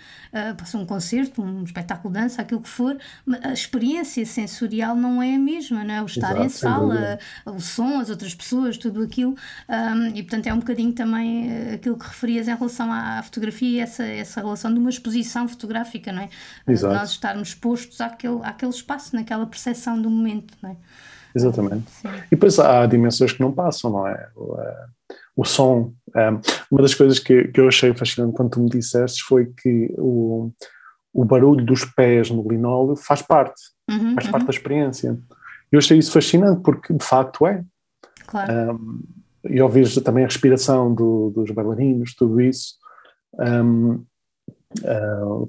posso 0.57 0.77
um 0.77 0.85
concerto, 0.85 1.41
um 1.41 1.63
espetáculo 1.63 2.13
de 2.13 2.19
dança, 2.19 2.41
aquilo 2.41 2.61
que 2.61 2.69
for, 2.69 2.97
mas 3.25 3.43
a 3.43 3.53
experiência 3.53 4.25
sensorial 4.25 4.95
não 4.95 5.21
é 5.21 5.35
a 5.35 5.39
mesma, 5.39 5.83
não 5.83 5.93
é? 5.93 6.01
O 6.01 6.05
estar 6.05 6.31
Exato, 6.31 6.45
em 6.45 6.49
sala, 6.49 7.19
o 7.45 7.59
som, 7.59 7.99
as 7.99 8.09
outras 8.09 8.35
pessoas, 8.35 8.77
tudo 8.77 9.01
aquilo, 9.01 9.35
um, 9.69 10.07
e 10.07 10.23
portanto 10.23 10.47
é 10.47 10.53
um 10.53 10.59
bocadinho 10.59 10.93
também 10.93 11.51
eh, 11.51 11.77
aquilo 11.93 11.97
que 11.97 12.07
referias 12.07 12.47
em 12.47 12.55
relação 12.55 12.91
à 12.91 13.21
fotografia 13.23 13.69
e 13.69 13.79
essa, 13.79 14.03
essa 14.03 14.41
relação 14.41 14.73
de 14.73 14.79
uma 14.79 14.89
exposição 14.89 15.47
fotográfica, 15.47 16.11
não 16.11 16.23
é? 16.23 16.29
Eh, 16.67 16.71
Exato. 16.71 16.93
Nós 16.93 17.11
estarmos 17.11 17.49
expostos 17.49 18.01
àquele, 18.01 18.39
àquele 18.43 18.71
espaço, 18.71 19.15
naquela 19.15 19.45
percepção 19.45 20.01
do 20.01 20.09
momento, 20.09 20.53
não 20.61 20.71
é? 20.71 20.75
Exatamente. 21.35 21.89
Sim. 21.89 22.09
E 22.27 22.29
depois 22.31 22.59
há 22.59 22.85
dimensões 22.85 23.31
que 23.31 23.41
não 23.41 23.51
passam, 23.51 23.91
não 23.91 24.07
é? 24.07 24.29
O, 24.35 24.53
uh, 24.53 25.15
o 25.35 25.45
som. 25.45 25.93
Um, 26.15 26.41
uma 26.69 26.81
das 26.81 26.93
coisas 26.93 27.17
que, 27.19 27.45
que 27.45 27.59
eu 27.59 27.67
achei 27.67 27.93
fascinante 27.93 28.35
quando 28.35 28.51
tu 28.51 28.59
me 28.59 28.69
disseste 28.69 29.23
foi 29.23 29.47
que 29.47 29.93
o, 29.97 30.51
o 31.11 31.25
barulho 31.25 31.65
dos 31.65 31.85
pés 31.85 32.29
no 32.29 32.47
linóleo 32.47 32.95
faz 32.95 33.23
parte, 33.23 33.59
uhum, 33.89 34.13
faz 34.13 34.25
uhum. 34.25 34.31
parte 34.31 34.45
da 34.45 34.51
experiência. 34.51 35.17
Eu 35.71 35.79
achei 35.79 35.97
isso 35.97 36.11
fascinante 36.11 36.61
porque 36.61 36.93
de 36.93 37.03
facto 37.03 37.47
é. 37.47 37.63
Claro. 38.27 38.75
Um, 38.75 39.03
e 39.49 39.61
ouvir 39.61 39.89
também 40.01 40.23
a 40.23 40.27
respiração 40.27 40.93
do, 40.93 41.31
dos 41.31 41.51
bailarinos, 41.51 42.15
tudo 42.15 42.39
isso, 42.41 42.75
um, 43.39 44.03
uh, 44.83 45.47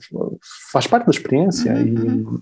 faz 0.72 0.86
parte 0.86 1.06
da 1.06 1.10
experiência. 1.10 1.72
Uhum, 1.74 2.40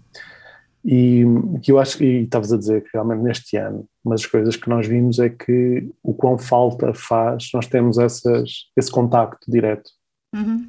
e, 0.85 1.21
e 1.55 1.61
que 1.61 1.71
eu 1.71 1.79
acho 1.79 1.99
que, 1.99 2.05
estavas 2.05 2.53
a 2.53 2.59
dizer 2.59 2.83
que 2.83 2.91
realmente 2.93 3.23
neste 3.23 3.57
ano, 3.57 3.87
uma 4.05 4.15
das 4.15 4.27
coisas 4.27 4.57
que 4.57 4.69
nós 4.69 4.87
vimos 4.87 5.19
é 5.19 5.29
que 5.29 5.89
o 6.03 6.13
quão 6.13 6.37
falta 6.37 6.93
faz 6.93 7.51
nós 7.55 7.67
temos 7.67 7.99
essas, 7.99 8.69
esse 8.77 8.91
contacto 8.91 9.51
direto. 9.51 9.91
Uhum. 10.35 10.69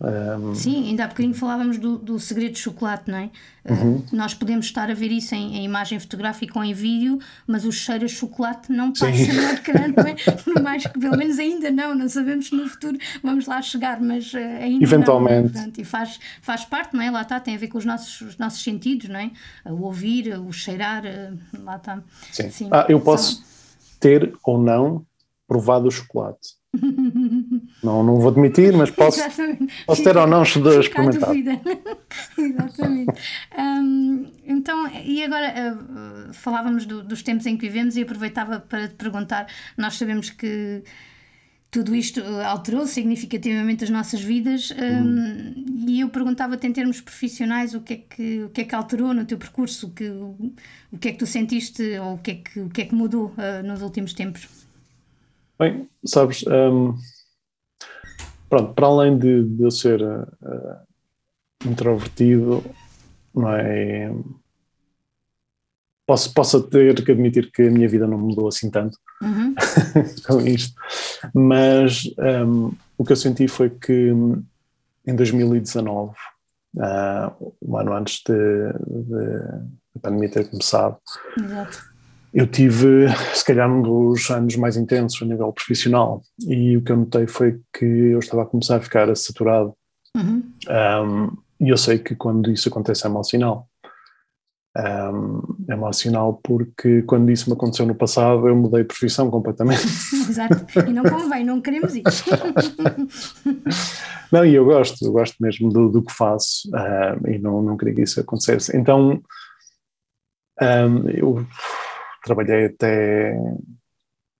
Um, 0.00 0.54
Sim, 0.54 0.88
ainda 0.88 1.04
há 1.04 1.08
bocadinho 1.08 1.34
falávamos 1.34 1.76
do, 1.76 1.98
do 1.98 2.20
segredo 2.20 2.52
de 2.52 2.60
chocolate, 2.60 3.10
não 3.10 3.18
é? 3.18 3.30
Uhum. 3.68 3.96
Uh, 3.96 4.04
nós 4.12 4.32
podemos 4.32 4.66
estar 4.66 4.88
a 4.88 4.94
ver 4.94 5.10
isso 5.10 5.34
em, 5.34 5.56
em, 5.56 5.64
imagem 5.64 5.98
fotográfica 5.98 6.56
ou 6.56 6.64
em 6.64 6.72
vídeo, 6.72 7.18
mas 7.46 7.64
o 7.64 7.72
cheiro 7.72 8.04
a 8.04 8.08
chocolate 8.08 8.70
não 8.70 8.92
passa 8.92 9.12
Sim. 9.12 9.32
no 9.32 9.42
ecrã, 9.42 9.88
não 9.88 10.04
é? 10.04 10.14
Por 10.44 10.62
mais 10.62 10.86
que, 10.86 10.98
pelo 10.98 11.16
menos 11.16 11.38
ainda 11.38 11.70
não, 11.70 11.96
não 11.96 12.08
sabemos 12.08 12.46
se 12.46 12.54
no 12.54 12.68
futuro 12.68 12.96
vamos 13.24 13.46
lá 13.46 13.60
chegar, 13.60 14.00
mas 14.00 14.32
uh, 14.32 14.38
ainda 14.38 14.84
Eventualmente. 14.84 15.46
não. 15.46 15.52
Portanto, 15.52 15.78
e 15.80 15.84
faz, 15.84 16.20
faz 16.42 16.64
parte, 16.64 16.94
não 16.94 17.02
é? 17.02 17.10
Lá 17.10 17.22
está, 17.22 17.40
tem 17.40 17.56
a 17.56 17.58
ver 17.58 17.66
com 17.66 17.78
os 17.78 17.84
nossos, 17.84 18.20
os 18.20 18.38
nossos 18.38 18.62
sentidos, 18.62 19.08
não 19.08 19.18
é? 19.18 19.32
O 19.64 19.82
ouvir, 19.82 20.38
o 20.38 20.52
cheirar, 20.52 21.02
uh, 21.04 21.64
lá 21.64 21.76
está. 21.76 22.00
Sim. 22.30 22.50
Sim. 22.50 22.68
Ah, 22.70 22.86
eu 22.88 23.00
posso 23.00 23.42
ter 23.98 24.32
ou 24.44 24.62
não 24.62 25.04
provado 25.48 25.88
o 25.88 25.90
chocolate. 25.90 26.57
Não, 27.82 28.02
não 28.02 28.16
vou 28.16 28.30
admitir, 28.30 28.72
mas 28.76 28.90
posso, 28.90 29.20
posso 29.86 30.04
ter 30.04 30.16
ou 30.16 30.26
não 30.26 30.42
experimentado. 30.42 31.34
Exatamente. 32.36 33.12
Um, 33.58 34.26
então, 34.46 34.86
e 35.04 35.22
agora 35.22 35.54
uh, 36.28 36.32
falávamos 36.32 36.84
do, 36.84 37.02
dos 37.02 37.22
tempos 37.22 37.46
em 37.46 37.56
que 37.56 37.66
vivemos 37.66 37.96
e 37.96 38.02
aproveitava 38.02 38.60
para 38.60 38.88
te 38.88 38.94
perguntar: 38.94 39.46
nós 39.76 39.96
sabemos 39.96 40.30
que 40.30 40.82
tudo 41.70 41.94
isto 41.94 42.22
alterou 42.44 42.86
significativamente 42.86 43.84
as 43.84 43.90
nossas 43.90 44.20
vidas 44.20 44.70
um, 44.70 45.08
Uhum. 45.08 45.84
e 45.86 46.00
eu 46.00 46.08
perguntava-te 46.08 46.66
em 46.66 46.72
termos 46.72 47.00
profissionais 47.00 47.74
o 47.74 47.80
que 47.80 47.94
é 47.94 47.96
que, 47.96 48.42
o 48.44 48.50
que, 48.50 48.60
é 48.62 48.64
que 48.64 48.74
alterou 48.74 49.12
no 49.12 49.24
teu 49.24 49.36
percurso, 49.38 49.88
o 49.88 49.90
que, 49.90 50.08
o 50.08 50.98
que 50.98 51.08
é 51.08 51.12
que 51.12 51.18
tu 51.18 51.26
sentiste 51.26 51.82
ou 51.98 52.14
o 52.14 52.18
que 52.18 52.30
é 52.30 52.34
que, 52.36 52.60
o 52.60 52.68
que, 52.70 52.82
é 52.82 52.84
que 52.86 52.94
mudou 52.94 53.34
uh, 53.36 53.66
nos 53.66 53.82
últimos 53.82 54.12
tempos? 54.14 54.57
Bem, 55.58 55.88
sabes, 56.04 56.44
um, 56.46 56.94
pronto, 58.48 58.74
para 58.74 58.86
além 58.86 59.18
de, 59.18 59.44
de 59.44 59.62
eu 59.62 59.70
ser 59.70 60.00
uh, 60.02 60.26
introvertido, 61.66 62.64
não 63.34 63.52
é? 63.52 64.12
Posso, 66.06 66.32
posso 66.32 66.62
ter 66.62 67.04
que 67.04 67.12
admitir 67.12 67.50
que 67.52 67.62
a 67.62 67.70
minha 67.70 67.88
vida 67.88 68.06
não 68.06 68.18
mudou 68.18 68.48
assim 68.48 68.70
tanto 68.70 68.98
Uhum. 69.20 69.52
com 70.26 70.40
isto, 70.42 70.80
mas 71.34 72.04
um, 72.46 72.72
o 72.96 73.04
que 73.04 73.12
eu 73.12 73.16
senti 73.16 73.48
foi 73.48 73.68
que 73.68 74.12
em 75.04 75.16
2019, 75.16 76.12
uh, 76.76 77.54
um 77.60 77.76
ano 77.76 77.94
antes 77.94 78.22
de, 78.24 78.34
de 78.34 79.26
a 79.96 80.00
pandemia 80.00 80.30
ter 80.30 80.48
começado. 80.48 80.98
Exato. 81.42 81.87
Eu 82.32 82.46
tive, 82.46 83.06
se 83.34 83.44
calhar, 83.44 83.70
um 83.70 83.82
dos 83.82 84.30
anos 84.30 84.54
mais 84.56 84.76
intensos 84.76 85.20
a 85.22 85.24
nível 85.24 85.52
profissional 85.52 86.22
e 86.46 86.76
o 86.76 86.82
que 86.82 86.92
eu 86.92 86.96
notei 86.96 87.26
foi 87.26 87.60
que 87.72 87.84
eu 87.84 88.18
estava 88.18 88.42
a 88.42 88.46
começar 88.46 88.76
a 88.76 88.80
ficar 88.80 89.14
saturado. 89.16 89.74
Uhum. 90.16 90.42
Um, 90.68 91.36
e 91.60 91.70
eu 91.70 91.76
sei 91.76 91.98
que 91.98 92.14
quando 92.14 92.50
isso 92.50 92.68
acontece 92.68 93.06
é 93.06 93.08
mau 93.08 93.24
sinal. 93.24 93.68
Um, 94.76 95.42
é 95.68 95.74
mau 95.74 95.92
sinal 95.92 96.34
porque 96.34 97.02
quando 97.02 97.32
isso 97.32 97.50
me 97.50 97.56
aconteceu 97.56 97.84
no 97.84 97.96
passado 97.96 98.46
eu 98.46 98.54
mudei 98.54 98.82
de 98.82 98.88
profissão 98.88 99.30
completamente. 99.30 99.82
Exato, 100.28 100.66
e 100.88 100.92
não 100.92 101.02
convém, 101.02 101.44
não 101.44 101.60
queremos 101.60 101.96
isso. 101.96 102.24
não, 104.30 104.44
e 104.44 104.54
eu 104.54 104.64
gosto, 104.64 105.04
eu 105.04 105.10
gosto 105.10 105.36
mesmo 105.40 105.70
do, 105.70 105.88
do 105.88 106.02
que 106.02 106.12
faço 106.12 106.68
uh, 106.68 107.28
e 107.28 107.38
não, 107.38 107.62
não 107.62 107.76
queria 107.76 107.94
que 107.94 108.02
isso 108.02 108.20
acontecesse. 108.20 108.76
Então 108.76 109.20
um, 110.60 111.08
eu 111.08 111.46
trabalhei 112.24 112.66
até 112.66 113.36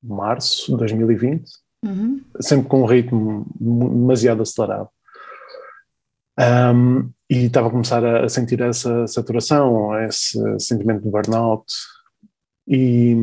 março 0.02 0.72
de 0.72 0.78
2020, 0.78 1.44
uhum. 1.84 2.20
sempre 2.40 2.68
com 2.68 2.82
um 2.82 2.86
ritmo 2.86 3.46
demasiado 3.60 4.42
acelerado. 4.42 4.88
Um, 6.38 7.10
e 7.28 7.46
estava 7.46 7.68
a 7.68 7.70
começar 7.70 8.04
a, 8.04 8.28
sentir 8.28 8.60
essa 8.60 9.06
saturação, 9.06 9.98
esse 10.04 10.38
sentimento 10.60 11.02
de 11.02 11.10
burnout. 11.10 11.66
E 12.66 13.16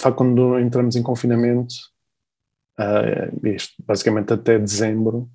foi 0.00 0.12
quando 0.12 0.58
entramos 0.58 0.96
em 0.96 1.02
confinamento, 1.02 1.74
uh, 2.78 3.46
isto, 3.46 3.74
basicamente 3.84 4.32
até 4.32 4.58
dezembro, 4.58 5.28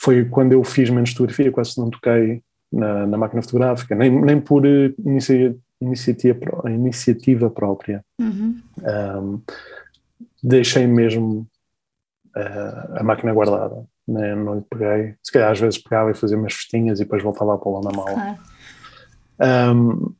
foi 0.00 0.24
quando 0.24 0.52
eu 0.52 0.64
fiz 0.64 0.90
menos 0.90 1.10
fotografia, 1.10 1.52
quase 1.52 1.78
não 1.78 1.90
toquei 1.90 2.42
na, 2.72 3.06
na 3.06 3.18
máquina 3.18 3.42
fotográfica, 3.42 3.94
nem, 3.94 4.10
nem 4.10 4.40
por 4.40 4.64
inicia, 4.64 5.56
iniciativa, 5.82 6.70
iniciativa 6.70 7.50
própria. 7.50 8.04
Uhum. 8.20 8.60
Um, 8.78 9.40
deixei 10.42 10.86
mesmo 10.86 11.46
uh, 12.36 12.98
a 12.98 13.02
máquina 13.02 13.32
guardada 13.32 13.86
né? 14.06 14.34
não 14.34 14.56
lhe 14.56 14.64
peguei. 14.68 15.14
Se 15.22 15.32
calhar 15.32 15.50
às 15.50 15.60
vezes 15.60 15.78
pegava 15.78 16.10
e 16.10 16.14
fazia 16.14 16.36
umas 16.36 16.52
festinhas 16.52 17.00
e 17.00 17.04
depois 17.04 17.22
voltava 17.22 17.54
a 17.54 17.58
pô-la 17.58 17.80
na 17.90 17.96
mala. 17.96 18.14
Claro. 19.38 19.76
Um, 19.76 20.14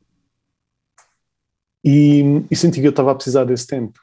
e, 1.83 2.45
e, 2.49 2.55
senti 2.55 2.79
que 2.79 2.87
eu 2.87 2.91
estava 2.91 3.11
a 3.11 3.15
precisar 3.15 3.43
desse 3.43 3.67
tempo 3.67 3.99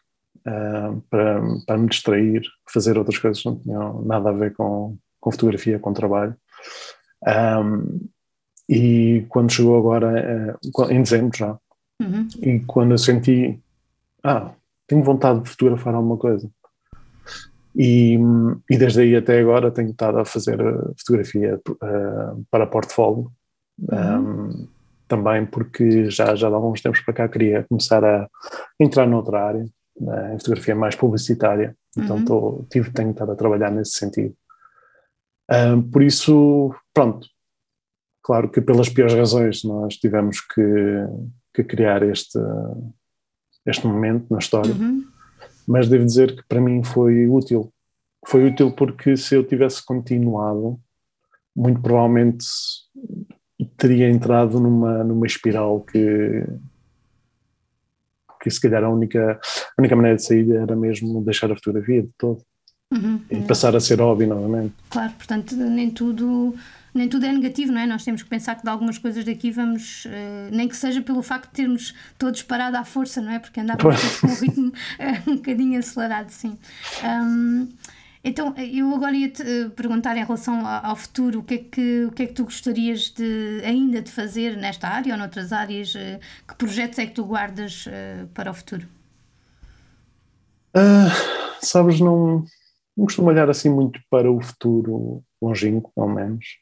uh, 0.46 1.00
para, 1.08 1.40
para 1.66 1.78
me 1.78 1.88
distrair, 1.88 2.42
fazer 2.70 2.98
outras 2.98 3.18
coisas 3.18 3.42
que 3.42 3.48
não 3.48 3.58
tinham 3.58 4.02
nada 4.02 4.30
a 4.30 4.32
ver 4.32 4.54
com, 4.54 4.96
com 5.18 5.30
fotografia, 5.30 5.78
com 5.78 5.92
trabalho. 5.92 6.36
Um, 7.26 8.08
e 8.70 9.26
quando 9.28 9.50
chegou 9.50 9.76
agora, 9.76 10.56
uh, 10.56 10.92
em 10.92 11.02
dezembro 11.02 11.36
já, 11.36 11.58
uhum. 12.00 12.28
e 12.40 12.60
quando 12.60 12.92
eu 12.92 12.98
senti, 12.98 13.60
ah, 14.22 14.52
tenho 14.86 15.02
vontade 15.02 15.40
de 15.40 15.50
fotografar 15.50 15.92
alguma 15.92 16.16
coisa, 16.16 16.48
e, 17.74 18.16
e, 18.70 18.78
desde 18.78 19.00
aí 19.00 19.16
até 19.16 19.40
agora 19.40 19.72
tenho 19.72 19.90
estado 19.90 20.18
a 20.18 20.24
fazer 20.24 20.56
fotografia 20.96 21.60
uh, 21.68 22.44
para 22.48 22.66
portfólio, 22.66 23.32
uhum. 23.90 24.50
um, 24.50 24.68
também 25.08 25.44
porque 25.46 26.08
já, 26.08 26.36
já 26.36 26.46
há 26.46 26.54
alguns 26.54 26.80
tempos 26.80 27.00
para 27.00 27.14
cá 27.14 27.28
queria 27.28 27.64
começar 27.68 28.04
a 28.04 28.28
entrar 28.78 29.04
noutra 29.04 29.46
área, 29.46 29.66
uh, 29.96 30.34
em 30.34 30.38
fotografia 30.38 30.76
mais 30.76 30.94
publicitária, 30.94 31.76
então 31.98 32.18
uhum. 32.18 32.24
tô, 32.24 32.66
tive, 32.70 32.92
tenho 32.92 33.10
estado 33.10 33.32
a 33.32 33.36
trabalhar 33.36 33.72
nesse 33.72 33.94
sentido. 33.94 34.32
Uh, 35.50 35.82
por 35.90 36.04
isso, 36.04 36.72
pronto, 36.94 37.26
claro 38.30 38.48
que 38.48 38.60
pelas 38.60 38.88
piores 38.88 39.14
razões 39.14 39.64
nós 39.64 39.96
tivemos 39.96 40.40
que, 40.40 40.62
que 41.52 41.64
criar 41.64 42.02
este, 42.04 42.38
este 43.66 43.86
momento 43.86 44.26
na 44.30 44.38
história. 44.38 44.72
Uhum 44.72 45.10
mas 45.70 45.88
devo 45.88 46.04
dizer 46.04 46.34
que 46.34 46.42
para 46.48 46.60
mim 46.60 46.82
foi 46.82 47.28
útil. 47.28 47.72
Foi 48.26 48.44
útil 48.44 48.72
porque 48.72 49.16
se 49.16 49.36
eu 49.36 49.44
tivesse 49.44 49.84
continuado, 49.84 50.80
muito 51.54 51.80
provavelmente 51.80 52.44
teria 53.76 54.10
entrado 54.10 54.58
numa, 54.58 55.04
numa 55.04 55.26
espiral 55.26 55.80
que, 55.82 56.44
que 58.42 58.50
se 58.50 58.60
calhar 58.60 58.82
a 58.82 58.90
única, 58.90 59.38
a 59.38 59.80
única 59.80 59.94
maneira 59.94 60.16
de 60.16 60.24
sair 60.24 60.50
era 60.50 60.74
mesmo 60.74 61.22
deixar 61.24 61.52
a 61.52 61.54
fotografia 61.54 62.02
de 62.02 62.10
todo 62.18 62.42
uhum, 62.92 63.20
e 63.30 63.40
passar 63.42 63.74
a 63.76 63.80
ser 63.80 64.00
hobby 64.00 64.26
novamente. 64.26 64.74
Claro, 64.88 65.12
portanto, 65.12 65.54
nem 65.56 65.90
tudo 65.90 66.54
nem 66.94 67.08
tudo 67.08 67.24
é 67.24 67.32
negativo, 67.32 67.72
não 67.72 67.80
é? 67.80 67.86
Nós 67.86 68.04
temos 68.04 68.22
que 68.22 68.28
pensar 68.28 68.56
que 68.56 68.62
de 68.62 68.68
algumas 68.68 68.98
coisas 68.98 69.24
daqui 69.24 69.50
vamos, 69.50 70.04
uh, 70.06 70.54
nem 70.54 70.68
que 70.68 70.76
seja 70.76 71.00
pelo 71.00 71.22
facto 71.22 71.48
de 71.48 71.54
termos 71.54 71.94
todos 72.18 72.42
parado 72.42 72.76
à 72.76 72.84
força, 72.84 73.20
não 73.20 73.32
é? 73.32 73.38
Porque 73.38 73.60
andávamos 73.60 74.00
todos 74.00 74.18
com 74.18 74.26
um 74.26 74.34
ritmo 74.34 74.68
uh, 74.68 75.30
um 75.30 75.36
bocadinho 75.36 75.78
acelerado, 75.78 76.30
sim. 76.30 76.58
Um, 77.04 77.68
então, 78.22 78.54
eu 78.58 78.94
agora 78.94 79.16
ia-te 79.16 79.40
eh, 79.40 79.70
perguntar 79.70 80.14
em 80.14 80.22
relação 80.22 80.66
ao 80.66 80.94
futuro, 80.94 81.38
o 81.38 81.42
que, 81.42 81.54
é 81.54 81.58
que, 81.58 82.04
o 82.04 82.12
que 82.12 82.24
é 82.24 82.26
que 82.26 82.34
tu 82.34 82.44
gostarias 82.44 83.08
de, 83.08 83.62
ainda 83.64 84.02
de 84.02 84.10
fazer 84.10 84.58
nesta 84.58 84.88
área 84.88 85.14
ou 85.14 85.18
noutras 85.18 85.54
áreas? 85.54 85.94
Que 86.46 86.54
projetos 86.54 86.98
é 86.98 87.06
que 87.06 87.14
tu 87.14 87.24
guardas 87.24 87.86
para 88.34 88.50
o 88.50 88.54
futuro? 88.54 88.86
Uh, 90.76 91.08
sabes, 91.62 91.98
não, 91.98 92.44
não 92.96 93.06
costumo 93.06 93.28
olhar 93.28 93.48
assim 93.48 93.68
muito 93.68 94.00
para 94.10 94.30
o 94.30 94.40
futuro 94.40 95.22
longínquo, 95.40 95.92
ao 95.96 96.08
menos. 96.08 96.58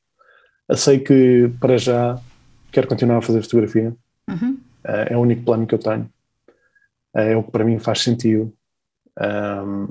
Eu 0.68 0.76
sei 0.76 0.98
que 0.98 1.50
para 1.60 1.78
já 1.78 2.20
quero 2.70 2.86
continuar 2.86 3.18
a 3.18 3.22
fazer 3.22 3.42
fotografia. 3.42 3.94
Uhum. 4.28 4.58
É 4.84 5.16
o 5.16 5.20
único 5.20 5.42
plano 5.42 5.66
que 5.66 5.74
eu 5.74 5.78
tenho. 5.78 6.08
É 7.14 7.36
o 7.36 7.42
que 7.42 7.50
para 7.50 7.64
mim 7.64 7.78
faz 7.78 8.00
sentido. 8.00 8.52
Um, 9.18 9.88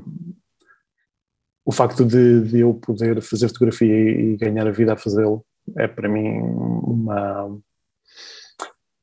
o 1.65 1.71
facto 1.71 2.05
de, 2.05 2.41
de, 2.41 2.59
eu 2.59 2.73
poder 2.73 3.21
fazer 3.21 3.49
fotografia 3.49 3.93
e, 3.93 4.33
e 4.33 4.37
ganhar 4.37 4.65
a 4.65 4.71
vida 4.71 4.93
a 4.93 4.97
fazê-lo 4.97 5.45
é 5.75 5.85
para 5.85 6.07
mim 6.07 6.39
uma 6.39 7.59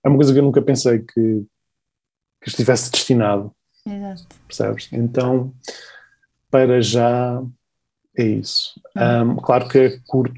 é 0.02 0.08
uma 0.08 0.16
coisa 0.16 0.32
que 0.32 0.38
eu 0.38 0.42
nunca 0.42 0.62
pensei 0.62 1.00
que, 1.00 1.46
que 2.42 2.48
estivesse 2.48 2.90
destinado. 2.90 3.54
Exato. 3.86 4.36
Percebes? 4.46 4.88
Então, 4.92 5.52
para 6.54 6.80
já 6.80 7.42
é 8.16 8.22
isso. 8.22 8.80
Um, 8.96 9.34
claro 9.34 9.68
que 9.68 9.76
é 9.76 9.98
curto 10.06 10.32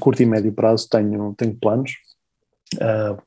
curto 0.00 0.22
e 0.22 0.24
médio 0.24 0.50
prazo 0.50 0.88
tenho, 0.88 1.34
tenho 1.36 1.54
planos. 1.54 1.92
Uh, 2.76 3.20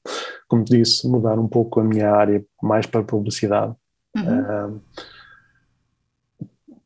como 0.47 0.63
te 0.63 0.75
disse, 0.75 1.07
mudar 1.07 1.37
um 1.37 1.47
pouco 1.47 1.79
a 1.79 1.83
minha 1.83 2.09
área 2.09 2.43
mais 2.63 2.87
para 2.87 3.03
publicidade. 3.03 3.75
Uhum. 4.15 4.71
Uh, 4.73 4.81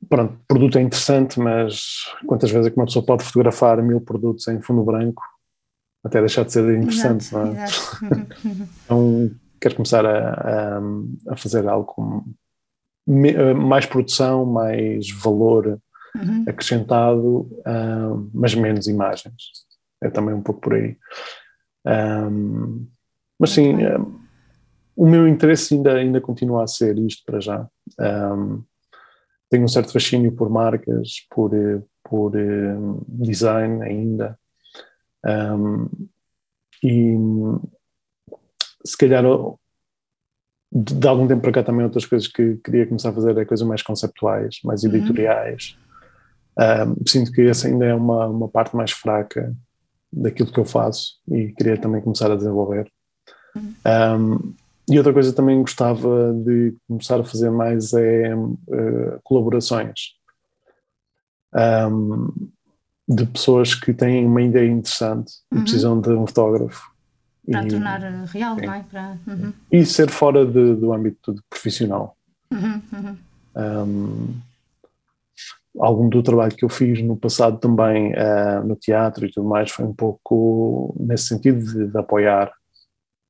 pronto, 0.10 0.38
produto 0.46 0.78
é 0.78 0.82
interessante, 0.82 1.40
mas 1.40 2.04
quantas 2.28 2.52
vezes 2.52 2.68
é 2.68 2.70
que 2.70 2.76
uma 2.76 2.86
pessoa 2.86 3.06
pode 3.06 3.24
fotografar 3.24 3.82
mil 3.82 4.02
produtos 4.02 4.46
em 4.50 4.62
fundo 4.62 4.84
branco 4.84 5.24
até 6.04 6.20
deixar 6.20 6.44
de 6.44 6.52
ser 6.52 6.70
interessante, 6.78 7.28
exato, 7.28 7.46
não 7.46 7.62
é? 7.62 7.66
Então, 8.84 9.32
quero 9.62 9.76
começar 9.76 10.06
a, 10.06 10.34
a, 10.34 10.82
a 11.30 11.38
fazer 11.38 11.66
algo 11.66 11.86
com 11.86 12.26
mais 13.56 13.86
produção, 13.86 14.46
mais 14.46 15.10
valor 15.12 15.80
uhum. 16.16 16.46
acrescentado, 16.48 17.50
uh, 17.66 18.30
mas 18.34 18.54
menos 18.54 18.88
imagens 18.88 19.34
é 20.02 20.10
também 20.10 20.34
um 20.34 20.42
pouco 20.42 20.62
por 20.62 20.74
aí. 20.74 20.98
Um, 21.86 22.88
mas 23.38 23.52
sim, 23.52 23.76
um, 23.86 24.20
o 24.96 25.08
meu 25.08 25.28
interesse 25.28 25.74
ainda, 25.74 25.94
ainda 25.94 26.22
continua 26.22 26.64
a 26.64 26.68
ser 26.68 26.98
isto 27.00 27.24
para 27.26 27.40
já. 27.40 27.68
Um, 28.00 28.64
tenho 29.50 29.64
um 29.64 29.68
certo 29.68 29.92
fascínio 29.92 30.32
por 30.32 30.50
marcas, 30.50 31.26
por, 31.30 31.52
por 32.04 32.36
um, 32.36 33.02
design 33.08 33.84
ainda. 33.84 34.38
e 36.84 37.18
se 38.86 38.98
calhar 38.98 39.24
de, 40.72 41.08
algum 41.08 41.28
tempo 41.28 41.42
para 41.42 41.52
cá 41.52 41.64
também 41.64 41.84
outras 41.84 42.06
coisas 42.06 42.28
que 42.28 42.58
queria 42.58 42.86
começar 42.86 43.10
a 43.10 43.14
fazer 43.14 43.38
é 43.38 43.46
coisas 43.46 43.68
mais 43.68 43.82
conceptuais, 43.82 44.60
mais 44.64 44.84
uhum. 44.84 44.96
editoriais. 44.96 45.78
Uhum. 46.58 46.96
sinto 47.08 47.32
que 47.32 47.42
essa 47.42 47.68
ainda 47.68 47.86
é 47.86 47.94
uma, 47.94 48.28
uma 48.28 48.48
parte 48.50 48.76
mais 48.76 48.92
fraca 48.92 49.56
daquilo 50.12 50.52
que 50.52 50.60
eu 50.60 50.66
faço 50.66 51.14
e 51.32 51.54
queria 51.54 51.78
também 51.78 52.02
começar 52.02 52.32
a 52.32 52.36
desenvolver. 52.36 52.92
Um, 53.56 54.54
e 54.90 54.98
outra 54.98 55.14
coisa 55.14 55.32
também 55.32 55.62
gostava 55.62 56.34
de 56.34 56.76
começar 56.88 57.20
a 57.20 57.24
fazer 57.24 57.52
mais 57.52 57.94
é 57.94 58.36
uh, 58.36 59.20
colaborações 59.24 60.16
um, 61.92 62.50
de 63.08 63.26
pessoas 63.26 63.76
que 63.76 63.94
têm 63.94 64.26
uma 64.26 64.42
ideia 64.42 64.68
interessante 64.68 65.32
uhum. 65.52 65.60
e 65.60 65.62
precisam 65.62 66.02
de 66.02 66.10
um 66.10 66.26
fotógrafo. 66.26 66.92
Para 67.52 67.66
e, 67.66 67.68
tornar 67.68 68.00
real, 68.26 68.56
sim. 68.56 68.66
não 68.66 68.74
é? 68.74 68.84
Para, 68.84 69.18
uhum. 69.28 69.54
E 69.72 69.86
ser 69.86 70.10
fora 70.10 70.46
de, 70.46 70.76
do 70.76 70.94
âmbito 70.94 71.36
profissional. 71.50 72.16
Uhum, 72.52 72.82
uhum. 72.94 73.18
Um, 73.56 74.36
algum 75.80 76.10
do 76.10 76.24
trabalho 76.24 76.56
que 76.56 76.66
eu 76.66 76.70
fiz 76.70 77.02
no 77.02 77.16
passado 77.16 77.58
também 77.58 78.14
uh, 78.14 78.66
no 78.66 78.76
teatro 78.76 79.26
e 79.26 79.32
tudo 79.32 79.48
mais 79.48 79.72
foi 79.72 79.86
um 79.86 79.94
pouco 79.94 80.96
nesse 81.00 81.28
sentido 81.28 81.64
de, 81.64 81.88
de 81.88 81.98
apoiar 81.98 82.52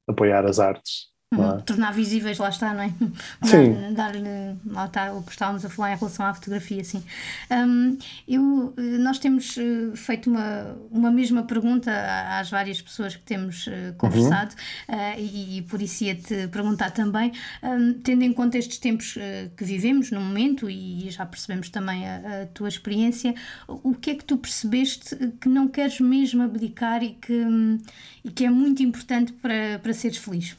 apoiar 0.08 0.46
as 0.46 0.60
artes 0.60 1.10
Uhum. 1.40 1.58
É? 1.58 1.62
Tornar 1.62 1.92
visíveis, 1.92 2.38
lá 2.38 2.50
está, 2.50 2.74
não 2.74 2.84
é? 2.84 2.92
Sim. 3.44 3.94
Dar-lhe, 3.94 4.58
lá 4.66 4.86
está 4.86 5.14
o 5.14 5.24
que 5.24 5.32
estávamos 5.32 5.64
a 5.66 5.70
falar 5.70 5.94
em 5.94 5.98
relação 5.98 6.26
à 6.26 6.34
fotografia, 6.34 6.84
sim. 6.84 7.04
Um, 7.50 7.98
eu, 8.28 8.74
eh, 8.78 8.98
nós 8.98 9.20
temos 9.20 9.58
eh, 9.58 9.96
feito 9.96 10.30
uma, 10.30 10.76
uma 10.92 11.12
mesma 11.12 11.44
pergunta 11.44 11.92
às 12.40 12.50
várias 12.50 12.82
pessoas 12.82 13.16
que 13.16 13.24
temos 13.24 13.68
uh, 13.68 13.94
conversado 13.98 14.56
uhum. 14.88 14.96
uh, 14.96 15.20
e, 15.20 15.58
e, 15.58 15.62
por 15.64 15.82
isso 15.82 16.04
ia-te 16.04 16.48
perguntar 16.48 16.92
também, 16.92 17.32
um, 17.64 17.94
tendo 17.94 18.24
em 18.24 18.34
conta 18.34 18.58
estes 18.58 18.78
tempos 18.78 19.16
que 19.56 19.64
vivemos 19.64 20.12
no 20.12 20.22
momento 20.22 20.70
e 20.70 21.10
já 21.10 21.26
percebemos 21.26 21.70
também 21.70 22.08
a, 22.08 22.44
a, 22.44 22.46
tua 22.48 22.68
experiência, 22.68 23.34
o 23.68 23.94
que 23.94 24.12
é 24.12 24.16
que 24.16 24.24
tu 24.24 24.38
percebeste 24.38 25.16
que 25.40 25.50
não 25.50 25.68
queres 25.68 26.00
mesmo 26.00 26.44
abdicar 26.44 27.04
e 27.04 27.12
que, 27.14 27.34
um, 27.34 27.80
e 28.24 28.30
que 28.32 28.46
é 28.46 28.50
muito 28.50 28.84
importante 28.84 29.34
para, 29.34 29.80
para 29.82 29.94
seres 29.94 30.18
feliz? 30.18 30.56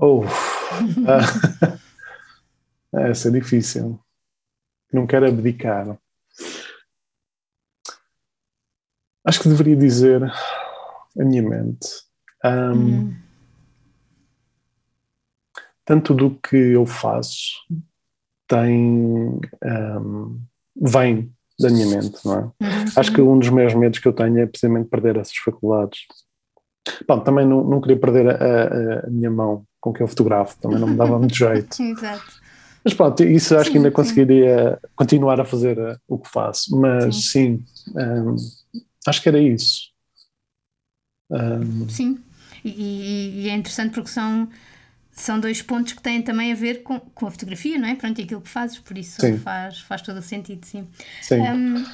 Oh, 0.00 0.22
ah, 1.08 1.78
essa 3.10 3.28
é 3.28 3.32
difícil. 3.32 3.98
Não 4.92 5.08
quero 5.08 5.26
abdicar. 5.26 5.98
Acho 9.24 9.42
que 9.42 9.48
deveria 9.48 9.76
dizer 9.76 10.22
a 10.22 11.24
minha 11.24 11.42
mente. 11.42 11.88
Um, 12.44 12.72
uhum. 12.72 13.16
Tanto 15.84 16.14
do 16.14 16.30
que 16.36 16.56
eu 16.56 16.86
faço 16.86 17.66
tem 18.46 19.40
um, 19.64 20.40
vem 20.80 21.34
da 21.58 21.70
minha 21.70 21.86
mente, 21.86 22.24
não 22.24 22.34
é? 22.34 22.42
Uhum. 22.42 22.84
Acho 22.96 23.12
que 23.12 23.20
um 23.20 23.38
dos 23.38 23.48
maiores 23.48 23.74
medos 23.74 23.98
que 23.98 24.06
eu 24.06 24.12
tenho 24.12 24.38
é 24.38 24.46
precisamente 24.46 24.88
perder 24.88 25.16
essas 25.16 25.36
faculdades. 25.36 26.06
Bom, 27.06 27.20
também 27.20 27.44
não, 27.44 27.64
não 27.64 27.80
queria 27.80 27.98
perder 27.98 28.28
a, 28.30 28.34
a, 28.34 29.06
a 29.06 29.10
minha 29.10 29.30
mão 29.30 29.66
com 29.80 29.92
que 29.92 30.02
eu 30.02 30.08
fotografo, 30.08 30.58
também 30.60 30.78
não 30.78 30.88
me 30.88 30.96
dava 30.96 31.18
muito 31.18 31.34
jeito. 31.34 31.80
Exato. 31.82 32.38
Mas 32.84 32.94
pronto, 32.94 33.22
isso 33.22 33.54
acho 33.54 33.64
sim, 33.66 33.72
que 33.72 33.76
ainda 33.78 33.90
sim. 33.90 33.94
conseguiria 33.94 34.78
continuar 34.94 35.40
a 35.40 35.44
fazer 35.44 35.78
uh, 35.78 35.98
o 36.06 36.18
que 36.18 36.28
faço, 36.30 36.74
mas 36.76 37.30
sim, 37.30 37.64
sim 37.74 37.92
um, 37.94 38.36
acho 39.06 39.22
que 39.22 39.28
era 39.28 39.38
isso. 39.38 39.90
Um, 41.30 41.88
sim, 41.88 42.18
e, 42.64 43.42
e, 43.42 43.48
é 43.50 43.54
interessante 43.54 43.92
porque 43.92 44.08
são, 44.08 44.48
são 45.10 45.38
dois 45.38 45.60
pontos 45.60 45.92
que 45.92 46.02
têm 46.02 46.22
também 46.22 46.52
a 46.52 46.54
ver 46.54 46.82
com, 46.82 46.98
com 46.98 47.26
a 47.26 47.30
fotografia, 47.30 47.78
não 47.78 47.88
é? 47.88 47.94
Pronto, 47.94 48.18
e 48.20 48.24
aquilo 48.24 48.40
que 48.40 48.48
fazes, 48.48 48.78
por 48.78 48.96
isso 48.96 49.20
faz, 49.38 49.80
faz 49.80 50.00
todo 50.00 50.18
o 50.18 50.22
sentido, 50.22 50.64
sim. 50.64 50.88
Sim. 51.20 51.40
Um, 51.40 51.84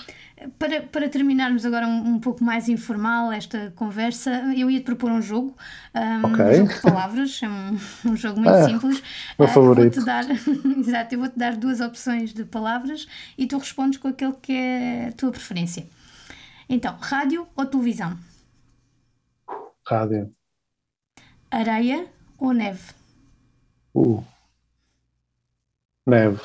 para, 0.58 0.82
para 0.82 1.08
terminarmos 1.08 1.64
agora 1.64 1.86
um, 1.86 2.14
um, 2.14 2.20
pouco 2.20 2.42
mais 2.42 2.68
informal 2.68 3.32
esta 3.32 3.72
conversa, 3.76 4.30
eu 4.56 4.70
ia-te 4.70 4.84
propor 4.84 5.10
um 5.10 5.22
jogo, 5.22 5.56
um, 5.94 6.26
okay. 6.26 6.44
um, 6.44 6.54
jogo 6.56 6.74
de 6.74 6.80
palavras, 6.80 7.40
é 7.42 7.48
um, 7.48 7.78
um 8.12 8.16
jogo 8.16 8.40
muito 8.40 8.54
ah, 8.54 8.64
simples. 8.64 9.02
Meu 9.38 9.48
uh, 9.48 9.50
favorito. 9.50 9.96
Vou 9.96 10.04
dar, 10.04 10.24
exato, 10.78 11.14
eu 11.14 11.20
vou-te 11.20 11.38
dar 11.38 11.56
duas 11.56 11.80
opções 11.80 12.32
de 12.32 12.44
palavras 12.44 13.06
e 13.38 13.46
tu 13.46 13.58
respondes 13.58 13.98
com 13.98 14.08
aquele 14.08 14.34
que 14.34 14.52
é 14.52 15.08
a 15.08 15.12
tua 15.12 15.30
preferência. 15.30 15.86
Então, 16.68 16.96
rádio 17.00 17.46
ou 17.54 17.64
televisão? 17.66 18.18
Rádio. 19.86 20.34
Areia 21.50 22.06
ou 22.38 22.52
neve? 22.52 22.92
Uh. 23.94 24.24
Neve. 26.06 26.40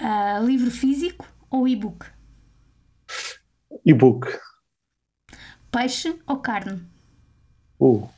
Uh, 0.00 0.44
livro 0.44 0.70
físico 0.70 1.26
ou 1.50 1.68
e-book? 1.68 2.13
E-book. 3.84 4.26
Peixe 5.70 6.18
ou 6.26 6.38
carne? 6.38 6.80
Uh, 7.78 8.08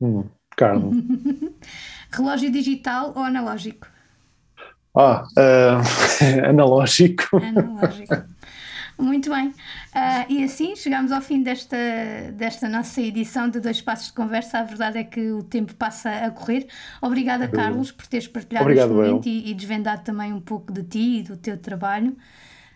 hum, 0.00 0.24
carne. 0.56 1.54
Relógio 2.10 2.50
digital 2.50 3.12
ou 3.14 3.22
analógico? 3.22 3.86
Ah, 4.96 5.24
uh, 5.38 6.48
analógico. 6.48 7.36
Analógico. 7.36 8.24
Muito 8.98 9.30
bem. 9.30 9.48
Uh, 9.48 10.26
e 10.28 10.44
assim 10.44 10.74
chegamos 10.76 11.12
ao 11.12 11.20
fim 11.20 11.42
desta, 11.42 11.76
desta 12.32 12.68
nossa 12.68 13.00
edição 13.00 13.48
de 13.48 13.60
Dois 13.60 13.80
Passos 13.80 14.08
de 14.08 14.12
Conversa. 14.14 14.58
A 14.58 14.64
verdade 14.64 14.98
é 14.98 15.04
que 15.04 15.30
o 15.32 15.42
tempo 15.42 15.74
passa 15.74 16.10
a 16.10 16.30
correr. 16.30 16.66
Obrigada, 17.00 17.46
Carlos, 17.48 17.92
por 17.92 18.06
teres 18.06 18.26
partilhado 18.26 18.64
Obrigado, 18.64 18.90
este 18.90 19.10
momento 19.10 19.28
e, 19.28 19.50
e 19.50 19.54
desvendado 19.54 20.02
também 20.02 20.32
um 20.32 20.40
pouco 20.40 20.72
de 20.72 20.82
ti 20.82 21.18
e 21.18 21.22
do 21.22 21.36
teu 21.36 21.56
trabalho. 21.56 22.16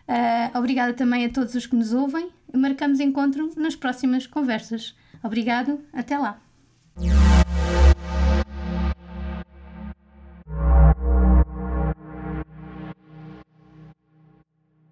Uh, 0.09 0.57
obrigada 0.59 0.93
também 0.93 1.25
a 1.25 1.31
todos 1.31 1.55
os 1.55 1.67
que 1.67 1.77
nos 1.77 1.93
ouvem. 1.93 2.31
Marcamos 2.55 3.01
encontro 3.01 3.51
nas 3.57 3.75
próximas 3.75 4.27
conversas. 4.27 4.95
Obrigado, 5.23 5.81
até 5.93 6.17
lá. 6.17 6.41